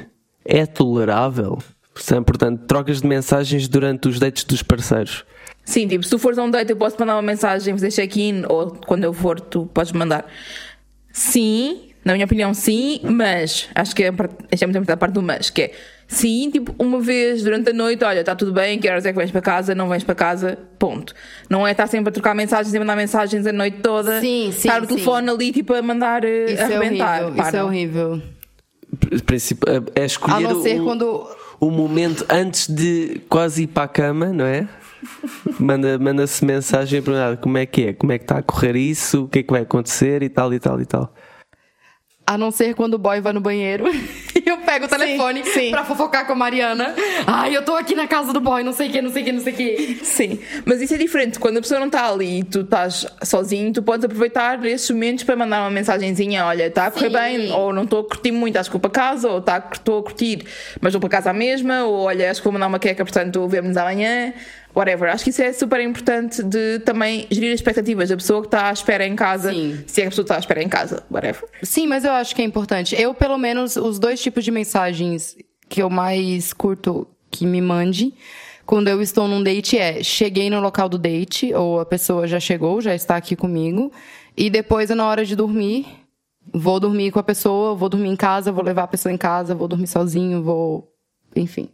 é 0.46 0.66
tolerável? 0.66 1.60
Portanto, 1.94 2.26
Portanto, 2.26 2.62
trocas 2.66 3.02
de 3.02 3.08
mensagens 3.08 3.68
durante 3.68 4.08
os 4.08 4.18
dates 4.18 4.44
dos 4.46 4.64
parceiros. 4.64 5.24
Sim, 5.66 5.88
tipo, 5.88 6.04
se 6.04 6.10
tu 6.10 6.18
fores 6.18 6.38
a 6.40 6.44
um 6.44 6.50
date, 6.50 6.72
eu 6.72 6.76
posso 6.76 6.96
mandar 7.00 7.16
uma 7.16 7.22
mensagem, 7.22 7.74
fazer 7.74 7.92
check-in, 7.92 8.44
ou 8.50 8.72
quando 8.88 9.04
eu 9.04 9.14
for, 9.14 9.40
tu 9.40 9.66
podes 9.74 9.92
mandar. 9.92 10.26
Sim, 11.16 11.90
na 12.04 12.14
minha 12.14 12.26
opinião, 12.26 12.54
sim, 12.56 13.00
mas 13.04 13.70
acho 13.76 13.96
que 13.96 14.04
é, 14.04 14.08
a 14.10 14.12
esta 14.52 14.66
é 14.66 14.68
muito 14.68 14.78
importante 14.80 14.92
a 14.92 14.98
parte 14.98 15.14
do 15.14 15.22
mas, 15.22 15.50
que 15.52 15.62
é 15.62 15.72
sim, 16.08 16.50
tipo, 16.52 16.76
uma 16.78 17.00
vez 17.00 17.44
durante 17.44 17.70
a 17.70 17.74
noite, 17.74 18.04
olha, 18.04 18.20
está 18.22 18.36
tudo 18.36 18.52
bem, 18.52 18.80
que 18.80 18.90
horas 18.90 19.06
é 19.06 19.14
que 19.14 19.18
vens 19.20 19.30
para 19.32 19.40
casa, 19.42 19.74
não 19.76 19.88
vens 19.88 20.04
para 20.04 20.16
casa, 20.16 20.58
ponto. 20.80 21.14
Não 21.50 21.66
é 21.68 21.72
estar 21.72 21.86
sempre 21.88 22.10
a 22.10 22.12
trocar 22.12 22.34
mensagens 22.36 22.74
e 22.74 22.80
mandar 22.80 22.96
mensagens 22.96 23.46
a 23.46 23.54
noite 23.54 23.78
toda, 23.82 24.20
Sim, 24.20 24.50
sim, 24.52 24.58
estar 24.68 24.82
no 24.82 24.88
sim. 24.88 24.96
telefone 24.96 25.30
ali, 25.30 25.52
tipo, 25.52 25.74
a 25.74 25.82
mandar 25.84 26.26
eh, 26.26 26.46
Isso 26.52 26.62
é 26.62 26.66
arrebentar. 26.66 27.22
horrível. 27.24 27.36
Pá, 27.44 27.48
Isso 27.48 27.58
é 27.58 27.64
horrível. 27.64 28.22
Princip- 29.26 29.64
É 29.96 30.02
A 30.02 30.06
escolher 30.06 30.42
não 30.50 30.62
ser 30.62 30.82
o, 30.82 30.84
quando. 30.84 31.28
O 31.68 31.72
momento 31.72 32.26
antes 32.30 32.68
de 32.68 33.22
quase 33.30 33.64
ir 33.64 33.68
para 33.68 33.84
a 33.84 33.88
cama, 33.88 34.28
não 34.34 34.46
é? 34.46 34.68
Manda- 35.60 35.98
Manda-se 36.00 36.44
mensagem 36.46 37.00
a 37.00 37.02
perguntar 37.02 37.38
como 37.38 37.58
é 37.58 37.66
que 37.66 37.88
é, 37.88 37.94
como 37.94 38.12
é 38.12 38.18
que 38.18 38.24
está 38.24 38.38
a 38.40 38.44
correr 38.44 38.76
isso, 38.76 39.24
o 39.24 39.28
que 39.28 39.40
é 39.40 39.44
que 39.44 39.52
vai 39.52 39.62
acontecer 39.62 40.24
e 40.24 40.30
tal 40.30 40.54
e 40.54 40.60
tal 40.60 40.80
e 40.82 40.86
tal. 40.86 41.14
A 42.26 42.38
não 42.38 42.52
ser 42.52 42.74
quando 42.74 42.94
o 42.94 42.98
boy 42.98 43.20
vai 43.20 43.34
no 43.34 43.42
banheiro 43.42 43.84
e 44.36 44.44
eu 44.50 44.58
pego 44.58 44.86
o 44.86 44.88
telefone 44.88 45.44
sim. 45.46 45.72
pra 45.72 45.84
fofocar 45.84 46.26
com 46.26 46.34
a 46.34 46.36
Mariana. 46.36 46.94
Ai, 47.26 47.56
eu 47.56 47.64
tô 47.64 47.76
aqui 47.76 47.96
na 47.96 48.08
casa 48.08 48.34
do 48.34 48.40
boy, 48.40 48.64
não 48.64 48.74
sei 48.74 48.90
o 48.90 48.92
que, 48.92 49.02
não 49.02 49.12
sei 49.12 49.22
o 49.22 49.26
que, 49.26 49.32
não 49.32 49.42
sei 49.42 49.54
o 49.54 49.56
que. 49.56 50.00
Sim, 50.04 50.40
mas 50.66 50.82
isso 50.82 50.94
é 50.94 50.98
diferente. 50.98 51.40
Quando 51.40 51.58
a 51.58 51.62
pessoa 51.62 51.80
não 51.80 51.88
está 51.88 52.10
ali 52.10 52.40
e 52.40 52.44
tu 52.44 52.62
estás 52.62 53.06
sozinho, 53.24 53.72
tu 53.72 53.82
podes 53.84 54.06
aproveitar 54.06 54.64
esses 54.66 54.90
momentos 54.90 55.24
para 55.24 55.36
mandar 55.36 55.62
uma 55.62 55.72
mensagenzinha: 55.72 56.46
olha, 56.46 56.68
está 56.68 56.88
a 56.88 56.92
correr 56.92 57.10
Sim. 57.10 57.14
bem, 57.14 57.52
ou 57.52 57.74
não 57.74 57.84
estou 57.84 58.02
a 58.02 58.04
curtir 58.04 58.32
muito, 58.32 58.58
acho 58.58 58.70
que 58.70 58.74
vou 58.74 58.82
para 58.82 58.92
casa, 58.92 59.30
ou 59.30 59.42
tá, 59.42 59.64
estou 59.72 60.00
a 60.00 60.04
curtir, 60.04 60.46
mas 60.82 60.94
vou 60.94 61.00
para 61.00 61.10
casa 61.10 61.30
à 61.30 61.34
mesma, 61.34 61.84
ou 61.86 62.04
olha, 62.04 62.30
acho 62.30 62.42
que 62.42 62.46
vou 62.46 62.54
mandar 62.54 62.68
uma 62.68 62.80
queca, 62.80 63.04
portanto 63.04 63.48
vemos 63.48 63.78
amanhã. 63.78 64.34
Whatever. 64.76 65.10
Acho 65.12 65.24
que 65.24 65.30
isso 65.30 65.42
é 65.42 65.54
super 65.54 65.80
importante 65.82 66.42
de 66.42 66.80
também 66.80 67.28
gerir 67.30 67.54
as 67.54 67.60
expectativas 67.60 68.10
da 68.10 68.18
pessoa 68.18 68.42
que 68.42 68.48
está 68.48 68.70
à 68.70 68.74
espera 68.74 69.06
em 69.06 69.16
casa. 69.16 69.52
Sim. 69.52 69.84
Se 69.86 70.02
é 70.02 70.04
que 70.04 70.08
a 70.08 70.10
pessoa 70.10 70.24
está 70.24 70.36
à 70.36 70.40
espera 70.40 70.64
em 70.64 70.70
casa. 70.70 71.04
Whatever. 71.12 71.44
Sim, 71.62 71.88
mas 71.88 72.04
eu 72.04 72.12
acho 72.12 72.36
que 72.36 72.42
é 72.42 72.46
importante. 72.46 73.00
Eu, 73.00 73.14
pelo 73.14 73.38
menos, 73.38 73.76
os 73.76 74.00
dois 74.00 74.22
tipos 74.22 74.44
de 74.44 74.52
mensagens 74.52 75.38
que 75.70 75.82
eu 75.82 75.90
mais 75.90 76.54
curto 76.54 77.08
que 77.30 77.46
me 77.46 77.62
mande 77.62 78.14
quando 78.66 78.88
eu 78.88 79.02
estou 79.02 79.28
num 79.28 79.44
date 79.44 79.78
é 79.78 80.02
cheguei 80.04 80.50
no 80.50 80.60
local 80.60 80.88
do 80.88 80.98
date, 80.98 81.54
ou 81.54 81.80
a 81.80 81.86
pessoa 81.86 82.28
já 82.28 82.40
chegou, 82.40 82.80
já 82.80 82.96
está 82.96 83.18
aqui 83.18 83.36
comigo, 83.36 83.92
e 84.38 84.50
depois, 84.50 84.90
na 84.90 85.06
hora 85.06 85.26
de 85.26 85.36
dormir, 85.36 85.86
vou 86.54 86.80
dormir 86.80 87.12
com 87.12 87.20
a 87.20 87.24
pessoa, 87.24 87.76
vou 87.76 87.90
dormir 87.90 88.10
em 88.10 88.16
casa, 88.16 88.52
vou 88.52 88.64
levar 88.64 88.84
a 88.84 88.88
pessoa 88.88 89.12
em 89.12 89.18
casa, 89.18 89.54
vou 89.54 89.68
dormir 89.68 89.88
sozinho, 89.88 90.42
vou. 90.42 90.92
Enfim. 91.36 91.70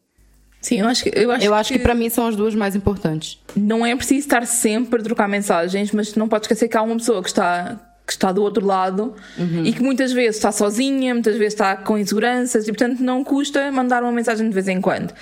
Sim, 0.62 0.82
eu 0.82 0.88
acho 0.88 1.04
que. 1.04 1.12
Eu 1.18 1.32
acho, 1.32 1.46
Eu 1.46 1.54
acho 1.54 1.74
que 1.74 1.80
pra 1.80 1.96
mim 1.96 2.10
são 2.10 2.28
as 2.28 2.36
duas 2.36 2.54
mais 2.54 2.76
importantes. 2.76 3.40
não 3.56 3.86
é 3.86 3.96
preciso 3.96 4.20
estar 4.28 4.46
sempre 4.46 5.00
a 5.00 5.04
trocar 5.04 5.28
mensagens, 5.28 5.92
mas 5.92 6.16
não 6.16 6.28
pode 6.28 6.44
esquecer 6.46 6.68
que 6.68 6.76
há 6.78 6.82
uma 6.82 6.98
pessoa 6.98 7.22
que 7.22 7.30
está, 7.30 7.80
que 8.06 8.12
está 8.12 8.32
do 8.32 8.42
outro 8.44 8.66
lado 8.66 9.16
e 9.64 9.72
que 9.72 9.82
muitas 9.82 10.12
vezes 10.12 10.36
está 10.36 10.52
sozinha, 10.52 11.14
muitas 11.14 11.36
vezes 11.38 11.54
está 11.54 11.78
com 11.78 11.98
inseguranças 11.98 12.68
e, 12.68 12.72
portanto, 12.72 13.00
não 13.00 13.24
custa 13.24 13.72
mandar 13.72 14.04
uma 14.04 14.12
mensagem 14.12 14.48
de 14.50 14.54
vez 14.54 14.68
em 14.68 14.82
quando. 14.82 15.14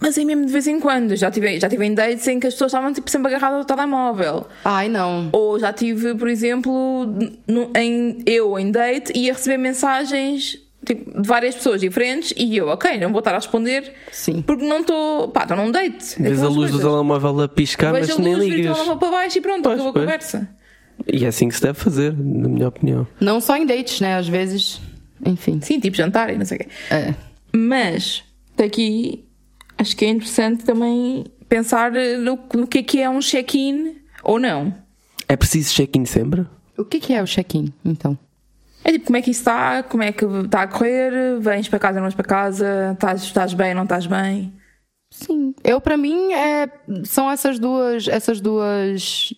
Mas 0.00 0.18
é 0.18 0.24
mesmo 0.24 0.44
de 0.44 0.52
vez 0.52 0.66
em 0.66 0.78
quando. 0.80 1.16
Já 1.16 1.30
tive, 1.30 1.58
já 1.58 1.68
tive 1.68 1.84
em 1.86 1.94
dates 1.94 2.26
em 2.28 2.38
que 2.38 2.46
as 2.48 2.54
pessoas 2.54 2.72
estavam 2.72 2.92
tipo, 2.92 3.08
sempre 3.10 3.28
agarradas 3.28 3.58
ao 3.60 3.64
telemóvel. 3.64 4.46
Ai, 4.64 4.88
não. 4.88 5.30
Ou 5.32 5.58
já 5.58 5.72
tive, 5.72 6.14
por 6.16 6.28
exemplo, 6.28 7.06
no- 7.46 7.70
em, 7.76 8.18
eu 8.26 8.58
em 8.58 8.70
date 8.70 9.16
ia 9.16 9.32
receber 9.32 9.56
mensagens 9.56 10.58
tipo, 10.84 11.20
de 11.22 11.26
várias 11.28 11.54
pessoas 11.54 11.80
diferentes 11.80 12.32
e 12.36 12.56
eu, 12.56 12.68
ok, 12.68 12.98
não 12.98 13.10
vou 13.10 13.18
estar 13.20 13.32
a 13.32 13.36
responder 13.36 13.92
Sim. 14.12 14.42
porque 14.42 14.64
não 14.64 14.80
estou, 14.80 15.28
pá, 15.28 15.42
estou 15.42 15.56
num 15.56 15.70
date. 15.70 16.20
Vês 16.20 16.42
a 16.42 16.48
luz 16.48 16.70
do 16.70 16.78
coisas. 16.78 16.80
telemóvel 16.80 17.40
a 17.42 17.48
piscar, 17.48 17.92
Vejo 17.92 18.08
mas 18.08 18.18
a 18.18 18.22
nem 18.22 18.34
luz, 18.34 18.44
viro 18.44 18.54
o 18.56 18.58
ligas. 18.60 18.76
telemóvel 18.76 18.98
para 19.00 19.10
baixo 19.10 19.38
e 19.38 19.40
pronto, 19.40 19.62
Pois, 19.62 19.74
acabou 19.80 19.90
a 19.90 20.04
conversa. 20.04 20.48
E 21.12 21.24
é 21.24 21.28
assim 21.28 21.48
que 21.48 21.54
se 21.56 21.62
deve 21.62 21.78
fazer, 21.78 22.12
na 22.16 22.48
minha 22.48 22.68
opinião. 22.68 23.06
Não 23.20 23.40
só 23.40 23.56
em 23.56 23.66
dates, 23.66 24.00
né? 24.00 24.16
Às 24.16 24.28
vezes. 24.28 24.80
Enfim. 25.26 25.60
Sim, 25.60 25.80
tipo 25.80 25.96
jantar 25.96 26.32
e 26.32 26.38
não 26.38 26.44
sei 26.44 26.58
o 26.58 26.60
quê. 26.60 26.68
É. 26.90 27.14
Mas, 27.52 28.22
daqui, 28.56 29.24
acho 29.76 29.96
que 29.96 30.04
é 30.04 30.08
interessante 30.08 30.64
também 30.64 31.24
pensar 31.48 31.90
no, 31.92 32.38
no 32.54 32.66
que 32.66 32.78
é 32.78 32.82
que 32.82 33.00
é 33.00 33.10
um 33.10 33.18
check-in 33.20 33.96
ou 34.22 34.38
não. 34.38 34.72
É 35.28 35.36
preciso 35.36 35.74
check-in 35.74 36.04
sempre? 36.04 36.46
O 36.78 36.84
que, 36.84 37.00
que 37.00 37.12
é 37.12 37.22
o 37.22 37.26
check-in, 37.26 37.72
então? 37.84 38.18
É 38.84 38.92
tipo, 38.92 39.06
como 39.06 39.16
é 39.16 39.22
que 39.22 39.30
isso 39.30 39.40
está? 39.40 39.82
Como 39.82 40.02
é 40.02 40.12
que 40.12 40.24
está 40.24 40.62
a 40.62 40.66
correr? 40.66 41.40
Vens 41.40 41.68
para 41.68 41.78
casa, 41.78 41.94
não 41.96 42.02
vens 42.06 42.14
para 42.14 42.24
casa? 42.24 42.92
Estás, 42.92 43.22
estás 43.22 43.54
bem, 43.54 43.74
não 43.74 43.84
estás 43.84 44.06
bem? 44.06 44.52
Sim. 45.10 45.54
Eu, 45.64 45.80
pra 45.80 45.96
mim, 45.96 46.32
é, 46.32 46.68
são 47.04 47.30
essas 47.30 47.58
duas. 47.58 48.06
Essas 48.08 48.40
duas. 48.40 49.32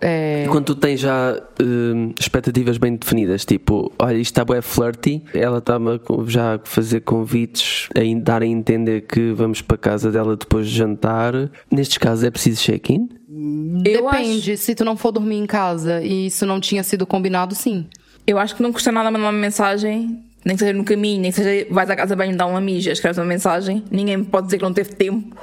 é, 0.00 0.44
E 0.44 0.48
quando 0.48 0.66
tu 0.66 0.74
tens 0.76 1.00
já 1.00 1.40
hum, 1.60 2.12
expectativas 2.20 2.78
bem 2.78 2.94
definidas, 2.94 3.44
tipo, 3.44 3.90
olha, 3.98 4.18
isto 4.18 4.32
está 4.32 4.44
bem 4.44 4.62
flirty, 4.62 5.24
ela 5.34 5.58
está-me 5.58 5.98
já 6.26 6.56
a 6.56 6.60
fazer 6.62 7.00
convites, 7.00 7.88
a 7.96 8.00
dar 8.22 8.42
a 8.42 8.46
entender 8.46 9.00
que 9.02 9.32
vamos 9.32 9.62
para 9.62 9.74
a 9.74 9.78
casa 9.78 10.12
dela 10.12 10.36
depois 10.36 10.68
de 10.68 10.76
jantar. 10.76 11.32
Nestes 11.70 11.98
casos 11.98 12.22
é 12.24 12.30
preciso 12.30 12.62
check-in? 12.62 13.08
Depende, 13.82 14.56
se 14.58 14.74
tu 14.74 14.84
não 14.84 14.96
for 14.96 15.10
dormir 15.10 15.36
em 15.36 15.46
casa 15.46 16.02
e 16.02 16.26
isso 16.26 16.46
não 16.46 16.60
tinha 16.60 16.84
sido 16.84 17.06
combinado, 17.06 17.54
sim. 17.54 17.88
Eu 18.26 18.38
acho 18.38 18.54
que 18.56 18.62
não 18.62 18.72
custa 18.72 18.92
nada 18.92 19.10
mandar 19.10 19.26
uma 19.26 19.32
mensagem, 19.32 20.22
nem 20.44 20.56
que 20.56 20.60
seja 20.60 20.72
no 20.72 20.84
caminho, 20.84 21.22
nem 21.22 21.30
que 21.30 21.36
seja 21.36 21.66
vais 21.70 21.90
à 21.90 21.96
casa 21.96 22.14
bem 22.14 22.36
dar 22.36 22.46
uma 22.46 22.60
mija, 22.60 22.92
escreves 22.92 23.18
uma 23.18 23.26
mensagem, 23.26 23.82
ninguém 23.90 24.18
me 24.18 24.24
pode 24.24 24.46
dizer 24.46 24.58
que 24.58 24.64
não 24.64 24.72
teve 24.72 24.94
tempo. 24.94 25.36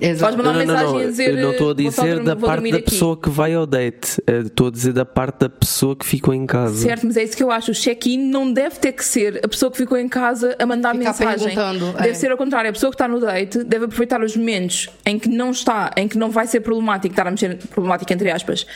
Exato. 0.00 0.36
Não, 0.36 0.52
uma 0.52 0.64
não, 0.64 0.92
não, 0.92 0.98
dizer. 0.98 1.30
Eu 1.30 1.42
não 1.42 1.52
estou 1.52 1.70
a 1.70 1.74
"Vou 1.74 1.90
só 1.90 2.02
dizer 2.02 2.22
da 2.22 2.36
parte 2.36 2.70
da 2.70 2.76
aqui." 2.76 2.90
pessoa 2.90 3.16
que 3.16 3.30
vai 3.30 3.54
ao 3.54 3.66
date. 3.66 4.22
Eu 4.26 4.42
Estou 4.42 4.68
a 4.68 4.70
dizer 4.70 4.92
da 4.92 5.04
parte 5.04 5.40
da 5.40 5.48
pessoa 5.48 5.96
que 5.96 6.04
ficou 6.04 6.34
em 6.34 6.46
casa. 6.46 6.76
Certo, 6.76 7.06
mas 7.06 7.16
é 7.16 7.24
isso 7.24 7.36
que 7.36 7.42
eu 7.42 7.50
acho. 7.50 7.70
O 7.70 7.74
check-in 7.74 8.18
não 8.18 8.52
deve 8.52 8.76
ter 8.76 8.92
que 8.92 9.04
ser 9.04 9.40
a 9.44 9.48
pessoa 9.48 9.70
que 9.70 9.78
ficou 9.78 9.96
em 9.96 10.08
casa 10.08 10.54
a 10.58 10.66
mandar 10.66 10.94
Ficar 10.94 11.10
mensagem. 11.10 11.54
Deve 11.54 12.08
é. 12.10 12.14
ser 12.14 12.30
ao 12.30 12.36
contrário. 12.36 12.70
A 12.70 12.72
pessoa 12.72 12.90
que 12.90 12.94
está 12.94 13.08
no 13.08 13.20
date 13.20 13.64
deve 13.64 13.86
aproveitar 13.86 14.22
os 14.22 14.36
momentos 14.36 14.88
em 15.04 15.18
que 15.18 15.28
não 15.28 15.50
está, 15.50 15.90
em 15.96 16.06
que 16.06 16.18
não 16.18 16.30
vai 16.30 16.46
ser 16.46 16.60
problemático 16.60 17.12
estar 17.12 17.26
a 17.26 17.30
mexer, 17.30 17.56
problemático 17.68 18.12
entre 18.12 18.30
aspas, 18.30 18.66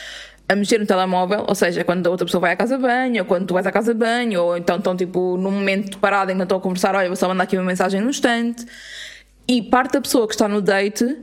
a 0.51 0.55
mexer 0.55 0.79
no 0.79 0.85
telemóvel, 0.85 1.45
ou 1.47 1.55
seja, 1.55 1.81
quando 1.85 2.05
a 2.05 2.09
outra 2.09 2.25
pessoa 2.25 2.41
vai 2.41 2.51
à 2.51 2.55
casa 2.57 2.75
de 2.75 2.81
banho, 2.81 3.21
ou 3.21 3.25
quando 3.25 3.47
tu 3.47 3.53
vais 3.53 3.65
à 3.65 3.71
casa 3.71 3.93
de 3.93 3.99
banho, 3.99 4.43
ou 4.43 4.57
então 4.57 4.77
estão 4.77 4.95
tipo 4.97 5.37
num 5.37 5.51
momento 5.51 5.97
parado 5.97 6.29
em 6.29 6.35
que 6.35 6.43
estão 6.43 6.57
a 6.57 6.61
conversar, 6.61 6.93
olha, 6.93 7.07
vou 7.07 7.15
só 7.15 7.27
mandar 7.29 7.45
aqui 7.45 7.55
uma 7.55 7.63
mensagem 7.63 8.01
num 8.01 8.09
instante. 8.09 8.65
E 9.47 9.61
parte 9.61 9.93
da 9.93 10.01
pessoa 10.01 10.27
que 10.27 10.33
está 10.33 10.49
no 10.49 10.61
date 10.61 11.17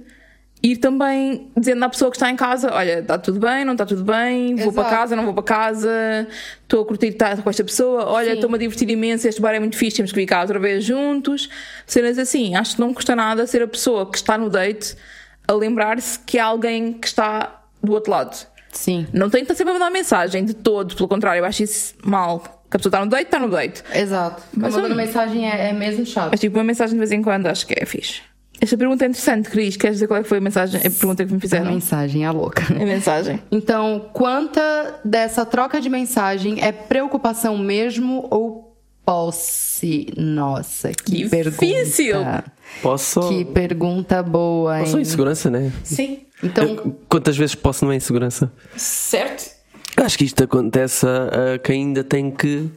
ir 0.62 0.78
também 0.78 1.50
dizendo 1.54 1.84
à 1.84 1.90
pessoa 1.90 2.10
que 2.10 2.16
está 2.16 2.30
em 2.30 2.36
casa: 2.36 2.72
Olha, 2.72 3.00
está 3.00 3.18
tudo 3.18 3.38
bem, 3.38 3.66
não 3.66 3.72
está 3.72 3.84
tudo 3.84 4.02
bem, 4.02 4.56
vou 4.56 4.72
para 4.72 4.82
Exato. 4.82 4.96
casa, 4.96 5.16
não 5.16 5.24
vou 5.26 5.34
para 5.34 5.42
casa, 5.42 6.26
estou 6.62 6.82
a 6.82 6.86
curtir 6.86 7.08
estar 7.08 7.42
com 7.42 7.50
esta 7.50 7.64
pessoa, 7.64 8.06
olha, 8.06 8.32
estou-me 8.32 8.56
a 8.56 8.58
divertir 8.58 8.88
imenso, 8.88 9.28
este 9.28 9.42
bar 9.42 9.54
é 9.54 9.60
muito 9.60 9.76
fixe, 9.76 9.98
temos 9.98 10.10
que 10.10 10.20
ficar 10.20 10.40
outra 10.40 10.58
vez 10.58 10.84
juntos. 10.84 11.50
Cenas 11.86 12.18
assim, 12.18 12.56
acho 12.56 12.76
que 12.76 12.80
não 12.80 12.94
custa 12.94 13.14
nada 13.14 13.46
ser 13.46 13.62
a 13.62 13.68
pessoa 13.68 14.10
que 14.10 14.16
está 14.16 14.38
no 14.38 14.48
date 14.48 14.96
a 15.46 15.52
lembrar-se 15.52 16.18
que 16.20 16.38
há 16.38 16.46
alguém 16.46 16.94
que 16.94 17.06
está 17.06 17.62
do 17.82 17.92
outro 17.92 18.10
lado. 18.10 18.57
Sim. 18.72 19.06
Não 19.12 19.28
tem 19.30 19.40
que 19.44 19.44
estar 19.52 19.54
sempre 19.54 19.70
a 19.72 19.74
mandar 19.78 19.90
mensagem 19.90 20.44
de 20.44 20.54
todo, 20.54 20.94
pelo 20.94 21.08
contrário, 21.08 21.40
eu 21.40 21.44
acho 21.44 21.62
isso 21.62 21.94
mal. 22.04 22.40
Que 22.70 22.76
a 22.76 22.78
pessoa 22.78 22.90
está 22.90 23.04
no 23.04 23.10
date, 23.10 23.24
está 23.24 23.38
no 23.38 23.48
date. 23.48 23.82
Exato. 23.94 24.42
Mas 24.54 24.74
mandando 24.74 24.94
mensagem 24.94 25.50
é, 25.50 25.70
é 25.70 25.72
mesmo 25.72 26.04
chato. 26.04 26.28
Mas 26.32 26.40
tipo, 26.40 26.58
uma 26.58 26.64
mensagem 26.64 26.92
de 26.94 26.98
vez 26.98 27.10
em 27.12 27.22
quando 27.22 27.46
acho 27.46 27.66
que 27.66 27.74
é 27.78 27.86
fixe. 27.86 28.20
Esta 28.60 28.76
pergunta 28.76 29.04
é 29.04 29.08
interessante, 29.08 29.48
Cris. 29.48 29.76
Queres 29.76 29.96
dizer 29.96 30.06
qual 30.08 30.18
é 30.20 30.22
que 30.22 30.28
foi 30.28 30.38
a 30.38 30.40
mensagem, 30.40 30.78
a 30.80 30.90
pergunta 30.90 31.24
que 31.24 31.30
me 31.30 31.38
A 31.38 31.40
fizeram? 31.40 31.72
mensagem 31.72 32.24
é 32.26 32.30
louca. 32.30 32.62
A 32.74 32.84
mensagem. 32.84 33.40
Então, 33.50 34.10
quanta 34.12 35.00
dessa 35.04 35.46
troca 35.46 35.80
de 35.80 35.88
mensagem 35.88 36.60
é 36.60 36.72
preocupação 36.72 37.56
mesmo 37.56 38.26
ou 38.30 38.76
posse? 39.04 40.12
Nossa, 40.16 40.90
que 40.92 41.24
Difícil. 41.28 42.12
pergunta. 42.14 42.44
Posso 42.82 43.20
só. 43.22 43.28
Que 43.28 43.44
pergunta 43.44 44.22
boa, 44.22 44.78
Posso 44.80 44.96
hein? 44.96 45.02
insegurança, 45.02 45.48
né? 45.50 45.72
Sim. 45.84 46.20
Então, 46.42 46.64
Eu- 46.64 46.96
quantas 47.08 47.36
vezes 47.36 47.54
posso 47.54 47.84
não 47.84 47.92
é 47.92 47.96
insegurança? 47.96 48.52
Certo. 48.76 49.56
Acho 49.96 50.16
que 50.16 50.24
isto 50.24 50.44
acontece 50.44 51.04
a, 51.04 51.54
a 51.54 51.58
quem 51.58 51.86
ainda 51.88 52.04
tem 52.04 52.30
que, 52.30 52.70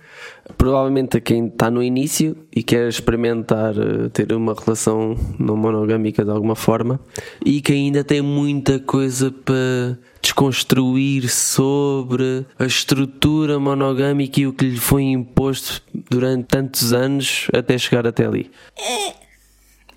provavelmente 0.58 1.18
a 1.18 1.22
quem 1.22 1.46
está 1.48 1.70
no 1.70 1.84
início 1.84 2.36
e 2.56 2.64
quer 2.64 2.90
experimentar 2.90 3.76
eh, 3.78 4.10
ter 4.10 4.34
uma 4.34 4.56
relação 4.56 5.16
não 5.38 5.56
monogâmica 5.56 6.26
de 6.26 6.32
alguma 6.32 6.56
forma 6.56 7.00
e 7.46 7.62
que 7.62 7.74
ainda 7.74 8.04
tem 8.04 8.24
muita 8.24 8.80
coisa 8.80 9.30
para 9.32 10.00
desconstruir 10.20 11.30
sobre 11.30 12.44
a 12.58 12.66
estrutura 12.66 13.60
monogâmica 13.60 14.40
e 14.42 14.48
o 14.48 14.54
que 14.54 14.66
lhe 14.66 14.78
foi 14.80 15.04
imposto 15.04 15.84
durante 16.10 16.46
tantos 16.46 16.92
anos 16.92 17.48
até 17.54 17.78
chegar 17.78 18.08
até 18.08 18.26
ali. 18.26 18.50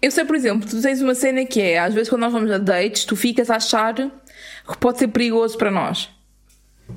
Eu 0.05 0.11
sei, 0.11 0.25
por 0.25 0.37
exemplo, 0.37 0.69
tu 0.69 0.81
tens 0.83 1.01
uma 1.01 1.15
cena 1.15 1.45
que 1.47 1.61
é, 1.61 1.79
às 1.79 1.95
vezes 1.95 2.09
quando 2.09 2.21
nós 2.21 2.33
vamos 2.33 2.51
a 2.51 2.59
dates, 2.59 3.05
tu 3.05 3.17
ficas 3.17 3.49
a 3.51 3.57
achar 3.57 3.95
que 3.95 4.79
pode 4.79 4.99
ser 4.99 5.09
perigoso 5.09 5.57
para 5.57 5.71
nós. 5.71 6.11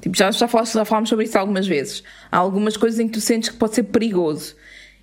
Tipo, 0.01 0.17
já, 0.17 0.29
já, 0.31 0.47
falaste, 0.47 0.73
já 0.73 0.83
falámos 0.83 1.07
sobre 1.09 1.23
isso 1.25 1.37
algumas 1.37 1.65
vezes. 1.65 2.03
Há 2.29 2.37
algumas 2.37 2.75
coisas 2.75 2.99
em 2.99 3.07
que 3.07 3.13
tu 3.13 3.21
sentes 3.21 3.47
que 3.49 3.55
pode 3.55 3.75
ser 3.75 3.83
perigoso. 3.83 4.55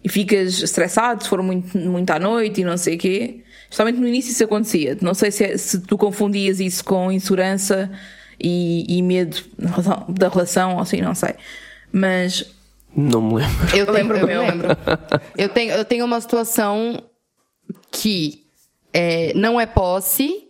E 0.02 0.09
ficas 0.11 0.61
estressado 0.62 1.22
se 1.22 1.30
for 1.30 1.42
muito, 1.42 1.78
muito 1.78 2.11
à 2.11 2.18
noite 2.18 2.61
e 2.61 2.64
não 2.64 2.76
sei 2.76 2.96
o 2.96 2.98
quê. 2.98 3.40
Justamente 3.70 3.98
no 3.98 4.07
início 4.07 4.30
isso 4.32 4.44
acontecia. 4.44 4.98
Não 5.00 5.14
sei 5.14 5.30
se, 5.30 5.42
é- 5.44 5.57
se 5.57 5.80
tu 5.80 5.96
confundias 5.96 6.61
isso 6.61 6.84
com 6.84 7.11
insegurança 7.11 7.90
e, 8.38 8.84
e 8.98 9.02
medo 9.02 9.38
da 10.11 10.28
relação, 10.28 10.74
ou 10.74 10.80
assim, 10.82 11.00
não 11.00 11.14
sei. 11.14 11.34
Mas 11.90 12.44
Não 12.94 13.22
me 13.22 13.36
lembro. 13.36 13.76
eu, 13.76 13.86
tenho, 13.86 14.12
eu 14.12 14.26
me 14.26 14.34
lembro. 14.50 14.68
Eu 15.38 15.48
tenho, 15.48 15.72
eu 15.72 15.84
tenho 15.86 16.05
uma 16.05 16.20
situação 16.20 17.02
que 17.90 18.44
é, 18.92 19.32
não 19.34 19.60
é 19.60 19.66
posse. 19.66 20.48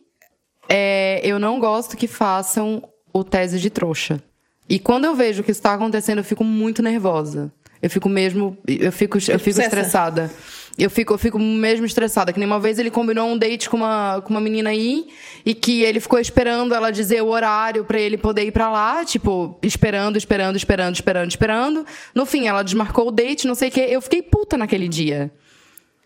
é, 0.68 1.20
eu 1.22 1.38
não 1.38 1.58
gosto 1.58 1.96
que 1.96 2.06
façam 2.06 2.82
o 3.12 3.22
tese 3.22 3.58
de 3.58 3.70
trouxa. 3.70 4.22
E 4.68 4.78
quando 4.78 5.04
eu 5.04 5.14
vejo 5.14 5.42
que 5.42 5.50
isso 5.50 5.60
está 5.60 5.74
acontecendo, 5.74 6.18
eu 6.18 6.24
fico 6.24 6.42
muito 6.42 6.82
nervosa. 6.82 7.52
Eu 7.82 7.90
fico 7.90 8.08
mesmo. 8.08 8.56
Eu 8.66 8.90
fico, 8.90 9.18
eu 9.18 9.38
fico 9.38 9.60
estressada. 9.60 10.30
Eu 10.76 10.88
fico, 10.88 11.12
eu 11.12 11.18
fico 11.18 11.38
mesmo 11.38 11.84
estressada. 11.84 12.32
Que 12.32 12.38
nem 12.38 12.46
uma 12.46 12.58
vez 12.58 12.78
ele 12.78 12.90
combinou 12.90 13.28
um 13.28 13.36
date 13.36 13.68
com 13.68 13.76
uma, 13.76 14.22
com 14.24 14.30
uma 14.30 14.40
menina 14.40 14.70
aí 14.70 15.06
e 15.44 15.54
que 15.54 15.82
ele 15.82 16.00
ficou 16.00 16.18
esperando 16.18 16.74
ela 16.74 16.90
dizer 16.90 17.22
o 17.22 17.28
horário 17.28 17.84
pra 17.84 18.00
ele 18.00 18.16
poder 18.16 18.44
ir 18.44 18.52
pra 18.52 18.70
lá, 18.70 19.04
tipo, 19.04 19.58
esperando, 19.62 20.16
esperando, 20.16 20.56
esperando, 20.56 20.94
esperando, 20.94 21.30
esperando. 21.30 21.86
No 22.14 22.24
fim, 22.24 22.48
ela 22.48 22.62
desmarcou 22.62 23.08
o 23.08 23.12
date, 23.12 23.46
não 23.46 23.54
sei 23.54 23.68
o 23.68 23.72
quê. 23.72 23.86
Eu 23.90 24.00
fiquei 24.00 24.22
puta 24.22 24.56
naquele 24.56 24.88
dia. 24.88 25.30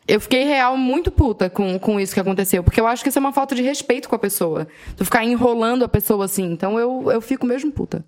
Eu 0.09 0.19
fiquei 0.21 0.45
real 0.45 0.75
muito 0.77 1.11
puta 1.11 1.51
com, 1.51 1.79
com 1.79 2.01
isso 2.01 2.15
que 2.15 2.21
aconteceu, 2.21 2.65
porque 2.65 2.81
eu 2.81 2.87
acho 2.87 3.03
que 3.03 3.11
isso 3.11 3.19
é 3.19 3.21
uma 3.21 3.33
falta 3.33 3.55
de 3.55 3.63
respeito 3.63 4.09
com 4.09 4.15
a 4.17 4.19
pessoa. 4.19 4.67
Tu 4.97 5.05
ficar 5.05 5.23
enrolando 5.23 5.85
a 5.85 5.89
pessoa 5.89 6.25
assim. 6.25 6.51
Então 6.51 6.79
eu, 6.79 7.13
eu 7.13 7.21
fico 7.21 7.47
mesmo 7.47 7.71
puta. 7.71 8.03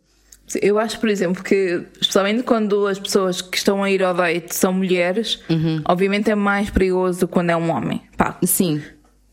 Eu 0.62 0.78
acho, 0.80 0.98
por 0.98 1.08
exemplo, 1.08 1.44
que 1.44 1.84
especialmente 2.00 2.42
quando 2.42 2.86
as 2.86 2.98
pessoas 2.98 3.40
que 3.42 3.56
estão 3.56 3.84
a 3.84 3.90
ir 3.90 4.02
ao 4.02 4.12
date 4.14 4.52
são 4.54 4.72
mulheres, 4.72 5.40
obviamente 5.84 6.28
é 6.30 6.34
mais 6.34 6.70
perigoso 6.70 7.28
quando 7.28 7.50
é 7.50 7.56
um 7.56 7.70
homem. 7.70 8.02
Pá, 8.16 8.36
Sim. 8.42 8.82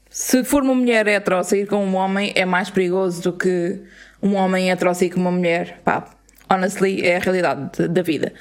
se 0.09 0.43
for 0.43 0.61
uma 0.61 0.75
mulher 0.75 1.07
hetero 1.07 1.43
sair 1.43 1.65
com 1.67 1.83
um 1.83 1.95
homem, 1.95 2.33
é 2.35 2.45
mais 2.45 2.69
perigoso 2.69 3.23
do 3.23 3.33
que 3.33 3.79
um 4.21 4.35
homem 4.35 4.69
hetero 4.69 4.93
sair 4.93 5.09
com 5.09 5.19
uma 5.19 5.31
mulher. 5.31 5.79
Pá, 5.83 6.05
honestly, 6.51 7.01
é 7.01 7.15
a 7.15 7.19
realidade 7.19 7.69
da- 7.79 7.87
da 7.87 8.01
vida. 8.03 8.31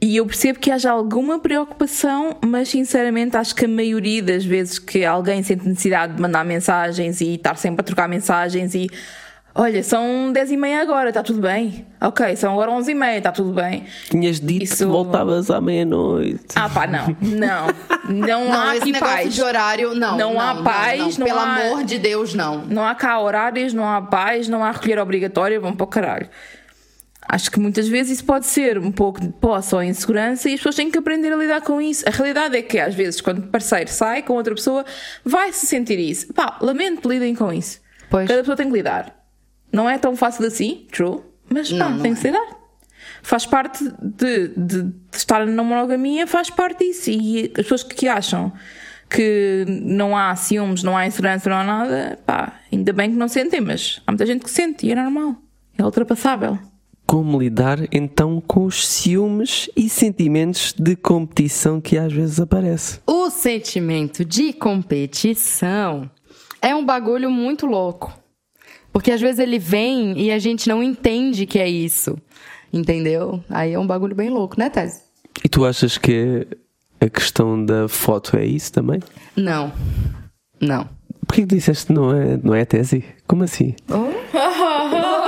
E 0.00 0.16
eu 0.16 0.26
percebo 0.26 0.60
que 0.60 0.70
haja 0.70 0.90
alguma 0.92 1.40
preocupação, 1.40 2.36
mas 2.44 2.68
sinceramente 2.68 3.36
acho 3.36 3.52
que 3.54 3.64
a 3.64 3.68
maioria 3.68 4.22
das 4.22 4.44
vezes 4.44 4.78
que 4.78 5.04
alguém 5.04 5.42
sente 5.42 5.66
necessidade 5.66 6.14
de 6.14 6.22
mandar 6.22 6.44
mensagens 6.44 7.20
e 7.20 7.34
estar 7.34 7.56
sempre 7.56 7.80
a 7.80 7.84
trocar 7.84 8.08
mensagens 8.08 8.76
e 8.76 8.88
olha, 9.52 9.82
são 9.82 10.30
10 10.32 10.52
e 10.52 10.56
meia 10.56 10.82
agora, 10.82 11.08
está 11.08 11.20
tudo 11.20 11.40
bem. 11.40 11.84
Ok, 12.00 12.36
são 12.36 12.52
agora 12.52 12.70
11 12.70 12.92
e 12.92 12.94
meia, 12.94 13.18
está 13.18 13.32
tudo 13.32 13.52
bem. 13.52 13.86
Tinhas 14.08 14.38
dito 14.38 14.62
Isso- 14.62 14.76
que 14.76 14.84
voltavas 14.84 15.50
à 15.50 15.60
meia-noite. 15.60 16.44
Ah 16.54 16.68
pá, 16.68 16.86
não, 16.86 17.16
não. 17.20 17.66
Não, 18.08 18.52
há 18.52 18.74
esse 18.76 18.82
aqui 18.84 18.92
negócio 18.92 19.16
paz. 19.16 19.34
de 19.34 19.42
horário, 19.42 19.94
não. 19.96 20.16
Não 20.16 20.40
há 20.40 20.62
paz, 20.62 21.18
não 21.18 21.26
Pelo 21.26 21.40
há- 21.40 21.56
amor 21.56 21.82
de 21.82 21.98
Deus, 21.98 22.34
não. 22.34 22.58
Não 22.66 22.86
há 22.86 22.94
cá 22.94 23.18
horários, 23.18 23.74
não 23.74 23.84
há 23.84 24.00
paz, 24.00 24.48
não 24.48 24.62
há 24.64 24.70
recolher 24.70 25.00
obrigatória, 25.00 25.58
vão 25.58 25.74
para 25.74 25.84
o 25.84 25.88
caralho. 25.88 26.28
Acho 27.30 27.50
que 27.50 27.60
muitas 27.60 27.86
vezes 27.86 28.12
isso 28.12 28.24
pode 28.24 28.46
ser 28.46 28.78
um 28.78 28.90
pouco 28.90 29.20
de 29.20 29.28
posse 29.28 29.74
ou 29.74 29.82
insegurança 29.82 30.48
e 30.48 30.54
as 30.54 30.60
pessoas 30.60 30.76
têm 30.76 30.90
que 30.90 30.96
aprender 30.96 31.30
a 31.30 31.36
lidar 31.36 31.60
com 31.60 31.78
isso. 31.78 32.08
A 32.08 32.10
realidade 32.10 32.56
é 32.56 32.62
que 32.62 32.78
às 32.78 32.94
vezes 32.94 33.20
quando 33.20 33.40
o 33.40 33.42
parceiro 33.48 33.90
sai 33.90 34.22
com 34.22 34.32
outra 34.32 34.54
pessoa 34.54 34.82
vai 35.22 35.52
se 35.52 35.66
sentir 35.66 35.98
isso. 35.98 36.32
Pá, 36.32 36.56
lamento, 36.62 37.06
lidem 37.06 37.34
com 37.34 37.52
isso. 37.52 37.80
Pois. 38.08 38.26
Cada 38.26 38.40
pessoa 38.40 38.56
tem 38.56 38.68
que 38.68 38.72
lidar. 38.72 39.14
Não 39.70 39.90
é 39.90 39.98
tão 39.98 40.16
fácil 40.16 40.46
assim, 40.46 40.86
true, 40.90 41.20
mas 41.50 41.70
pá, 41.70 41.76
Não, 41.76 41.90
não 41.90 42.02
tem 42.02 42.12
é. 42.12 42.14
que 42.14 42.20
se 42.22 42.26
lidar. 42.28 42.56
Faz 43.22 43.44
parte 43.44 43.84
de, 44.00 44.48
de, 44.48 44.82
de 44.84 44.94
estar 45.12 45.44
na 45.44 45.62
monogamia, 45.62 46.26
faz 46.26 46.48
parte 46.48 46.86
disso. 46.86 47.10
E 47.10 47.52
as 47.54 47.62
pessoas 47.64 47.82
que 47.82 48.08
acham 48.08 48.50
que 49.10 49.66
não 49.68 50.16
há 50.16 50.34
ciúmes, 50.34 50.82
não 50.82 50.96
há 50.96 51.06
insegurança, 51.06 51.50
não 51.50 51.58
há 51.58 51.64
nada, 51.64 52.18
pá, 52.24 52.54
ainda 52.72 52.92
bem 52.92 53.10
que 53.10 53.16
não 53.16 53.28
sentem, 53.28 53.60
mas 53.60 54.00
há 54.06 54.12
muita 54.12 54.24
gente 54.24 54.44
que 54.44 54.50
sente 54.50 54.86
e 54.86 54.92
é 54.92 54.94
normal. 54.94 55.36
É 55.76 55.84
ultrapassável. 55.84 56.58
Como 57.08 57.40
lidar 57.40 57.88
então 57.90 58.38
com 58.38 58.66
os 58.66 58.86
ciúmes 58.86 59.70
e 59.74 59.88
sentimentos 59.88 60.74
de 60.74 60.94
competição 60.94 61.80
que 61.80 61.96
às 61.96 62.12
vezes 62.12 62.38
aparece? 62.38 63.00
O 63.06 63.30
sentimento 63.30 64.26
de 64.26 64.52
competição 64.52 66.10
é 66.60 66.74
um 66.74 66.84
bagulho 66.84 67.30
muito 67.30 67.64
louco. 67.64 68.12
Porque 68.92 69.10
às 69.10 69.22
vezes 69.22 69.38
ele 69.38 69.58
vem 69.58 70.20
e 70.20 70.30
a 70.30 70.38
gente 70.38 70.68
não 70.68 70.82
entende 70.82 71.46
que 71.46 71.58
é 71.58 71.66
isso. 71.66 72.18
Entendeu? 72.70 73.42
Aí 73.48 73.72
é 73.72 73.78
um 73.78 73.86
bagulho 73.86 74.14
bem 74.14 74.28
louco, 74.28 74.56
né, 74.58 74.68
Tese? 74.68 75.00
E 75.42 75.48
tu 75.48 75.64
achas 75.64 75.96
que 75.96 76.46
a 77.00 77.08
questão 77.08 77.64
da 77.64 77.88
foto 77.88 78.36
é 78.36 78.44
isso 78.44 78.70
também? 78.70 79.00
Não. 79.34 79.72
Não. 80.60 80.86
Porquê 81.26 81.40
que 81.40 81.54
disseste 81.54 81.90
não 81.90 82.14
é, 82.14 82.38
não 82.42 82.54
é 82.54 82.66
tese? 82.66 83.02
Como 83.26 83.44
assim? 83.44 83.74
Oh. 83.88 85.27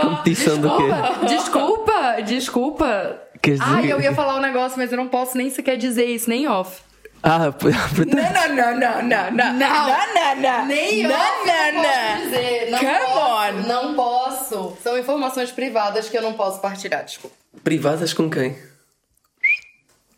Competição 0.00 0.58
do 0.58 0.76
quê? 0.76 0.84
Desculpa, 1.28 2.16
desculpa. 2.24 3.22
Queres 3.40 3.60
dizer- 3.60 3.74
Ai, 3.74 3.92
eu 3.92 4.00
ia 4.00 4.14
falar 4.14 4.36
um 4.36 4.40
negócio, 4.40 4.78
mas 4.78 4.90
eu 4.92 4.96
não 4.96 5.08
posso 5.08 5.36
nem 5.36 5.50
sequer 5.50 5.76
dizer 5.76 6.04
isso, 6.06 6.28
nem 6.30 6.46
off. 6.48 6.80
Ah, 7.24 7.52
portanto, 7.54 8.14
Não, 8.14 8.48
não, 8.54 8.78
não, 8.78 9.02
não, 9.02 9.02
não. 9.02 9.32
Não. 9.32 9.52
não, 9.54 10.36
não. 10.40 10.66
Nem 10.66 11.02
não, 11.04 11.10
off 11.14 11.48
eu 11.48 11.72
não, 11.74 11.82
posso 11.82 11.88
não. 11.88 12.24
dizer. 12.24 12.70
Não 12.70 12.78
Come 12.78 12.98
posso, 12.98 13.18
on. 13.20 13.52
Não 13.68 13.94
posso. 13.94 14.76
São 14.82 14.98
informações 14.98 15.50
privadas 15.52 16.08
que 16.08 16.16
eu 16.18 16.22
não 16.22 16.32
posso 16.34 16.60
partilhar, 16.60 17.04
desculpa. 17.04 17.36
privadas 17.62 18.12
com 18.12 18.28
quem? 18.30 18.56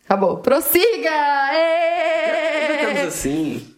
Acabou. 0.05 0.37
Prossiga! 0.37 1.49
Ê! 1.53 2.73
Estamos 2.81 3.01
assim. 3.07 3.71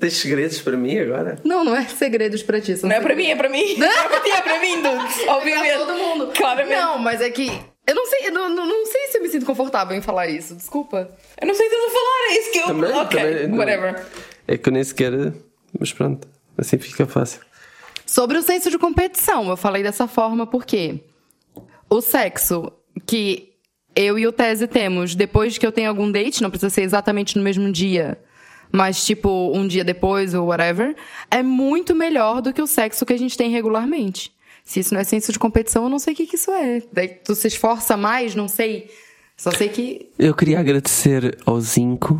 Tens 0.00 0.14
segredos 0.16 0.60
para 0.60 0.76
mim 0.76 0.98
agora? 0.98 1.38
Não, 1.44 1.62
não 1.64 1.76
é 1.76 1.84
segredos 1.86 2.42
pra 2.42 2.60
ti. 2.60 2.76
são 2.76 2.88
Não 2.88 2.96
é 2.96 3.00
para 3.00 3.14
segredos. 3.14 3.24
mim, 3.26 3.32
é 3.32 3.36
para 3.36 3.48
mim. 3.48 3.76
Não 3.78 3.86
é 3.88 4.08
para 4.08 4.20
ti, 4.20 4.30
é 4.32 4.40
para 4.40 4.58
mim, 4.60 4.82
dude. 4.82 5.05
Obviamente. 5.30 5.76
Pra 5.76 5.86
todo 5.86 5.94
mundo. 5.98 6.32
Claramente. 6.34 6.80
Não, 6.80 6.98
mas 6.98 7.20
é 7.20 7.30
que. 7.30 7.46
Eu 7.86 7.94
não 7.94 8.06
sei, 8.06 8.28
eu 8.28 8.32
não, 8.32 8.48
não, 8.48 8.66
não 8.66 8.86
sei 8.86 9.06
se 9.08 9.18
eu 9.18 9.22
me 9.22 9.28
sinto 9.28 9.46
confortável 9.46 9.96
em 9.96 10.02
falar 10.02 10.26
isso. 10.28 10.54
Desculpa. 10.56 11.08
Eu 11.40 11.46
não 11.46 11.54
sei 11.54 11.68
que 11.68 11.74
estás 11.74 11.90
a 11.90 11.94
falar, 11.94 12.38
isso 12.38 12.52
que 12.52 12.58
eu. 12.58 12.66
Também, 12.66 12.92
ok, 12.92 13.20
também, 13.20 13.48
não. 13.48 13.58
whatever. 13.58 14.06
É 14.48 14.56
que 14.56 14.68
eu 14.68 14.72
nem 14.72 14.82
sequer. 14.82 15.12
Mas 15.78 15.92
pronto, 15.92 16.26
assim 16.56 16.78
fica 16.78 17.06
fácil. 17.06 17.40
Sobre 18.04 18.38
o 18.38 18.42
senso 18.42 18.70
de 18.70 18.78
competição, 18.78 19.48
eu 19.48 19.56
falei 19.56 19.82
dessa 19.82 20.06
forma 20.06 20.46
porque 20.46 21.00
o 21.90 22.00
sexo 22.00 22.72
que 23.04 23.52
eu 23.94 24.18
e 24.18 24.26
o 24.26 24.32
Tese 24.32 24.66
temos 24.66 25.14
depois 25.14 25.58
que 25.58 25.66
eu 25.66 25.72
tenho 25.72 25.88
algum 25.88 26.10
date, 26.10 26.42
não 26.42 26.50
precisa 26.50 26.70
ser 26.70 26.82
exatamente 26.82 27.36
no 27.36 27.42
mesmo 27.42 27.70
dia, 27.72 28.18
mas 28.70 29.04
tipo 29.04 29.28
um 29.54 29.66
dia 29.66 29.82
depois 29.82 30.34
ou 30.34 30.46
whatever, 30.46 30.94
é 31.30 31.42
muito 31.42 31.94
melhor 31.94 32.40
do 32.42 32.52
que 32.52 32.60
o 32.60 32.66
sexo 32.66 33.06
que 33.06 33.12
a 33.12 33.18
gente 33.18 33.36
tem 33.36 33.50
regularmente. 33.50 34.35
Se 34.66 34.80
isso 34.80 34.92
não 34.92 35.00
é 35.00 35.04
senso 35.04 35.32
de 35.32 35.38
competição, 35.38 35.84
eu 35.84 35.88
não 35.88 35.98
sei 36.00 36.12
o 36.12 36.16
que, 36.16 36.26
que 36.26 36.34
isso 36.34 36.50
é. 36.50 36.82
Daí 36.92 37.06
tu 37.06 37.36
se 37.36 37.46
esforça 37.46 37.96
mais, 37.96 38.34
não 38.34 38.48
sei. 38.48 38.90
Só 39.36 39.52
sei 39.52 39.68
que. 39.68 40.10
Eu 40.18 40.34
queria 40.34 40.58
agradecer 40.58 41.38
ao 41.46 41.60
Zinco 41.60 42.18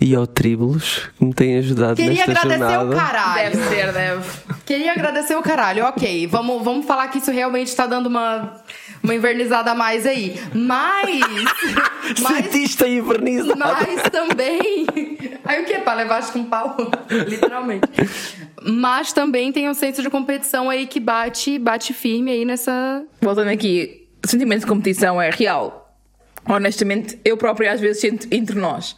e 0.00 0.14
ao 0.14 0.26
Tribulus 0.26 1.08
que 1.16 1.24
me 1.24 1.32
têm 1.32 1.58
ajudado 1.58 1.94
Queria 1.94 2.26
nesta 2.26 2.32
agradecer 2.32 2.58
jornada. 2.58 2.90
o 2.90 2.96
caralho. 2.96 3.50
Deve 3.56 3.68
ser, 3.68 3.92
deve. 3.92 4.30
Queria 4.66 4.92
agradecer 4.92 5.36
o 5.36 5.42
caralho, 5.42 5.84
ok. 5.84 6.26
Vamos, 6.26 6.64
vamos 6.64 6.86
falar 6.86 7.06
que 7.08 7.18
isso 7.18 7.30
realmente 7.30 7.74
tá 7.76 7.86
dando 7.86 8.06
uma, 8.06 8.60
uma 9.02 9.14
invernizada 9.14 9.70
a 9.72 9.74
mais 9.74 10.06
aí. 10.06 10.40
Mas. 10.54 11.20
mas 12.20 12.36
Sentiste 12.44 12.84
a 12.84 12.88
invernizada. 12.88 13.56
mas 13.56 14.02
também. 14.10 14.86
Aí 15.44 15.62
o 15.62 15.64
que? 15.64 15.78
Pra 15.78 15.94
levar 15.94 16.30
com 16.32 16.44
pau? 16.44 16.76
Literalmente. 17.08 17.88
Mas 18.62 19.12
também 19.12 19.50
tem 19.52 19.68
um 19.68 19.74
senso 19.74 20.02
de 20.02 20.10
competição 20.10 20.68
aí 20.68 20.86
que 20.86 21.00
bate, 21.00 21.58
bate 21.58 21.94
firme 21.94 22.30
aí 22.30 22.44
nessa. 22.44 23.04
Voltando 23.20 23.48
aqui, 23.48 24.06
o 24.24 24.28
sentimento 24.28 24.60
de 24.60 24.66
competição 24.66 25.20
é 25.20 25.30
real. 25.30 25.94
Honestamente, 26.46 27.18
eu 27.24 27.36
própria 27.36 27.72
às 27.72 27.80
vezes 27.80 28.00
sinto 28.00 28.26
entre 28.30 28.58
nós. 28.58 28.96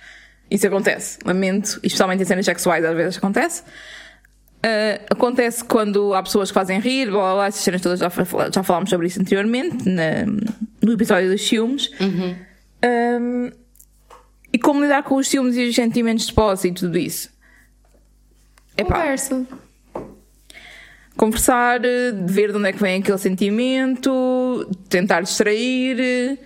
Isso 0.51 0.67
acontece. 0.67 1.19
Lamento, 1.25 1.81
especialmente 1.83 2.23
em 2.23 2.27
cenas 2.27 2.45
sexuais, 2.45 2.85
às 2.85 2.95
vezes 2.95 3.17
acontece. 3.17 3.63
Ah, 4.65 5.01
acontece 5.11 5.65
quando 5.65 6.15
há 6.15 6.23
pessoas 6.23 6.51
que 6.51 6.55
fazem 6.55 6.79
rir, 6.79 7.07
blá 7.11 7.19
blá 7.21 7.35
blá, 7.35 7.47
essas 7.47 7.63
cenas 7.63 7.81
todas 7.81 7.99
já, 7.99 8.09
já 8.55 8.63
falámos 8.63 8.91
sobre 8.91 9.09
isso 9.09 9.21
anteriormente, 9.21 9.89
na- 9.89 10.25
no 10.81 10.93
episódio 10.93 11.31
dos 11.31 11.47
filmes. 11.49 11.91
Um, 12.01 13.51
e 14.53 14.59
como 14.59 14.81
lidar 14.83 15.03
com 15.03 15.17
os 15.17 15.29
ciúmes 15.29 15.57
e 15.57 15.69
os 15.69 15.75
sentimentos 15.75 16.27
de 16.27 16.33
posse 16.33 16.69
e 16.69 16.73
tudo 16.73 16.97
isso. 16.99 17.29
Epá, 18.77 18.97
Conversa. 19.01 19.47
conversar, 21.17 21.85
eh, 21.85 22.13
de 22.13 22.33
ver 22.33 22.51
de 22.53 22.59
onde 22.59 22.69
é 22.69 22.73
que 22.73 22.81
vem 22.81 23.01
aquele 23.01 23.19
sentimento, 23.19 24.67
tentar 24.89 25.21
distrair, 25.23 26.39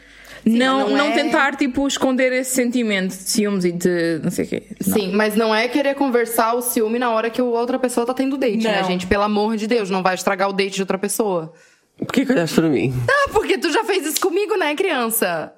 eh, 0.46 0.50
não, 0.50 0.88
não 0.90 0.96
não 0.98 1.06
é- 1.06 1.12
tentar 1.12 1.56
tipo 1.56 1.86
esconder 1.88 2.32
esse 2.32 2.54
sentimento 2.54 3.08
de 3.08 3.22
ciúmes 3.22 3.64
e 3.64 3.72
de 3.72 4.20
não 4.22 4.30
sei 4.30 4.44
o 4.44 4.48
quê. 4.48 4.62
Não. 4.86 4.94
Sim, 4.94 5.12
mas 5.12 5.34
não 5.36 5.54
é 5.54 5.66
querer 5.68 5.94
conversar 5.94 6.54
o 6.54 6.62
ciúme 6.62 6.98
na 6.98 7.10
hora 7.10 7.28
que 7.30 7.40
a 7.40 7.44
outra 7.44 7.78
pessoa 7.78 8.06
tá 8.06 8.14
tendo 8.14 8.36
date, 8.36 8.64
né, 8.64 8.80
Não. 8.80 8.88
gente? 8.88 9.06
Pelo 9.06 9.24
amor 9.24 9.56
de 9.56 9.66
Deus, 9.66 9.90
não 9.90 10.02
vai 10.02 10.14
estragar 10.14 10.48
o 10.48 10.52
date 10.52 10.74
de 10.76 10.82
outra 10.82 10.98
pessoa. 10.98 11.52
Por 11.98 12.08
que 12.12 12.24
que 12.26 12.32
olhaste 12.32 12.54
para 12.54 12.68
mim? 12.68 12.92
Ah, 13.08 13.30
porque 13.32 13.58
tu 13.58 13.72
já 13.72 13.82
fez 13.84 14.06
isso 14.06 14.20
comigo, 14.20 14.56
né, 14.56 14.74
criança? 14.74 15.52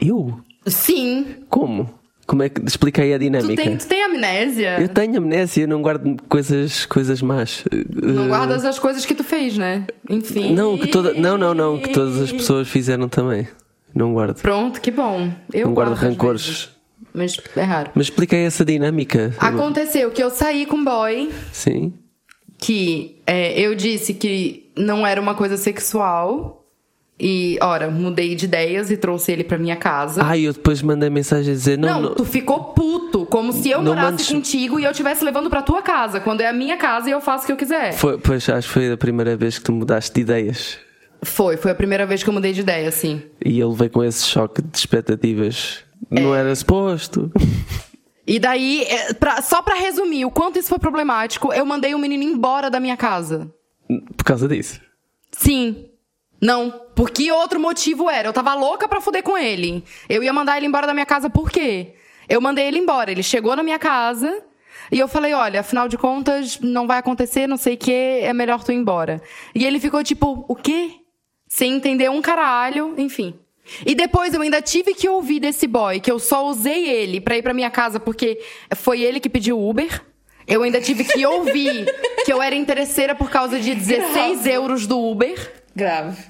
Eu? 0.00 0.38
Sim. 0.66 1.36
Como? 1.48 1.88
Como 2.26 2.42
é 2.42 2.48
que 2.48 2.60
explica 2.66 3.02
aí 3.02 3.14
a 3.14 3.18
Tu 3.18 3.22
dinâmica? 3.22 3.62
tem, 3.62 3.76
tu 3.76 3.86
tem 3.86 4.02
amnésia? 4.02 4.80
Eu 4.80 4.88
tenho 4.88 5.16
amnésia, 5.18 5.62
eu 5.62 5.68
não 5.68 5.80
guardo 5.80 6.16
coisas, 6.28 6.84
coisas 6.84 7.22
más. 7.22 7.62
Não 8.02 8.24
Uh, 8.24 8.28
guardas 8.28 8.64
as 8.64 8.80
coisas 8.80 9.06
que 9.06 9.14
tu 9.14 9.22
fez, 9.22 9.56
né? 9.56 9.86
Enfim. 10.10 10.52
Não, 10.52 10.76
que 10.76 10.88
toda, 10.88 11.14
não, 11.14 11.38
não, 11.38 11.54
não, 11.54 11.78
que 11.78 11.90
todas 11.90 12.20
as 12.20 12.32
pessoas 12.32 12.66
fizeram 12.66 13.08
também. 13.08 13.46
Não 13.96 14.12
guardo. 14.12 14.40
Pronto, 14.42 14.80
que 14.80 14.90
bom. 14.90 15.30
Eu 15.52 15.66
não 15.68 15.74
guardo 15.74 15.88
guardo 15.96 16.02
rancores. 16.02 16.44
vezes, 16.46 16.68
Mas 17.14 17.36
é 17.56 17.62
raro. 17.62 17.90
Mas 17.94 18.06
explica 18.06 18.36
essa 18.36 18.62
dinâmica. 18.64 19.34
Aconteceu 19.38 20.10
que 20.10 20.22
eu 20.22 20.28
saí 20.30 20.66
com 20.66 20.76
um 20.76 20.84
boy 20.84 21.32
Sim. 21.50 21.94
que 22.58 23.16
é, 23.26 23.58
eu 23.58 23.74
disse 23.74 24.12
que 24.14 24.70
não 24.76 25.06
era 25.06 25.20
uma 25.20 25.34
coisa 25.34 25.56
sexual. 25.56 26.62
E, 27.18 27.58
ora, 27.62 27.90
mudei 27.90 28.34
de 28.34 28.44
ideias 28.44 28.90
e 28.90 28.96
trouxe 28.98 29.32
ele 29.32 29.42
pra 29.42 29.56
minha 29.56 29.74
casa. 29.76 30.20
Ah, 30.22 30.36
eu 30.36 30.52
depois 30.52 30.82
mandei 30.82 31.08
mensagem 31.08 31.50
dizer: 31.54 31.78
não, 31.78 31.88
não, 31.88 32.00
não, 32.10 32.14
tu 32.14 32.26
ficou 32.26 32.74
puto, 32.74 33.24
como 33.24 33.54
se 33.54 33.70
eu 33.70 33.80
morasse 33.82 34.10
mandes- 34.10 34.28
contigo 34.28 34.78
e 34.78 34.84
eu 34.84 34.90
estivesse 34.90 35.24
levando 35.24 35.48
pra 35.48 35.62
tua 35.62 35.80
casa, 35.80 36.20
quando 36.20 36.42
é 36.42 36.46
a 36.46 36.52
minha 36.52 36.76
casa 36.76 37.08
e 37.08 37.12
eu 37.12 37.20
faço 37.22 37.44
o 37.44 37.46
que 37.46 37.52
eu 37.52 37.56
quiser. 37.56 37.94
Foi, 37.94 38.18
pois 38.18 38.46
acho 38.50 38.68
que 38.68 38.74
foi 38.74 38.92
a 38.92 38.98
primeira 38.98 39.34
vez 39.34 39.56
que 39.56 39.64
tu 39.64 39.72
mudaste 39.72 40.12
de 40.14 40.20
ideias. 40.20 40.78
Foi, 41.26 41.56
foi 41.56 41.70
a 41.70 41.74
primeira 41.74 42.06
vez 42.06 42.22
que 42.22 42.28
eu 42.28 42.32
mudei 42.34 42.52
de 42.52 42.60
ideia, 42.60 42.88
assim. 42.88 43.22
E 43.44 43.60
ele 43.60 43.74
veio 43.74 43.90
com 43.90 44.02
esse 44.04 44.24
choque 44.26 44.62
de 44.62 44.76
expectativas. 44.78 45.84
Não 46.10 46.34
É. 46.34 46.40
era 46.40 46.54
suposto. 46.54 47.30
E 48.26 48.38
daí, 48.38 48.82
é, 48.84 49.12
pra- 49.14 49.40
só 49.42 49.62
pra 49.62 49.74
resumir 49.74 50.24
o 50.24 50.30
quanto 50.30 50.58
isso 50.58 50.68
foi 50.68 50.78
problemático, 50.78 51.52
eu 51.52 51.64
mandei 51.64 51.94
o 51.94 51.98
menino 51.98 52.22
embora 52.22 52.70
da 52.70 52.78
minha 52.80 52.96
casa. 52.96 53.50
Por 54.16 54.24
causa 54.24 54.48
disso. 54.48 54.80
Sim. 55.32 55.86
Não. 56.40 56.70
Por 56.94 57.10
que 57.10 57.30
outro 57.32 57.58
motivo 57.60 58.08
era? 58.10 58.28
Eu 58.28 58.32
tava 58.32 58.54
louca 58.54 58.88
pra 58.88 59.00
fuder 59.00 59.22
com 59.22 59.36
ele. 59.38 59.84
Eu 60.08 60.22
ia 60.22 60.32
mandar 60.32 60.56
ele 60.56 60.66
embora 60.66 60.86
da 60.86 60.94
minha 60.94 61.06
casa 61.06 61.28
por 61.30 61.50
quê? 61.50 61.94
Eu 62.28 62.40
mandei 62.40 62.66
ele 62.66 62.78
embora. 62.78 63.10
Ele 63.10 63.22
chegou 63.22 63.54
na 63.56 63.62
minha 63.62 63.78
casa 63.78 64.42
e 64.90 64.98
eu 64.98 65.06
falei: 65.08 65.32
olha, 65.34 65.60
afinal 65.60 65.88
de 65.88 65.96
contas, 65.96 66.58
não 66.60 66.86
vai 66.86 66.98
acontecer, 66.98 67.46
não 67.46 67.56
sei 67.56 67.74
o 67.74 67.78
quê, 67.78 68.20
é 68.22 68.32
melhor 68.32 68.62
tu 68.64 68.72
ir 68.72 68.76
embora. 68.76 69.20
E 69.54 69.64
ele 69.64 69.78
ficou 69.80 70.02
tipo: 70.02 70.44
o 70.48 70.54
quê? 70.56 70.90
Sem 71.56 71.72
entender 71.72 72.10
um 72.10 72.20
caralho, 72.20 72.92
enfim. 72.98 73.32
E 73.86 73.94
depois 73.94 74.34
eu 74.34 74.42
ainda 74.42 74.60
tive 74.60 74.92
que 74.92 75.08
ouvir 75.08 75.40
desse 75.40 75.66
boy 75.66 76.00
que 76.00 76.10
eu 76.10 76.18
só 76.18 76.46
usei 76.46 76.86
ele 76.86 77.18
pra 77.18 77.38
ir 77.38 77.40
pra 77.40 77.54
minha 77.54 77.70
casa 77.70 77.98
porque 77.98 78.38
foi 78.74 79.00
ele 79.00 79.18
que 79.18 79.30
pediu 79.30 79.58
Uber. 79.58 80.04
Eu 80.46 80.62
ainda 80.62 80.82
tive 80.82 81.02
que 81.02 81.24
ouvir 81.24 81.86
que 82.26 82.30
eu 82.30 82.42
era 82.42 82.54
interesseira 82.54 83.14
por 83.14 83.30
causa 83.30 83.58
de 83.58 83.74
16 83.74 84.46
euros 84.46 84.86
do 84.86 85.02
Uber. 85.02 85.64
Grave. 85.74 86.24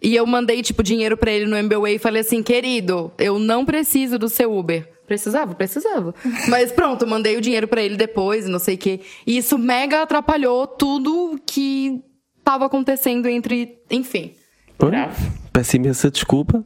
E 0.00 0.14
eu 0.14 0.24
mandei, 0.24 0.62
tipo, 0.62 0.80
dinheiro 0.80 1.16
pra 1.16 1.32
ele 1.32 1.46
no 1.46 1.56
MBWay 1.56 1.96
e 1.96 1.98
falei 1.98 2.20
assim, 2.20 2.40
querido, 2.40 3.12
eu 3.18 3.36
não 3.40 3.64
preciso 3.64 4.16
do 4.16 4.28
seu 4.28 4.56
Uber. 4.56 4.88
Precisava? 5.08 5.56
Precisava. 5.56 6.14
Mas 6.46 6.70
pronto, 6.70 7.04
mandei 7.04 7.36
o 7.36 7.40
dinheiro 7.40 7.66
pra 7.66 7.82
ele 7.82 7.96
depois, 7.96 8.46
não 8.46 8.60
sei 8.60 8.76
o 8.76 8.78
quê. 8.78 9.00
E 9.26 9.38
isso 9.38 9.58
mega 9.58 10.02
atrapalhou 10.02 10.68
tudo 10.68 11.36
que 11.44 12.00
tava 12.44 12.66
acontecendo 12.66 13.26
entre. 13.26 13.76
Enfim. 13.90 14.37
Olha, 14.78 15.10
Peço 15.52 15.76
imensa 15.76 16.10
desculpa. 16.10 16.64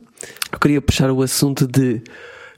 Eu 0.52 0.58
queria 0.58 0.80
puxar 0.82 1.10
o 1.10 1.22
assunto 1.22 1.66
de 1.66 2.02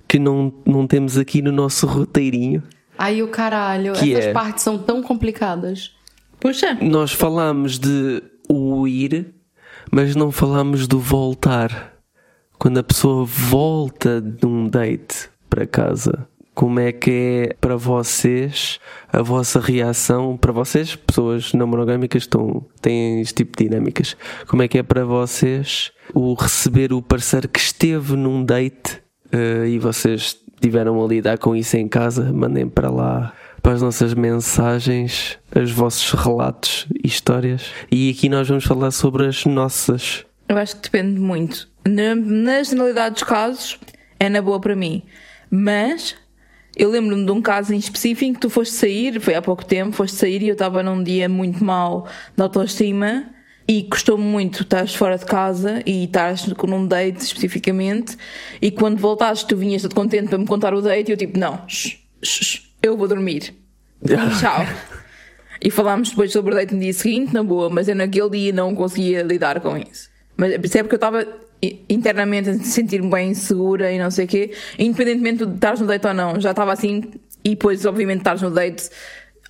que 0.08 0.18
não, 0.18 0.52
não 0.66 0.86
temos 0.86 1.16
aqui 1.16 1.40
no 1.40 1.52
nosso 1.52 1.86
roteirinho. 1.86 2.62
Aí 2.98 3.22
o 3.22 3.28
caralho, 3.28 3.92
Que 3.92 4.12
essas 4.12 4.26
é? 4.26 4.32
partes 4.32 4.62
são 4.64 4.78
tão 4.78 5.02
complicadas. 5.02 5.92
Puxa. 6.40 6.74
Nós 6.82 7.12
falámos 7.12 7.78
de 7.78 8.22
o 8.48 8.86
ir, 8.86 9.32
mas 9.90 10.14
não 10.16 10.30
falámos 10.30 10.86
do 10.86 10.98
voltar. 10.98 11.94
Quando 12.58 12.78
a 12.78 12.82
pessoa 12.82 13.24
volta 13.24 14.20
de 14.20 14.46
um 14.46 14.68
date 14.68 15.28
para 15.48 15.66
casa, 15.66 16.26
como 16.54 16.78
é 16.78 16.92
que 16.92 17.10
é 17.10 17.54
para 17.60 17.76
vocês 17.76 18.78
a 19.12 19.20
vossa 19.22 19.58
reação? 19.58 20.36
Para 20.36 20.52
vocês, 20.52 20.94
pessoas 20.94 21.52
não 21.52 21.66
monogâmicas, 21.66 22.22
estão, 22.22 22.64
têm 22.80 23.20
este 23.20 23.34
tipo 23.34 23.58
de 23.58 23.68
dinâmicas. 23.68 24.16
Como 24.46 24.62
é 24.62 24.68
que 24.68 24.78
é 24.78 24.82
para 24.82 25.04
vocês 25.04 25.90
o 26.14 26.32
receber 26.34 26.92
o 26.92 27.02
parceiro 27.02 27.48
que 27.48 27.58
esteve 27.58 28.14
num 28.14 28.44
date 28.44 29.02
eh, 29.32 29.66
e 29.68 29.78
vocês 29.78 30.38
tiveram 30.60 31.04
a 31.04 31.08
lidar 31.08 31.38
com 31.38 31.56
isso 31.56 31.76
em 31.76 31.88
casa? 31.88 32.32
Mandem 32.32 32.68
para 32.68 32.90
lá 32.90 33.34
para 33.60 33.72
as 33.72 33.80
nossas 33.80 34.12
mensagens, 34.12 35.38
os 35.56 35.72
vossos 35.72 36.12
relatos 36.12 36.86
e 37.02 37.08
histórias. 37.08 37.72
E 37.90 38.10
aqui 38.10 38.28
nós 38.28 38.46
vamos 38.46 38.64
falar 38.64 38.90
sobre 38.90 39.26
as 39.26 39.46
nossas. 39.46 40.26
Eu 40.46 40.58
acho 40.58 40.76
que 40.76 40.82
depende 40.82 41.18
muito. 41.18 41.66
Na, 41.88 42.14
na 42.14 42.62
generalidade 42.62 43.14
dos 43.14 43.24
casos, 43.24 43.80
é 44.20 44.28
na 44.28 44.42
boa 44.42 44.60
para 44.60 44.76
mim. 44.76 45.02
Mas 45.50 46.14
eu 46.76 46.90
lembro-me 46.90 47.24
de 47.24 47.30
um 47.30 47.40
caso 47.40 47.72
em 47.72 47.78
específico 47.78 48.24
em 48.24 48.34
que 48.34 48.40
tu 48.40 48.50
foste 48.50 48.74
sair, 48.74 49.20
foi 49.20 49.34
há 49.34 49.42
pouco 49.42 49.64
tempo, 49.64 49.92
foste 49.92 50.16
sair 50.16 50.42
e 50.42 50.48
eu 50.48 50.54
estava 50.54 50.82
num 50.82 51.02
dia 51.02 51.28
muito 51.28 51.64
mal 51.64 52.08
de 52.36 52.42
autoestima 52.42 53.30
e 53.66 53.82
custou-me 53.84 54.24
muito 54.24 54.62
estar 54.62 54.86
fora 54.88 55.16
de 55.16 55.24
casa 55.24 55.82
e 55.86 56.04
estás 56.04 56.46
num 56.46 56.86
date 56.86 57.20
especificamente 57.20 58.16
e 58.60 58.70
quando 58.70 58.98
voltaste 58.98 59.46
tu 59.46 59.56
vinhas 59.56 59.82
todo 59.82 59.94
contente 59.94 60.28
para 60.28 60.38
me 60.38 60.46
contar 60.46 60.74
o 60.74 60.82
date 60.82 61.08
e 61.08 61.12
eu 61.12 61.16
tipo, 61.16 61.38
não, 61.38 61.66
shh, 61.68 61.98
shh, 62.22 62.62
eu 62.82 62.96
vou 62.96 63.08
dormir. 63.08 63.54
Tchau. 64.06 64.66
E 65.62 65.70
falámos 65.70 66.10
depois 66.10 66.30
sobre 66.30 66.52
o 66.52 66.54
date 66.54 66.74
no 66.74 66.80
dia 66.80 66.92
seguinte, 66.92 67.32
na 67.32 67.42
boa, 67.42 67.70
mas 67.70 67.88
eu 67.88 67.94
naquele 67.94 68.28
dia 68.30 68.52
não 68.52 68.74
conseguia 68.74 69.22
lidar 69.22 69.60
com 69.60 69.78
isso. 69.78 70.10
Mas 70.36 70.50
percebe 70.58 70.88
que 70.88 70.94
eu 70.94 70.98
estava 70.98 71.26
internamente 71.88 72.50
a 72.50 72.58
sentir-me 72.58 73.10
bem 73.10 73.30
insegura 73.30 73.92
e 73.92 73.98
não 73.98 74.10
sei 74.10 74.24
o 74.24 74.28
quê, 74.28 74.52
independentemente 74.78 75.44
de 75.46 75.54
estares 75.54 75.80
no 75.80 75.86
date 75.86 76.06
ou 76.06 76.14
não, 76.14 76.40
já 76.40 76.50
estava 76.50 76.72
assim, 76.72 77.02
e 77.44 77.50
depois, 77.50 77.84
obviamente, 77.86 78.18
estares 78.18 78.42
no 78.42 78.50
date 78.50 78.88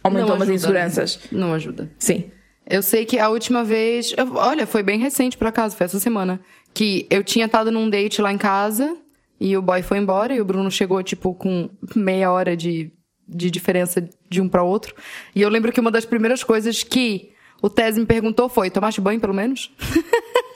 aumentou 0.03 0.35
ajuda. 0.35 0.53
inseguranças. 0.53 1.21
Não 1.33 1.55
ajuda. 1.55 1.91
Sim. 1.99 2.25
Eu 2.69 2.83
sei 2.83 3.05
que 3.05 3.19
a 3.19 3.29
última 3.29 3.63
vez. 3.65 4.15
eu- 4.17 4.35
olha, 4.37 4.67
foi 4.67 4.83
bem 4.83 4.99
recente 4.99 5.37
por 5.37 5.47
acaso, 5.47 5.77
foi 5.77 5.85
essa 5.85 5.99
semana. 6.01 6.41
Que 6.73 7.07
eu 7.11 7.23
tinha 7.23 7.47
estado 7.47 7.71
num 7.71 7.89
date 7.89 8.21
lá 8.23 8.33
em 8.33 8.39
casa 8.39 8.97
e 9.41 9.57
o 9.57 9.63
boy 9.63 9.83
foi 9.83 9.99
embora 9.99 10.35
e 10.35 10.41
o 10.41 10.45
Bruno 10.45 10.71
chegou, 10.71 11.03
tipo, 11.03 11.35
com 11.35 11.69
meia 11.95 12.31
hora 12.33 12.57
de, 12.57 12.91
de 13.29 13.51
diferença 13.51 14.09
de 14.31 14.41
um 14.41 14.49
para 14.49 14.63
outro. 14.63 14.95
E 15.35 15.43
eu 15.43 15.49
lembro 15.49 15.71
que 15.73 15.79
uma 15.81 15.91
das 15.91 16.05
primeiras 16.05 16.43
coisas 16.43 16.83
que 16.83 17.31
o 17.63 17.69
Tese 17.71 18.01
me 18.01 18.07
perguntou 18.07 18.49
foi: 18.49 18.71
tomaste 18.71 19.01
banho 19.01 19.21
pelo 19.21 19.35
menos? 19.35 19.71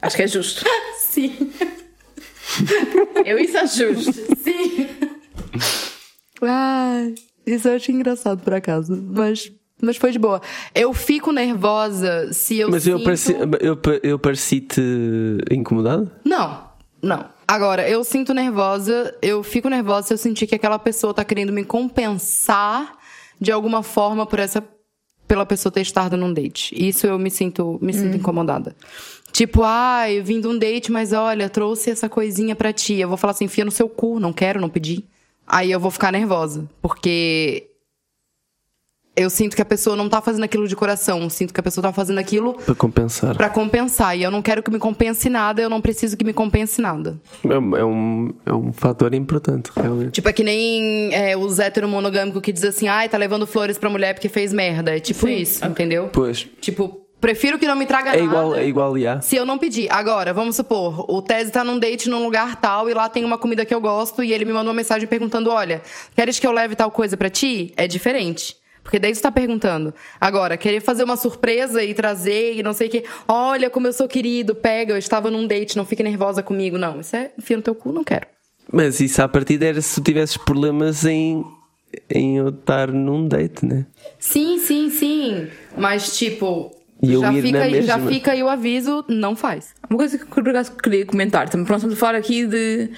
Acho 0.00 0.16
que 0.16 0.22
é 0.22 0.26
justo. 0.26 0.64
Sim. 0.98 1.52
Eu 3.24 3.38
isso 3.38 3.58
acho 3.58 3.76
justo. 3.76 4.12
Sim. 4.42 4.88
Ai, 6.42 7.14
isso 7.46 7.68
eu 7.68 7.76
achei 7.76 7.94
engraçado 7.94 8.42
por 8.42 8.54
acaso. 8.54 8.96
Mas, 9.10 9.52
mas 9.82 9.96
foi 9.96 10.12
de 10.12 10.18
boa. 10.18 10.40
Eu 10.74 10.92
fico 10.92 11.32
nervosa 11.32 12.32
se 12.32 12.58
eu 12.58 12.70
Mas 12.70 12.86
eu 12.86 12.98
sinto... 12.98 13.04
pareci, 13.04 13.36
eu, 13.60 13.78
eu 14.02 14.18
pareci-te 14.18 14.80
incomodado? 15.50 16.10
Não, 16.24 16.64
não. 17.02 17.26
Agora, 17.46 17.88
eu 17.88 18.04
sinto 18.04 18.34
nervosa, 18.34 19.14
eu 19.22 19.42
fico 19.42 19.68
nervosa 19.68 20.08
se 20.08 20.14
eu 20.14 20.18
sentir 20.18 20.46
que 20.46 20.54
aquela 20.54 20.78
pessoa 20.78 21.14
tá 21.14 21.24
querendo 21.24 21.52
me 21.52 21.64
compensar 21.64 22.96
de 23.40 23.50
alguma 23.50 23.82
forma 23.82 24.26
por 24.26 24.38
essa 24.38 24.62
pela 25.26 25.44
pessoa 25.44 25.70
ter 25.70 25.82
estado 25.82 26.16
num 26.16 26.32
date. 26.32 26.74
Isso 26.74 27.06
eu 27.06 27.18
me 27.18 27.30
sinto, 27.30 27.78
me 27.82 27.92
sinto 27.92 28.16
incomodada. 28.16 28.74
Tipo, 29.38 29.62
ah, 29.62 30.10
eu 30.10 30.24
vim 30.24 30.40
de 30.40 30.48
um 30.48 30.58
date, 30.58 30.90
mas 30.90 31.12
olha, 31.12 31.48
trouxe 31.48 31.90
essa 31.90 32.08
coisinha 32.08 32.56
pra 32.56 32.72
ti. 32.72 32.94
Eu 32.94 33.06
vou 33.06 33.16
falar 33.16 33.30
assim, 33.30 33.44
enfia 33.44 33.64
no 33.64 33.70
seu 33.70 33.88
cu, 33.88 34.18
não 34.18 34.32
quero, 34.32 34.60
não 34.60 34.68
pedi. 34.68 35.04
Aí 35.46 35.70
eu 35.70 35.78
vou 35.78 35.92
ficar 35.92 36.10
nervosa, 36.10 36.68
porque 36.82 37.68
eu 39.16 39.30
sinto 39.30 39.54
que 39.54 39.62
a 39.62 39.64
pessoa 39.64 39.94
não 39.94 40.08
tá 40.08 40.20
fazendo 40.20 40.42
aquilo 40.42 40.66
de 40.66 40.74
coração, 40.74 41.22
eu 41.22 41.30
sinto 41.30 41.54
que 41.54 41.60
a 41.60 41.62
pessoa 41.62 41.82
tá 41.84 41.92
fazendo 41.92 42.18
aquilo 42.18 42.54
Para 42.54 42.74
compensar. 42.74 43.36
pra 43.36 43.48
compensar. 43.48 44.18
E 44.18 44.24
eu 44.24 44.30
não 44.32 44.42
quero 44.42 44.60
que 44.60 44.72
me 44.72 44.78
compense 44.80 45.28
nada, 45.28 45.62
eu 45.62 45.70
não 45.70 45.80
preciso 45.80 46.16
que 46.16 46.24
me 46.24 46.32
compense 46.32 46.80
nada. 46.80 47.16
É, 47.48 47.56
um- 47.58 47.76
é 47.76 47.84
um, 47.84 48.34
é 48.44 48.52
um 48.52 48.72
fator 48.72 49.14
importante, 49.14 49.70
realmente. 49.76 50.10
Tipo, 50.14 50.28
é 50.28 50.32
que 50.32 50.42
nem 50.42 51.14
é, 51.14 51.36
os 51.36 51.60
heteromonogâmicos 51.60 52.42
que 52.42 52.52
diz 52.52 52.64
assim, 52.64 52.88
ai, 52.88 53.08
tá 53.08 53.16
levando 53.16 53.46
flores 53.46 53.78
pra 53.78 53.88
mulher 53.88 54.14
porque 54.14 54.28
fez 54.28 54.52
merda. 54.52 54.96
É 54.96 54.98
tipo 54.98 55.28
isso, 55.28 55.64
entendeu? 55.64 56.10
Pois. 56.12 56.44
Tipo, 56.60 57.06
prefiro 57.20 57.58
que 57.58 57.66
não 57.66 57.76
me 57.76 57.86
traga 57.86 58.10
É 58.10 58.12
nada. 58.12 58.24
igual, 58.24 58.54
é 58.54 58.66
igual 58.66 58.94
a. 59.08 59.20
Se 59.20 59.36
eu 59.36 59.44
não 59.46 59.58
pedir. 59.58 59.88
Agora, 59.90 60.32
vamos 60.32 60.56
supor, 60.56 61.04
o 61.10 61.20
Tese 61.22 61.50
tá 61.50 61.62
num 61.64 61.78
date 61.78 62.08
num 62.08 62.22
lugar 62.24 62.60
tal 62.60 62.88
e 62.88 62.94
lá 62.94 63.08
tem 63.08 63.24
uma 63.24 63.38
comida 63.38 63.64
que 63.64 63.74
eu 63.74 63.80
gosto 63.80 64.22
e 64.22 64.32
ele 64.32 64.44
me 64.44 64.52
mandou 64.52 64.68
uma 64.70 64.76
mensagem 64.76 65.06
perguntando: 65.08 65.50
olha, 65.50 65.82
queres 66.14 66.38
que 66.38 66.46
eu 66.46 66.52
leve 66.52 66.74
tal 66.76 66.90
coisa 66.90 67.16
pra 67.16 67.28
ti? 67.30 67.72
É 67.76 67.86
diferente. 67.86 68.56
Porque 68.82 68.98
daí 68.98 69.14
você 69.14 69.20
tá 69.20 69.30
perguntando. 69.30 69.92
Agora, 70.18 70.56
querer 70.56 70.80
fazer 70.80 71.04
uma 71.04 71.16
surpresa 71.16 71.84
e 71.84 71.92
trazer 71.92 72.54
e 72.56 72.62
não 72.62 72.72
sei 72.72 72.88
o 72.88 72.90
quê. 72.90 73.04
Olha 73.28 73.68
como 73.68 73.86
eu 73.86 73.92
sou 73.92 74.08
querido, 74.08 74.54
pega, 74.54 74.94
eu 74.94 74.98
estava 74.98 75.30
num 75.30 75.46
date, 75.46 75.76
não 75.76 75.84
fique 75.84 76.02
nervosa 76.02 76.42
comigo. 76.42 76.78
Não, 76.78 77.00
isso 77.00 77.14
é 77.14 77.30
enfia 77.38 77.58
no 77.58 77.62
teu 77.62 77.74
cu, 77.74 77.92
não 77.92 78.02
quero. 78.02 78.26
Mas 78.72 78.98
isso 79.00 79.20
à 79.20 79.28
partida 79.28 79.66
era 79.66 79.82
se 79.82 79.94
tu 79.94 80.04
tivesses 80.04 80.38
problemas 80.38 81.04
em, 81.04 81.44
em 82.08 82.38
eu 82.38 82.48
estar 82.48 82.88
num 82.90 83.28
date, 83.28 83.66
né? 83.66 83.84
Sim, 84.18 84.58
sim, 84.58 84.88
sim. 84.88 85.48
Mas, 85.76 86.16
tipo, 86.16 86.70
E 87.02 87.12
eu 87.12 87.20
já, 87.20 87.32
ir 87.32 87.42
fica, 87.42 87.82
já 87.82 87.98
fica 88.00 88.32
aí 88.32 88.42
o 88.42 88.48
aviso, 88.48 89.04
não 89.08 89.36
faz. 89.36 89.74
Uma 89.88 89.98
coisa 89.98 90.18
que 90.18 90.24
eu 90.24 90.28
por 90.28 90.48
acaso 90.48 90.72
queria 90.72 91.06
comentar 91.06 91.48
também, 91.48 91.64
pronto, 91.64 91.78
estamos 91.78 91.96
a 91.96 91.98
falar 92.00 92.18
aqui 92.18 92.44
de, 92.46 92.90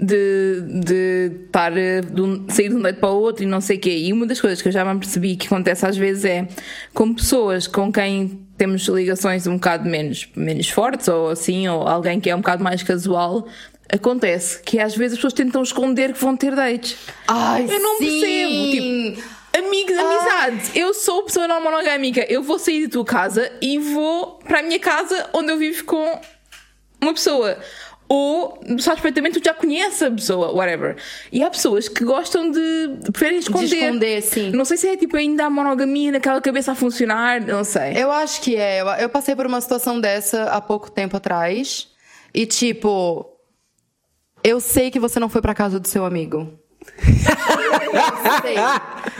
de, 0.00 0.62
de 0.84 1.32
estar 1.46 1.76
eh, 1.76 2.00
de 2.02 2.20
um, 2.22 2.46
sair 2.48 2.68
de 2.68 2.76
um 2.76 2.80
date 2.82 3.00
para 3.00 3.10
o 3.10 3.20
outro 3.20 3.42
e 3.42 3.46
não 3.46 3.60
sei 3.60 3.76
o 3.76 3.80
quê. 3.80 3.96
E 3.98 4.12
uma 4.12 4.26
das 4.26 4.40
coisas 4.40 4.62
que 4.62 4.68
eu 4.68 4.72
já 4.72 4.84
me 4.84 5.00
percebi 5.00 5.34
que 5.34 5.46
acontece 5.46 5.84
às 5.84 5.96
vezes 5.96 6.24
é 6.24 6.46
com 6.94 7.12
pessoas 7.12 7.66
com 7.66 7.92
quem 7.92 8.40
temos 8.56 8.86
ligações 8.86 9.46
um 9.46 9.54
bocado 9.54 9.88
menos, 9.88 10.28
menos 10.36 10.68
fortes 10.68 11.08
ou 11.08 11.30
assim, 11.30 11.68
ou 11.68 11.86
alguém 11.86 12.20
que 12.20 12.30
é 12.30 12.34
um 12.34 12.38
bocado 12.38 12.62
mais 12.62 12.82
casual. 12.82 13.46
Acontece 13.90 14.62
que 14.62 14.78
às 14.78 14.94
vezes 14.94 15.14
as 15.14 15.18
pessoas 15.18 15.32
tentam 15.32 15.62
esconder 15.62 16.12
que 16.12 16.20
vão 16.20 16.36
ter 16.36 16.54
dates. 16.54 16.96
Ai, 17.26 17.64
Eu 17.68 17.80
não 17.80 17.98
sim. 17.98 18.20
percebo, 18.20 18.70
tipo, 19.16 19.37
Amigos, 19.58 19.96
amizade. 19.96 20.78
Eu 20.78 20.94
sou 20.94 21.22
pessoa 21.24 21.48
não 21.48 21.62
monogâmica. 21.62 22.24
Eu 22.28 22.42
vou 22.42 22.58
sair 22.58 22.86
da 22.86 22.92
tua 22.92 23.04
casa 23.04 23.50
e 23.60 23.78
vou 23.78 24.38
para 24.38 24.60
a 24.60 24.62
minha 24.62 24.78
casa 24.78 25.28
onde 25.32 25.50
eu 25.52 25.58
vivo 25.58 25.84
com 25.84 26.20
uma 27.00 27.12
pessoa. 27.12 27.58
Ou 28.08 28.58
sabes 28.78 29.02
perfeitamente, 29.02 29.38
tu 29.38 29.44
já 29.44 29.52
conheces 29.52 30.02
a 30.02 30.10
pessoa, 30.10 30.50
whatever. 30.52 30.96
E 31.30 31.42
há 31.42 31.50
pessoas 31.50 31.88
que 31.88 32.02
gostam 32.04 32.50
de. 32.50 33.10
preferem 33.12 33.38
esconder. 33.38 33.64
esconder, 33.66 34.22
sim. 34.22 34.50
Não 34.50 34.64
sei 34.64 34.78
se 34.78 34.88
é 34.88 34.96
tipo 34.96 35.14
ainda 35.16 35.44
a 35.44 35.50
monogamia 35.50 36.12
naquela 36.12 36.40
cabeça 36.40 36.72
a 36.72 36.74
funcionar, 36.74 37.42
não 37.42 37.62
sei. 37.64 37.92
Eu 37.94 38.10
acho 38.10 38.40
que 38.40 38.56
é. 38.56 38.80
Eu, 38.80 38.86
eu 38.88 39.08
passei 39.10 39.36
por 39.36 39.44
uma 39.44 39.60
situação 39.60 40.00
dessa 40.00 40.44
há 40.44 40.60
pouco 40.60 40.90
tempo 40.90 41.18
atrás. 41.18 41.88
E, 42.32 42.46
tipo. 42.46 43.26
Eu 44.42 44.60
sei 44.60 44.90
que 44.90 45.00
você 45.00 45.20
não 45.20 45.28
foi 45.28 45.42
pra 45.42 45.54
casa 45.54 45.78
do 45.78 45.86
seu 45.86 46.04
amigo. 46.06 46.48
eu 46.96 48.40
sei. 48.40 48.54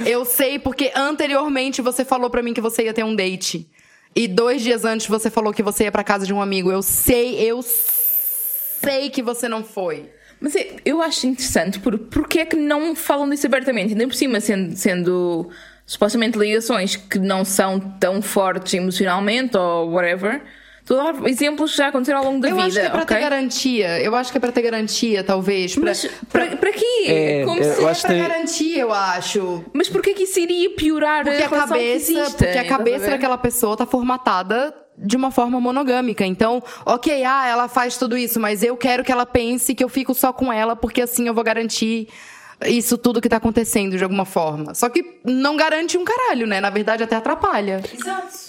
Eu 0.06 0.24
sei 0.24 0.58
porque 0.58 0.92
anteriormente 0.94 1.82
você 1.82 2.04
falou 2.04 2.30
pra 2.30 2.42
mim 2.42 2.54
que 2.54 2.60
você 2.60 2.84
ia 2.84 2.94
ter 2.94 3.04
um 3.04 3.14
date. 3.14 3.68
E 4.14 4.26
dois 4.26 4.62
dias 4.62 4.84
antes 4.84 5.06
você 5.06 5.30
falou 5.30 5.52
que 5.52 5.62
você 5.62 5.84
ia 5.84 5.92
pra 5.92 6.02
casa 6.04 6.26
de 6.26 6.32
um 6.32 6.40
amigo. 6.40 6.70
Eu 6.72 6.82
sei, 6.82 7.36
eu 7.40 7.60
sei 7.62 9.10
que 9.10 9.22
você 9.22 9.48
não 9.48 9.62
foi. 9.64 10.10
Mas 10.40 10.54
é- 10.54 10.76
eu 10.84 11.02
acho 11.02 11.26
interessante 11.26 11.78
por, 11.80 11.98
porque 11.98 12.40
é 12.40 12.46
que 12.46 12.56
não 12.56 12.94
falam 12.94 13.28
disso 13.28 13.46
abertamente, 13.46 13.92
ainda 13.92 14.06
por 14.06 14.14
cima 14.14 14.40
sendo, 14.40 14.76
sendo 14.76 15.50
supostamente 15.84 16.38
ligações 16.38 16.94
que 16.96 17.18
não 17.18 17.44
são 17.44 17.80
tão 17.98 18.22
fortes 18.22 18.74
emocionalmente 18.74 19.56
ou 19.56 19.90
whatever. 19.90 20.42
Estou 20.88 21.00
a 21.00 21.12
dar 21.12 21.28
exemplos 21.28 21.72
que 21.72 21.76
já 21.76 21.88
aconteceram 21.88 22.20
ao 22.20 22.24
longo 22.24 22.40
da 22.40 22.48
eu 22.48 22.56
vida. 22.56 22.66
acho 22.66 22.80
que 22.80 22.86
é 22.86 22.88
pra 22.90 23.02
ok? 23.02 23.16
ter 23.16 23.22
garantia. 23.22 24.00
Eu 24.00 24.14
acho 24.14 24.32
que 24.32 24.38
é 24.38 24.40
pra 24.40 24.52
ter 24.52 24.62
garantia, 24.62 25.22
talvez. 25.22 25.74
Pra, 25.74 25.84
Mas 25.84 26.08
para, 26.32 26.46
para 26.56 26.72
quê? 26.72 27.04
É, 27.06 27.44
Como 27.44 27.60
eu 27.60 27.64
se- 27.74 27.80
é 27.80 27.84
pra 27.84 27.94
que 27.94 28.06
tem- 28.06 28.22
garantia, 28.22 28.80
eu 28.80 28.92
acho. 28.92 29.64
Mas 29.74 29.88
porquê 29.90 30.14
que 30.14 30.22
isso 30.22 30.40
iria 30.40 30.70
piorar 30.70 31.24
Porque 31.24 31.42
a 31.42 31.46
a 31.46 31.48
relação 31.50 31.76
que 31.76 31.84
cabeça, 31.84 32.12
existe? 32.12 32.36
porque 32.38 32.58
a 32.58 32.64
cabeça 32.66 33.10
daquela 33.10 33.36
pessoa 33.36 33.76
tá 33.76 33.84
formatada 33.84 34.74
de 34.96 35.14
uma 35.16 35.30
forma 35.30 35.60
monogâmica. 35.60 36.24
Então, 36.24 36.62
ok, 36.86 37.22
ah, 37.22 37.46
ela 37.46 37.68
faz 37.68 37.98
tudo 37.98 38.16
isso, 38.16 38.40
mas 38.40 38.62
eu 38.62 38.74
quero 38.76 39.04
que 39.04 39.12
ela 39.12 39.26
pense 39.26 39.74
que 39.74 39.84
eu 39.84 39.88
fico 39.90 40.14
só 40.14 40.32
com 40.32 40.50
ela, 40.50 40.74
porque 40.74 41.02
assim 41.02 41.28
eu 41.28 41.34
vou 41.34 41.44
garantir 41.44 42.08
isso 42.66 42.98
tudo 42.98 43.20
que 43.20 43.28
tá 43.28 43.36
acontecendo 43.36 43.96
de 43.96 44.02
alguma 44.02 44.24
forma. 44.24 44.74
Só 44.74 44.88
que 44.88 45.20
não 45.24 45.56
garante 45.56 45.96
um 45.96 46.04
caralho, 46.04 46.46
né? 46.46 46.60
Na 46.60 46.70
verdade, 46.70 47.02
até 47.02 47.16
atrapalha. 47.16 47.82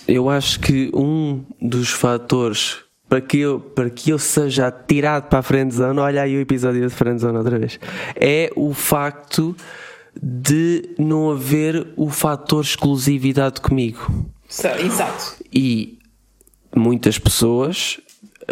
Eu 0.08 0.30
acho 0.30 0.60
que 0.60 0.90
um 0.94 1.44
dos 1.62 1.90
fatores 1.90 2.78
para 3.08 3.22
que 3.22 3.40
eu, 3.40 3.60
para 3.60 3.90
que 3.90 4.12
eu 4.12 4.20
seja 4.20 4.72
tirado 4.72 5.28
para 5.30 5.40
a 5.40 5.42
friendzone, 5.42 6.00
olha 6.00 6.22
aí 6.22 6.38
o 6.38 6.40
episódio 6.40 6.88
de 6.88 6.94
friendzone 6.94 7.38
outra 7.38 7.58
vez, 7.58 7.80
é 8.16 8.52
o 8.56 8.72
facto 8.72 9.56
de 10.22 10.96
não 10.98 11.32
haver 11.32 11.88
o 11.98 12.10
fator 12.10 12.64
exclusividade 12.64 13.62
comigo. 13.62 14.30
Exato. 14.48 15.38
E 15.52 15.98
muitas 16.76 17.18
pessoas, 17.18 18.00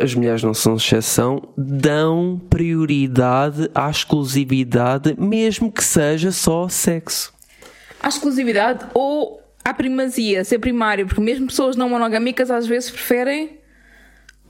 as 0.02 0.14
mulheres 0.14 0.43
não 0.43 0.54
são 0.54 0.76
exceção, 0.76 1.41
dão 1.58 2.41
prioridade 2.50 3.70
à 3.74 3.89
exclusividade, 3.89 5.16
mesmo 5.18 5.72
que 5.72 5.84
seja 5.84 6.32
só 6.32 6.68
sexo. 6.68 7.34
À 8.02 8.10
exclusividade 8.10 8.86
ou 8.93 9.41
à 9.64 9.74
primazia, 9.74 10.43
ser 10.43 10.60
primário, 10.60 11.06
porque 11.06 11.22
mesmo 11.22 11.48
pessoas 11.48 11.76
não 11.76 11.89
monogâmicas 11.89 12.50
às 12.50 12.66
vezes 12.66 12.89
preferem 12.89 13.58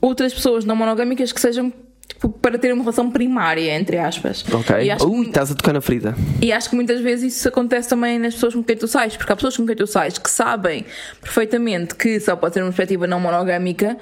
outras 0.00 0.32
pessoas 0.32 0.64
não 0.64 0.76
monogâmicas 0.76 1.32
que 1.32 1.40
sejam 1.40 1.72
tipo, 2.06 2.28
para 2.28 2.58
ter 2.58 2.72
uma 2.72 2.82
relação 2.82 3.10
primária, 3.10 3.74
entre 3.74 3.98
aspas. 3.98 4.44
Ok? 4.52 4.76
Ui, 5.06 5.26
estás 5.26 5.50
a 5.50 5.54
tocar 5.54 5.72
na 5.72 5.80
ferida. 5.80 6.14
e 6.40 6.52
acho 6.52 6.70
que 6.70 6.76
muitas 6.76 7.00
vezes 7.00 7.36
isso 7.36 7.48
acontece 7.48 7.88
também 7.88 8.18
nas 8.18 8.34
pessoas 8.34 8.54
com 8.54 8.62
quem 8.62 8.76
tu 8.76 8.86
sais, 8.86 9.16
porque 9.16 9.32
há 9.32 9.36
pessoas 9.36 9.56
com 9.56 9.66
quem 9.66 9.74
tu 9.76 9.86
sais 9.86 10.18
que 10.18 10.30
sabem 10.30 10.84
perfeitamente 11.20 11.94
que 11.94 12.20
só 12.20 12.36
pode 12.36 12.54
ter 12.54 12.60
uma 12.60 12.68
perspectiva 12.68 13.06
não 13.06 13.18
monogâmica 13.18 13.96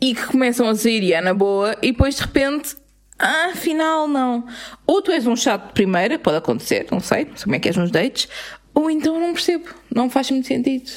e 0.00 0.14
que 0.14 0.26
começam 0.26 0.68
a 0.68 0.74
sair 0.74 1.02
e 1.02 1.12
é 1.12 1.20
na 1.20 1.34
boa 1.34 1.76
e 1.82 1.92
depois 1.92 2.16
de 2.16 2.22
repente. 2.22 2.76
Ah, 3.18 3.50
afinal 3.52 4.06
não. 4.06 4.46
Ou 4.86 5.02
tu 5.02 5.10
és 5.10 5.26
um 5.26 5.34
chato 5.34 5.68
de 5.68 5.72
primeira, 5.72 6.18
pode 6.18 6.36
acontecer, 6.36 6.86
não 6.90 7.00
sei, 7.00 7.24
não 7.24 7.36
sei 7.36 7.44
como 7.44 7.56
é 7.56 7.58
que 7.58 7.68
és 7.68 7.76
nos 7.76 7.90
dates, 7.90 8.28
ou 8.72 8.88
então 8.88 9.18
não 9.18 9.32
percebo, 9.32 9.68
não 9.92 10.08
faz 10.08 10.30
muito 10.30 10.46
sentido. 10.46 10.88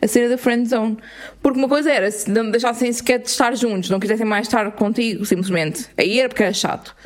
A 0.00 0.06
cena 0.06 0.30
da 0.30 0.38
friend 0.38 0.66
zone. 0.66 0.96
Porque 1.42 1.58
uma 1.58 1.68
coisa 1.68 1.92
era 1.92 2.10
se 2.10 2.30
não 2.30 2.50
deixassem 2.50 2.90
sequer 2.90 3.18
de 3.18 3.28
estar 3.28 3.54
juntos, 3.54 3.90
não 3.90 4.00
quisessem 4.00 4.24
mais 4.24 4.46
estar 4.46 4.70
contigo, 4.72 5.26
simplesmente. 5.26 5.86
Aí 5.98 6.18
era 6.18 6.30
porque 6.30 6.42
era 6.42 6.54
chato. 6.54 6.96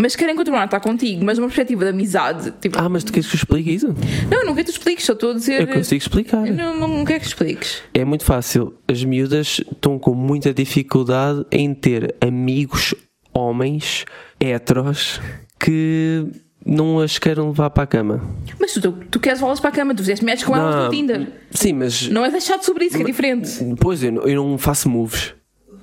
Mas 0.00 0.16
querem 0.16 0.34
continuar 0.34 0.62
a 0.62 0.64
estar 0.64 0.80
contigo, 0.80 1.22
mas 1.24 1.36
numa 1.36 1.48
perspectiva 1.48 1.84
de 1.84 1.90
amizade. 1.90 2.52
Tipo, 2.60 2.78
Ah, 2.80 2.88
mas 2.88 3.04
tu 3.04 3.12
queres 3.12 3.28
que 3.28 3.34
eu 3.34 3.38
explique 3.38 3.70
isso? 3.74 3.88
não, 4.30 4.44
não 4.46 4.54
quero 4.54 4.56
que 4.56 4.64
tu 4.64 4.70
expliques, 4.70 5.04
só 5.04 5.12
estou 5.12 5.32
a 5.32 5.34
dizer. 5.34 5.60
Eu 5.60 5.68
consigo 5.68 6.00
explicar. 6.00 6.46
Não, 6.46 6.74
não, 6.76 6.88
não 6.88 7.04
quero 7.04 7.20
que 7.20 7.26
expliques. 7.26 7.82
É 7.92 8.04
muito 8.04 8.24
fácil. 8.24 8.74
As 8.88 9.04
miúdas 9.04 9.60
estão 9.70 9.98
com 9.98 10.14
muita 10.14 10.54
dificuldade 10.54 11.44
em 11.52 11.74
ter 11.74 12.14
amigos 12.20 12.94
homens 13.34 14.04
heteros 14.40 15.20
que 15.58 16.26
não 16.64 17.00
as 17.00 17.18
queiram 17.18 17.48
levar 17.48 17.70
para 17.70 17.84
a 17.84 17.86
cama. 17.86 18.22
Mas 18.58 18.72
tu, 18.74 18.92
tu, 19.10 19.20
queres 19.20 19.38
levá-las 19.40 19.60
para 19.60 19.70
a 19.70 19.72
cama, 19.72 19.94
tu 19.94 19.98
fizeste 19.98 20.24
match 20.24 20.44
com 20.44 20.56
elas 20.56 20.84
no 20.84 20.90
Tinder. 20.90 21.26
Sim, 21.50 21.74
mas 21.74 22.08
Não 22.08 22.24
é 22.24 22.30
deixado 22.30 22.62
sobre 22.64 22.86
isso, 22.86 22.96
que 22.96 23.02
é 23.02 23.06
diferente. 23.06 23.62
depois 23.64 24.02
eu, 24.02 24.14
eu 24.26 24.42
não 24.44 24.58
faço 24.58 24.88
moves. 24.88 25.34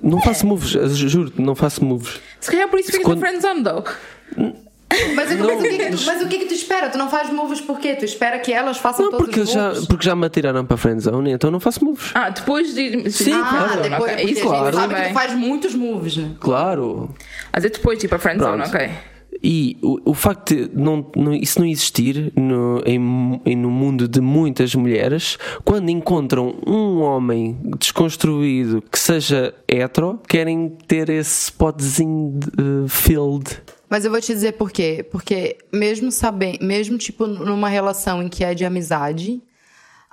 Não 0.02 0.20
faço 0.20 0.46
moves, 0.46 0.70
juro, 0.96 1.32
não 1.36 1.54
faço 1.54 1.84
moves. 1.84 2.20
Se 2.40 2.50
calhar 2.50 2.68
por 2.68 2.78
isso 2.78 2.90
ficas 2.92 3.04
Quando- 3.06 3.20
friendzone, 3.20 3.62
though. 3.64 3.84
Mas, 5.14 5.30
mas 5.36 5.58
o 5.58 5.62
que 5.62 5.68
é 5.68 5.78
que 5.90 5.96
tu, 5.96 6.02
mas 6.06 6.22
o 6.22 6.28
que 6.28 6.36
é 6.36 6.38
que 6.38 6.44
tu 6.46 6.54
espera? 6.54 6.88
Tu 6.88 6.96
não 6.96 7.10
fazes 7.10 7.30
moves 7.32 7.60
por 7.60 7.78
quê? 7.78 7.94
Tu 7.94 8.06
espera 8.06 8.38
que 8.38 8.50
elas 8.52 8.78
façam 8.78 9.04
Não, 9.04 9.10
todos 9.12 9.26
porque 9.26 9.40
os 9.40 9.50
já, 9.50 9.68
moves? 9.68 9.86
porque 9.86 10.04
já 10.06 10.16
me 10.16 10.26
atiraram 10.26 10.64
para 10.64 10.74
a 10.74 10.78
friendzone, 10.78 11.30
então 11.32 11.50
não 11.50 11.60
faço 11.60 11.84
moves. 11.84 12.10
Ah, 12.14 12.30
depois 12.30 12.74
de. 12.74 13.10
Sim, 13.10 13.32
Ah, 13.34 13.48
claro. 13.66 13.82
depois, 13.82 13.92
ok, 14.02 14.16
porque 14.16 14.22
isso 14.22 14.40
a 14.40 14.54
gente 14.54 14.58
claro. 14.72 14.76
sabe 14.76 14.94
que 14.94 15.08
tu 15.08 15.12
faz 15.14 15.34
muitos 15.34 15.74
moves, 15.74 16.16
né? 16.16 16.30
Claro. 16.40 17.14
Mas 17.52 17.64
é 17.66 17.68
depois 17.68 17.98
de 17.98 18.06
ir 18.06 18.08
para 18.08 18.16
a 18.16 18.20
friendzone, 18.20 18.62
Pronto. 18.62 18.74
ok. 18.76 18.90
E 19.42 19.76
o, 19.82 20.10
o 20.10 20.14
facto 20.14 20.54
de 20.54 20.68
não, 20.74 21.06
não- 21.14 21.32
isso 21.34 21.60
não 21.60 21.66
existir 21.66 22.32
no, 22.36 22.82
em, 22.84 23.54
no 23.56 23.70
mundo 23.70 24.08
de 24.08 24.20
muitas 24.20 24.74
mulheres, 24.74 25.38
quando 25.64 25.90
encontram 25.90 26.56
um 26.66 27.00
homem 27.00 27.56
desconstruído 27.78 28.82
que 28.90 28.98
seja 28.98 29.54
hetero, 29.68 30.20
querem 30.28 30.68
ter 30.86 31.08
esse 31.08 31.44
spotzinho 31.44 32.38
de, 32.38 32.48
eh, 32.48 32.88
filled. 32.88 33.62
Mas 33.88 34.04
eu 34.04 34.10
vou 34.10 34.20
te 34.20 34.32
dizer 34.34 34.52
por 34.52 34.70
quê. 34.70 35.06
Porque 35.10 35.56
mesmo 35.72 36.10
sabendo, 36.10 36.58
mesmo 36.64 36.98
tipo 36.98 37.26
numa 37.26 37.68
relação 37.68 38.22
em 38.22 38.28
que 38.28 38.44
é 38.44 38.54
de 38.54 38.64
amizade, 38.64 39.40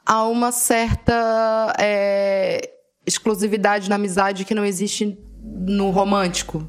há 0.05 0.23
uma 0.27 0.51
certa 0.51 1.73
é, 1.79 2.69
exclusividade 3.05 3.89
na 3.89 3.95
amizade 3.95 4.45
que 4.45 4.53
não 4.55 4.63
existe 4.63 5.17
no 5.43 5.89
romântico. 5.89 6.67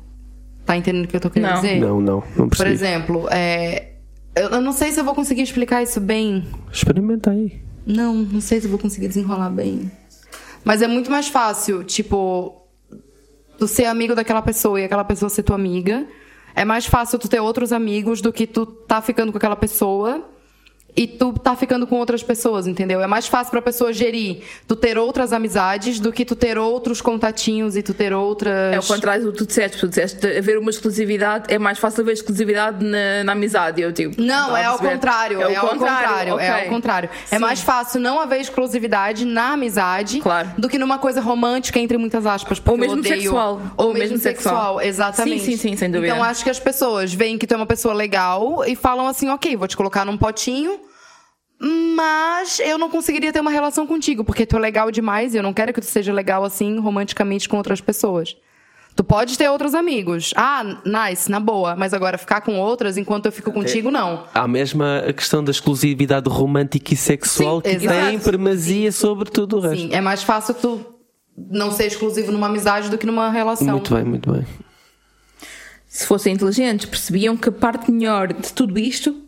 Tá 0.67 0.77
entendendo 0.77 1.05
o 1.05 1.09
que 1.09 1.17
eu 1.17 1.21
tô 1.21 1.31
querendo 1.31 1.49
Não. 1.51 1.61
dizer? 1.62 1.81
Não, 1.81 2.01
não, 2.01 2.14
não 2.37 2.49
Por 2.49 2.59
percebi. 2.59 2.73
exemplo, 2.73 3.29
é, 3.31 3.93
eu 4.35 4.49
eu 4.51 4.61
não 4.61 4.73
sei 4.73 4.91
se 4.93 4.99
eu 5.01 5.05
vou 5.05 5.14
conseguir 5.14 5.43
explicar 5.43 5.83
isso 5.83 6.01
bem. 6.01 6.45
Experimenta 6.73 7.31
aí. 7.31 7.62
Não, 7.87 8.14
não 8.14 8.41
sei 8.41 8.61
se 8.61 8.67
eu 8.67 8.71
vou 8.71 8.79
conseguir 8.81 9.07
desenrolar 9.09 9.49
bem. 9.49 9.91
Mas 10.64 10.83
é 10.83 10.89
muito 10.89 11.09
mais 11.11 11.29
fácil, 11.29 11.85
tipo, 11.85 12.62
tu 13.57 13.69
ser 13.69 13.85
amigo 13.85 14.14
daquela 14.17 14.43
pessoa 14.43 14.81
e 14.81 14.85
aquela 14.85 15.05
pessoa 15.05 15.29
ser 15.31 15.45
tua 15.45 15.55
amiga. 15.55 16.05
É 16.55 16.64
mais 16.64 16.85
fácil 16.87 17.17
tu 17.19 17.29
ter 17.29 17.39
outros 17.39 17.73
amigos 17.73 18.21
do 18.21 18.33
que 18.33 18.47
tu 18.47 18.67
tá 18.67 19.01
ficando 19.01 19.31
com 19.31 19.39
aquela 19.39 19.55
pessoa 19.55 20.29
e 20.97 21.07
tu 21.07 21.32
tá 21.34 21.55
ficando 21.55 21.86
com 21.86 21.97
outras 21.97 22.22
pessoas, 22.22 22.66
entendeu? 22.66 23.03
É 23.03 23.07
mais 23.07 23.26
fácil 23.26 23.51
pra 23.51 23.61
pessoa 23.61 23.92
gerir 23.92 24.38
tu 24.66 24.74
ter 24.74 24.97
outras 24.97 25.32
amizades 25.32 26.01
do 26.01 26.11
que 26.12 26.24
tu 26.24 26.34
ter 26.34 26.57
outros 26.57 27.01
contatinhos 27.03 27.76
e 27.76 27.82
tu 27.82 27.92
ter 27.92 28.12
outras. 28.14 28.74
É 28.74 28.78
o 28.78 28.82
contrário 28.82 29.24
do 29.26 29.32
que 29.32 29.38
tu 29.38 29.47
disseste. 29.47 29.78
Tu 29.78 29.88
disseste 29.88 30.26
haver 30.26 30.59
uma 30.59 30.70
exclusividade, 30.70 31.53
é 31.53 31.59
mais 31.59 31.78
fácil 31.78 32.01
haver 32.03 32.12
exclusividade 32.12 32.84
na, 32.84 33.24
na 33.24 33.32
amizade. 33.32 33.82
Eu, 33.82 33.92
tipo, 33.92 34.20
Não, 34.20 34.57
estava 34.57 34.61
é 34.61 34.64
a 34.64 34.68
ao 34.70 34.78
contrário. 34.78 35.42
É, 35.42 35.55
ao 35.57 35.68
contrário. 35.68 36.40
É 36.40 36.61
ao 36.64 36.68
contrário. 36.70 37.11
É 37.30 37.38
mais 37.38 37.61
fácil 37.61 38.01
não 38.01 38.18
haver 38.18 38.40
exclusividade 38.40 39.24
na 39.24 39.53
amizade 39.53 40.20
Claro. 40.20 40.51
do 40.57 40.68
que 40.68 40.78
numa 40.78 40.99
coisa 40.99 41.20
romântica, 41.20 41.78
entre 41.78 41.99
muitas 41.99 42.24
aspas. 42.24 42.61
Ou 42.66 42.76
mesmo 42.78 42.99
odeio- 42.99 43.14
sexual. 43.20 43.61
Ou, 43.76 43.86
Ou 43.88 43.92
mesmo 43.92 44.07
mesmo 44.09 44.18
sexual. 44.18 44.55
sexual. 44.55 44.80
Exatamente. 44.80 45.40
Sim, 45.44 45.51
sim, 45.53 45.57
sim, 45.70 45.76
sem 45.76 45.90
dúvida. 45.90 46.12
Então 46.12 46.22
acho 46.24 46.42
que 46.42 46.51
as 46.51 46.59
pessoas 46.59 47.12
veem 47.12 47.36
que 47.36 47.47
tu 47.47 47.53
é 47.53 47.57
uma 47.57 47.66
pessoa 47.66 47.92
legal 47.92 48.64
e 48.66 48.74
falam 48.74 49.07
assim: 49.07 49.28
ok, 49.28 49.57
vou 49.57 49.68
te 49.68 49.76
colocar 49.76 50.05
num 50.05 50.16
potinho. 50.16 50.80
Mas 51.59 52.61
eu 52.61 52.76
não 52.76 52.90
conseguiria 52.90 53.32
ter 53.32 53.40
uma 53.40 53.50
relação 53.50 53.86
contigo, 53.86 54.22
porque 54.22 54.44
tu 54.44 54.57
é 54.57 54.61
legal 54.61 54.90
demais 54.90 55.34
e 55.34 55.38
eu 55.38 55.42
não 55.42 55.54
quero 55.54 55.72
que 55.72 55.80
tu 55.80 55.86
seja 55.86 56.12
legal 56.12 56.44
assim 56.44 56.78
romanticamente 56.78 57.48
com 57.48 57.57
outras 57.57 57.80
pessoas. 57.80 58.36
Tu 58.94 59.04
pode 59.04 59.36
ter 59.36 59.48
outros 59.50 59.74
amigos. 59.74 60.32
Ah, 60.34 60.80
nice, 60.84 61.30
na 61.30 61.38
boa. 61.38 61.76
Mas 61.76 61.92
agora 61.92 62.16
ficar 62.16 62.40
com 62.40 62.59
outras 62.59 62.96
enquanto 62.96 63.26
eu 63.26 63.32
fico 63.32 63.52
contigo, 63.52 63.90
não. 63.90 64.24
Há 64.32 64.48
mesmo 64.48 64.82
a 64.82 65.12
questão 65.12 65.44
da 65.44 65.50
exclusividade 65.50 66.30
romântica 66.30 66.94
e 66.94 66.96
sexual 66.96 67.57
Sim, 67.57 67.62
que 67.62 67.84
exato. 67.84 68.07
tem 68.07 68.18
primazia 68.18 68.90
sobre 68.90 69.30
tudo 69.30 69.59
o 69.59 69.61
resto. 69.61 69.82
Sim, 69.82 69.90
é 69.92 70.00
mais 70.00 70.22
fácil 70.22 70.54
tu 70.54 70.80
não 71.36 71.70
ser 71.70 71.86
exclusivo 71.86 72.32
numa 72.32 72.46
amizade 72.46 72.88
do 72.88 72.96
que 72.96 73.04
numa 73.04 73.30
relação. 73.30 73.68
Muito 73.68 73.94
bem, 73.94 74.04
muito 74.04 74.32
bem. 74.32 74.46
Se 75.86 76.07
fossem 76.07 76.32
inteligentes, 76.32 76.86
percebiam 76.86 77.36
que 77.36 77.50
a 77.50 77.52
parte 77.52 77.92
melhor 77.92 78.32
de 78.32 78.52
tudo 78.54 78.78
isto 78.78 79.26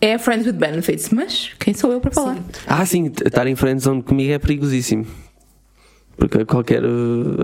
é 0.00 0.18
Friends 0.18 0.46
with 0.46 0.54
Benefits. 0.54 1.10
Mas 1.10 1.50
quem 1.58 1.74
sou 1.74 1.92
eu 1.92 2.00
para 2.00 2.10
falar? 2.10 2.36
Ah, 2.66 2.84
sim, 2.86 3.06
estar 3.06 3.46
em 3.46 3.56
friendzone 3.56 4.02
comigo 4.02 4.32
é 4.32 4.38
perigosíssimo. 4.38 5.06
Porque 6.16 6.38
a 6.38 6.44
qualquer, 6.44 6.82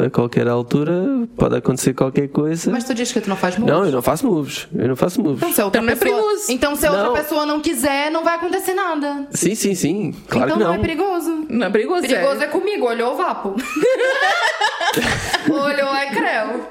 a 0.04 0.10
qualquer 0.10 0.48
altura 0.48 1.28
pode 1.36 1.54
acontecer 1.54 1.94
qualquer 1.94 2.26
coisa. 2.26 2.72
Mas 2.72 2.82
tu 2.82 2.92
diz 2.92 3.12
que 3.12 3.20
tu 3.20 3.28
não 3.28 3.36
faz 3.36 3.56
moves. 3.56 3.72
Não, 3.72 3.84
eu 3.86 3.92
não 3.92 4.02
faço 4.02 4.26
moves. 4.26 4.66
Eu 4.74 4.88
não 4.88 4.96
faço 4.96 5.22
moves. 5.22 5.38
Então, 5.38 5.52
se 5.52 5.60
a 5.60 5.64
outra 5.64 5.80
Então 5.80 5.86
não 5.86 5.92
é 5.92 5.96
pessoa... 5.96 6.20
perigoso. 6.22 6.52
Então, 6.52 6.74
se 6.76 6.86
a 6.86 6.90
outra 6.90 7.06
Não. 7.06 7.12
pessoa 7.14 7.46
não 7.46 7.60
quiser, 7.60 8.10
não 8.10 8.24
vai 8.24 8.34
acontecer 8.34 8.74
nada. 8.74 9.28
Sim, 9.30 9.54
sim, 9.54 9.76
sim. 9.76 10.12
Claro 10.28 10.46
então 10.48 10.58
que 10.58 10.64
não. 10.64 10.74
é 10.74 10.78
perigoso. 10.78 11.46
Não 11.48 11.66
é 11.68 11.70
perigoso, 11.70 12.02
Perigoso 12.02 12.40
é. 12.40 12.44
é 12.44 12.48
comigo, 12.48 12.86
olhou 12.86 13.12
o 13.14 13.16
vapo. 13.16 13.54
olhou 15.48 15.94
é 15.94 16.06
creu. 16.06 16.66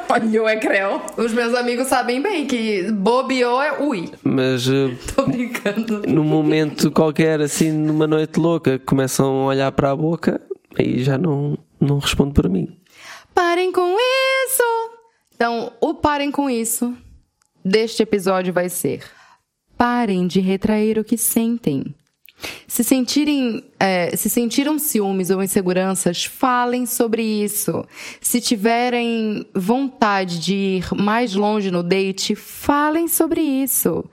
Olha 0.08 0.42
o 0.42 0.48
ecrã. 0.48 1.00
Os 1.16 1.32
meus 1.32 1.54
amigos 1.54 1.86
sabem 1.86 2.20
bem 2.20 2.46
que 2.46 2.90
bobeou 2.92 3.60
é 3.62 3.80
ui. 3.82 4.10
Mas 4.22 4.66
eh, 4.68 4.94
Tô 5.14 5.26
brincando. 5.26 6.02
num 6.06 6.24
momento 6.24 6.90
qualquer, 6.90 7.40
assim, 7.40 7.70
numa 7.72 8.06
noite 8.06 8.38
louca, 8.38 8.78
começam 8.78 9.42
a 9.42 9.46
olhar 9.46 9.72
para 9.72 9.90
a 9.90 9.96
boca, 9.96 10.40
aí 10.78 11.02
já 11.02 11.16
não, 11.18 11.56
não 11.80 11.98
respondo 11.98 12.32
para 12.34 12.48
mim. 12.48 12.68
Parem 13.34 13.72
com 13.72 13.96
isso! 13.96 14.62
Então, 15.34 15.72
o 15.80 15.94
parem 15.94 16.30
com 16.30 16.48
isso 16.48 16.96
deste 17.64 18.02
episódio 18.02 18.52
vai 18.52 18.68
ser: 18.68 19.02
parem 19.76 20.26
de 20.26 20.40
retrair 20.40 20.98
o 20.98 21.04
que 21.04 21.18
sentem. 21.18 21.94
Se 22.66 22.82
sentirem, 22.82 23.64
é, 23.78 24.14
se 24.16 24.28
sentiram 24.28 24.78
ciúmes 24.78 25.30
ou 25.30 25.42
inseguranças, 25.42 26.24
falem 26.24 26.86
sobre 26.86 27.22
isso. 27.22 27.84
Se 28.20 28.40
tiverem 28.40 29.46
vontade 29.54 30.38
de 30.38 30.54
ir 30.54 30.94
mais 30.94 31.34
longe 31.34 31.70
no 31.70 31.82
date, 31.82 32.34
falem 32.34 33.08
sobre 33.08 33.40
isso. 33.40 34.04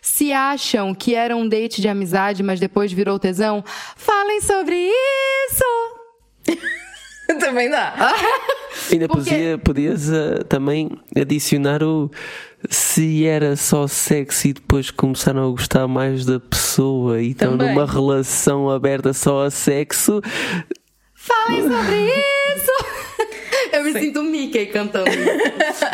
Se 0.00 0.32
acham 0.32 0.94
que 0.94 1.14
era 1.14 1.36
um 1.36 1.48
date 1.48 1.80
de 1.80 1.88
amizade, 1.88 2.42
mas 2.42 2.60
depois 2.60 2.92
virou 2.92 3.18
tesão, 3.18 3.64
falem 3.96 4.40
sobre 4.40 4.76
isso. 4.76 5.64
Também 7.40 7.68
dá. 7.70 7.94
Ainda 8.92 9.08
Porque- 9.08 9.30
podia, 9.30 9.58
podias 9.58 10.10
eh, 10.12 10.44
também 10.48 10.90
adicionar 11.16 11.82
o 11.82 12.10
se 12.70 13.24
era 13.26 13.56
só 13.56 13.86
sexo 13.86 14.48
e 14.48 14.52
depois 14.52 14.90
começaram 14.90 15.46
a 15.46 15.50
gostar 15.50 15.86
mais 15.88 16.24
da 16.24 16.38
pessoa 16.40 17.20
e 17.20 17.30
estão 17.30 17.56
Também. 17.56 17.74
numa 17.74 17.86
relação 17.86 18.68
aberta 18.70 19.12
só 19.12 19.44
a 19.44 19.50
sexo. 19.50 20.20
Falem 21.14 21.62
sobre 21.62 22.06
isso! 22.54 22.72
Eu 23.72 23.82
me 23.84 23.92
sinto 23.92 24.22
Mickey 24.22 24.66
cantando. 24.66 25.10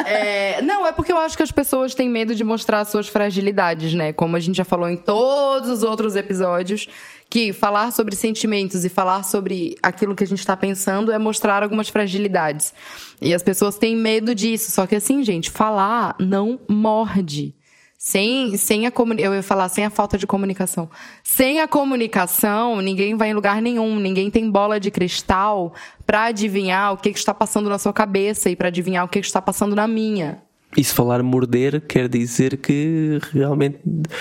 É, 0.07 0.61
não, 0.63 0.87
é 0.87 0.93
porque 0.93 1.11
eu 1.11 1.17
acho 1.19 1.37
que 1.37 1.43
as 1.43 1.51
pessoas 1.51 1.95
têm 1.95 2.09
medo 2.09 2.35
de 2.35 2.45
mostrar 2.45 2.85
suas 2.85 3.09
fragilidades, 3.09 3.93
né? 3.95 4.13
Como 4.13 4.37
a 4.37 4.41
gente 4.41 4.57
já 4.57 4.65
falou 4.65 4.89
em 4.89 4.97
todos 4.97 5.69
os 5.69 5.83
outros 5.83 6.15
episódios, 6.15 6.87
que 7.33 7.51
falar 7.51 7.91
sobre 7.93 8.15
sentimentos 8.15 8.85
e 8.85 8.91
falar 8.91 9.23
sobre 9.23 9.75
aquilo 9.83 10.15
que 10.15 10.23
a 10.23 10.27
gente 10.27 10.45
tá 10.45 10.55
pensando 10.55 11.11
é 11.11 11.19
mostrar 11.19 11.63
algumas 11.63 11.89
fragilidades. 11.89 12.75
E 13.23 13.33
as 13.33 13.43
pessoas 13.43 13.79
têm 13.79 13.97
medo 13.97 14.35
disso. 14.35 14.71
Só 14.71 14.87
que 14.87 14.95
assim, 14.97 15.25
gente, 15.25 15.51
falar 15.51 16.15
não 16.21 16.61
morde. 16.69 17.55
Sem, 17.97 18.55
sem 18.59 18.85
a 18.87 18.91
comuni- 18.91 19.23
eu 19.23 19.33
ia 19.33 19.43
falar 19.43 19.71
sem 19.71 19.83
a 19.83 19.89
falta 19.89 20.19
de 20.19 20.27
comunicação. 20.27 20.91
Sem 21.25 21.63
a 21.63 21.67
comunicação, 21.67 22.83
ninguém 22.83 23.17
vai 23.17 23.31
em 23.31 23.35
lugar 23.35 23.63
nenhum, 23.63 23.99
ninguém 23.99 24.31
tem 24.31 24.51
bola 24.51 24.79
de 24.79 24.91
cristal 24.91 25.73
pra 26.05 26.25
adivinhar 26.25 26.93
o 26.93 26.99
que, 26.99 27.13
que 27.15 27.19
está 27.19 27.33
passando 27.33 27.71
na 27.71 27.79
sua 27.79 27.95
cabeça 27.95 28.51
e 28.51 28.57
pra 28.57 28.69
adivinhar 28.69 29.07
o 29.07 29.09
que, 29.09 29.21
que 29.21 29.27
está 29.27 29.41
passando 29.41 29.75
na 29.75 29.89
minha. 29.89 30.43
E 30.75 30.83
se 30.83 30.95
falar 30.95 31.23
morder, 31.23 31.83
quer 31.83 32.09
dizer 32.09 32.57
que 32.57 33.19
realmente, 33.33 33.79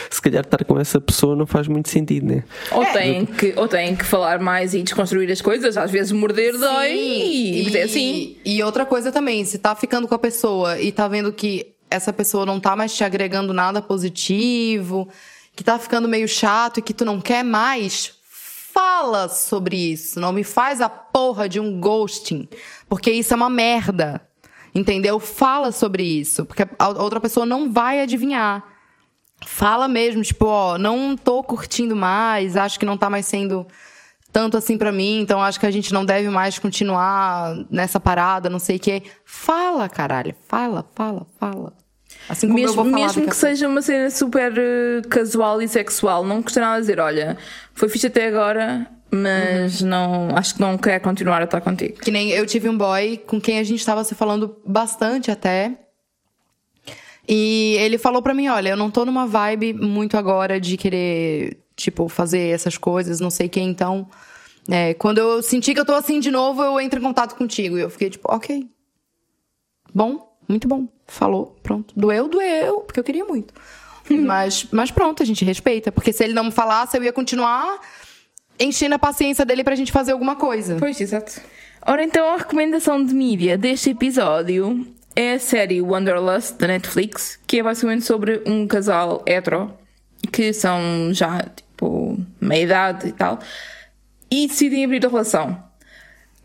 se 0.10 0.22
calhar, 0.22 0.44
estar 0.44 0.66
com 0.66 0.78
essa 0.78 1.00
pessoa 1.00 1.34
não 1.34 1.48
faz 1.48 1.66
muito 1.68 1.88
sentido, 1.88 2.26
né? 2.26 2.44
Ou 2.72 2.86
têm, 2.88 3.26
que, 3.26 3.54
ou 3.56 3.70
têm 3.70 3.96
que 3.96 4.04
falar 4.04 4.40
mais 4.40 4.74
e 4.74 4.84
desconstruir 4.84 5.32
as 5.32 5.42
coisas. 5.42 5.78
Às 5.78 5.90
vezes 5.90 6.12
morder 6.12 6.58
dói 6.58 6.92
e, 6.92 7.70
e, 7.70 7.78
é 7.78 7.84
assim. 7.84 8.36
e 8.44 8.62
outra 8.62 8.86
coisa 8.86 9.14
também, 9.14 9.46
se 9.46 9.60
tá 9.60 9.74
ficando 9.76 10.10
com 10.10 10.16
a 10.16 10.20
pessoa 10.20 10.78
e 10.80 10.92
tá 10.92 11.08
vendo 11.08 11.32
que 11.32 11.68
essa 11.90 12.12
pessoa 12.12 12.46
não 12.46 12.60
tá 12.60 12.76
mais 12.76 12.94
te 12.94 13.04
agregando 13.04 13.54
nada 13.54 13.82
positivo, 13.82 15.08
que 15.56 15.64
tá 15.64 15.80
ficando 15.80 16.08
meio 16.08 16.28
chato 16.28 16.80
e 16.80 16.82
que 16.82 16.94
tu 16.94 17.06
não 17.06 17.22
quer 17.22 17.44
mais, 17.44 18.14
fala 18.74 19.30
sobre 19.30 19.78
isso. 19.78 20.20
Não 20.20 20.34
me 20.34 20.44
faz 20.44 20.82
a 20.82 20.90
porra 20.90 21.48
de 21.48 21.60
um 21.60 21.80
ghosting, 21.80 22.48
porque 22.90 23.12
isso 23.12 23.34
é 23.34 23.38
uma 23.38 23.50
merda. 23.50 24.22
Entendeu? 24.74 25.20
Fala 25.20 25.72
sobre 25.72 26.04
isso, 26.04 26.46
porque 26.46 26.66
a 26.80 26.90
outra 26.90 27.20
pessoa 27.20 27.46
não 27.46 27.72
vai 27.72 28.02
adivinhar. 28.02 28.64
Fala 29.46 29.88
mesmo, 29.88 30.22
tipo, 30.22 30.46
ó, 30.46 30.78
não 30.78 31.18
tô 31.18 31.44
curtindo 31.44 31.96
mais, 31.96 32.56
acho 32.56 32.80
que 32.80 32.86
não 32.86 32.98
tá 32.98 33.10
mais 33.10 33.26
sendo 33.26 33.66
tanto 34.32 34.56
assim 34.56 34.78
pra 34.78 34.92
mim, 34.92 35.20
então 35.20 35.42
acho 35.42 35.60
que 35.60 35.66
a 35.66 35.72
gente 35.72 35.94
não 35.94 36.06
deve 36.06 36.30
mais 36.30 36.58
continuar 36.58 37.54
nessa 37.70 38.00
parada, 38.00 38.50
não 38.50 38.60
sei 38.60 38.78
o 38.78 38.80
quê. 38.80 39.04
Fala, 39.26 39.90
caralho, 39.90 40.34
fala, 40.48 40.86
fala, 40.96 41.28
fala. 41.38 41.74
Assim 42.30 42.48
como 42.48 42.60
eu 42.60 42.64
Mesmo, 42.64 42.76
vou 42.76 42.86
falar 42.86 42.98
mesmo 42.98 43.28
que 43.28 43.36
seja 43.36 43.68
uma 43.68 43.82
cena 43.82 44.10
super 44.10 44.54
eh, 44.58 45.02
casual 45.10 45.62
e 45.62 45.68
sexual, 45.68 46.24
não 46.24 46.42
custa 46.42 46.62
nada 46.62 46.80
dizer: 46.80 47.00
olha, 47.00 47.38
foi 47.74 47.90
fixe 47.90 48.08
até 48.08 48.28
agora, 48.28 48.88
mas 49.12 49.82
não 49.82 50.30
acho 50.36 50.56
que 50.56 50.62
não 50.62 50.78
quero 50.78 51.04
continuar 51.04 51.42
a 51.42 51.44
estar 51.44 51.60
contigo. 51.60 52.00
Que 52.00 52.10
nem 52.10 52.30
eu 52.30 52.46
tive 52.46 52.70
um 52.70 52.78
boy 52.78 53.18
com 53.18 53.42
quem 53.42 53.60
a 53.60 53.64
gente 53.64 53.86
tava 53.86 54.04
se 54.06 54.16
falando 54.16 54.56
bastante 54.66 55.30
até. 55.30 55.78
E 57.28 57.76
ele 57.80 57.98
falou 57.98 58.22
pra 58.22 58.34
mim, 58.34 58.48
olha, 58.48 58.70
eu 58.70 58.78
não 58.78 58.90
tô 58.90 59.06
numa 59.06 59.28
vibe 59.28 59.74
muito 59.74 60.18
agora 60.18 60.60
de 60.60 60.78
querer, 60.78 61.60
tipo, 61.76 62.08
fazer 62.08 62.54
essas 62.54 62.78
coisas, 62.78 63.20
não 63.20 63.30
sei 63.30 63.48
o 63.48 63.50
que, 63.50 63.60
então. 63.60 64.08
é, 64.70 64.94
quando 64.94 65.18
eu 65.18 65.42
senti 65.44 65.74
que 65.74 65.80
eu 65.80 65.86
tô 65.86 65.94
assim 65.94 66.20
de 66.20 66.32
novo, 66.32 66.64
eu 66.64 66.80
entro 66.80 67.00
em 67.00 67.04
contato 67.04 67.36
contigo. 67.36 67.78
E 67.78 67.82
eu 67.82 67.90
fiquei 67.90 68.10
tipo, 68.10 68.34
ok. 68.34 68.70
Bom, 69.94 70.36
muito 70.48 70.68
bom. 70.68 70.88
Falou, 71.06 71.58
pronto. 71.62 71.94
Doeu, 71.98 72.28
doeu, 72.30 72.80
porque 72.82 73.00
eu 73.00 73.04
queria 73.04 73.26
muito. 73.26 73.54
mas, 74.10 74.68
mas 74.72 74.90
pronto, 74.90 75.22
a 75.22 75.26
gente 75.26 75.44
respeita. 75.44 75.92
Porque 75.92 76.14
se 76.14 76.24
ele 76.24 76.34
não 76.34 76.46
me 76.46 76.52
falasse, 76.52 76.98
eu 76.98 77.04
ia 77.04 77.14
continuar 77.14 77.80
enchendo 78.62 78.96
a 78.96 79.00
paciência 79.00 79.46
dele 79.46 79.64
pra 79.64 79.76
gente 79.76 79.92
fazer 79.92 80.12
alguma 80.12 80.36
coisa. 80.36 80.78
Pois, 80.80 81.00
exato. 81.00 81.42
Ora, 81.86 82.04
então 82.04 82.34
a 82.34 82.38
recomendação 82.38 83.04
de 83.04 83.14
mídia 83.14 83.58
deste 83.58 83.90
episódio 83.90 84.86
é 85.16 85.34
a 85.34 85.40
série 85.40 85.82
Wanderlust 85.82 86.58
da 86.58 86.68
Netflix, 86.68 87.40
que 87.48 87.60
é 87.60 87.64
basicamente 87.64 88.06
sobre 88.06 88.42
um 88.46 88.68
casal 88.68 89.24
hetero 89.26 89.74
que 90.32 90.54
são 90.54 91.12
já, 91.12 91.40
tipo, 91.56 92.18
meia 92.40 92.64
idade 92.64 93.08
e 93.08 93.12
tal, 93.12 93.40
e 94.30 94.48
decidem 94.48 94.86
abrir 94.86 95.04
a 95.06 95.10
relação. 95.10 95.72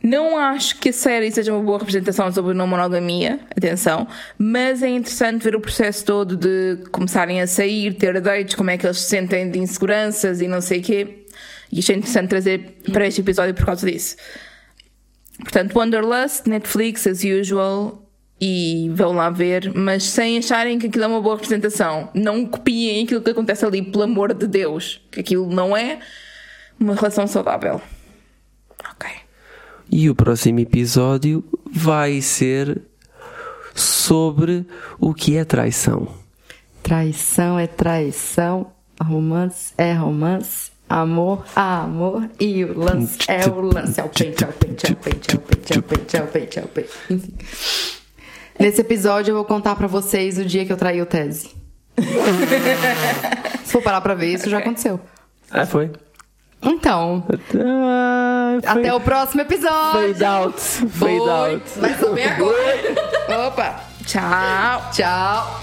Não 0.03 0.39
acho 0.39 0.79
que 0.79 0.91
a 0.91 0.93
série 0.93 1.31
seja 1.33 1.53
uma 1.53 1.63
boa 1.63 1.79
representação 1.79 2.31
sobre 2.31 2.55
não 2.55 2.67
monogamia, 2.67 3.41
atenção, 3.51 4.07
mas 4.39 4.83
é 4.83 4.89
interessante 4.89 5.43
ver 5.43 5.57
o 5.57 5.61
processo 5.61 6.05
todo 6.05 6.37
de 6.37 6.77
começarem 6.93 7.41
a 7.41 7.47
sair, 7.47 7.95
ter 7.95 8.21
dates, 8.21 8.55
como 8.55 8.71
é 8.71 8.79
que 8.79 8.87
eles 8.87 9.01
se 9.01 9.09
sentem 9.09 9.51
de 9.51 9.59
inseguranças 9.59 10.41
e 10.41 10.49
não 10.49 10.61
sei 10.61 10.81
o 10.81 10.83
quê. 10.83 11.26
E 11.71 11.79
achei 11.81 11.97
interessante 11.97 12.29
trazer 12.29 12.79
para 12.93 13.07
este 13.07 13.21
episódio 13.21 13.55
por 13.55 13.67
causa 13.67 13.91
disso. 13.91 14.17
Portanto, 15.39 15.77
Wanderlust, 15.77 16.47
Netflix, 16.47 17.07
as 17.07 17.23
usual, 17.25 18.07
e 18.41 18.91
vão 18.95 19.13
lá 19.13 19.31
ver, 19.31 19.73
mas 19.75 20.05
sem 20.05 20.39
acharem 20.39 20.79
que 20.79 20.87
aquilo 20.87 21.05
é 21.05 21.07
uma 21.07 21.21
boa 21.21 21.37
representação. 21.37 22.11
Não 22.15 22.45
copiem 22.47 23.05
aquilo 23.05 23.23
que 23.23 23.31
acontece 23.31 23.65
ali, 23.65 23.83
pelo 23.83 24.05
amor 24.05 24.35
de 24.35 24.47
Deus, 24.47 25.01
que 25.11 25.21
aquilo 25.21 25.49
não 25.49 25.77
é 25.77 26.01
uma 26.79 26.95
relação 26.95 27.27
saudável. 27.27 27.81
Ok. 28.91 29.11
E 29.91 30.11
o 30.11 30.15
próximo 30.15 30.61
episódio 30.61 31.45
vai 31.71 32.21
ser 32.21 32.83
sobre 33.75 34.67
o 34.99 35.15
que 35.15 35.37
é 35.37 35.45
traição. 35.45 36.09
Traição 36.83 37.59
é 37.59 37.67
traição, 37.67 38.73
romance 39.01 39.73
é 39.79 39.93
romance, 39.93 40.71
amor 40.89 41.45
amor 41.55 42.29
e 42.39 42.65
o 42.65 42.79
lance 42.79 43.19
é 43.29 43.47
o 43.49 43.61
lance. 43.61 44.01
É 44.01 44.05
o 44.05 44.09
pente, 44.09 44.45
é 44.45 44.49
o 44.49 44.53
pente, 44.53 44.87
é 44.87 44.93
o 44.93 44.97
pente, 44.97 45.31
é 45.33 45.35
o 45.37 45.41
pente, 45.41 45.73
é 45.75 45.79
o 45.79 45.83
pente, 45.83 46.17
é 46.17 46.21
o 46.23 46.27
pente, 46.27 46.59
é 46.59 46.63
o 46.63 46.69
pente. 46.69 46.89
Enfim. 47.11 47.35
Nesse 48.59 48.81
episódio 48.81 49.33
eu 49.33 49.37
vou 49.37 49.45
contar 49.45 49.75
pra 49.77 49.87
vocês 49.87 50.39
o 50.39 50.45
dia 50.45 50.65
que 50.65 50.73
eu 50.73 50.77
traí 50.77 51.03
o 51.03 51.07
Tese. 51.07 51.51
Se 53.65 53.73
for 53.73 53.83
parar 53.83 54.01
pra 54.01 54.15
ver, 54.15 54.33
isso 54.35 54.49
já 54.49 54.59
aconteceu. 54.59 55.01
Ah, 55.51 55.67
foi? 55.67 55.91
Então, 56.63 57.25
Ah, 57.55 58.59
foi- 58.61 58.71
até 58.81 58.95
o 58.95 59.01
próximo 59.01 59.43
episódio. 59.43 60.15
Fade 60.15 60.25
out. 60.25 60.61
Fade 60.61 60.93
Foi. 60.99 61.19
out. 61.29 61.63
Vai 61.77 61.95
saber 61.95 62.25
agora. 62.33 62.57
Opa! 63.49 63.81
Tchau! 64.07 64.91
Tchau. 64.93 65.63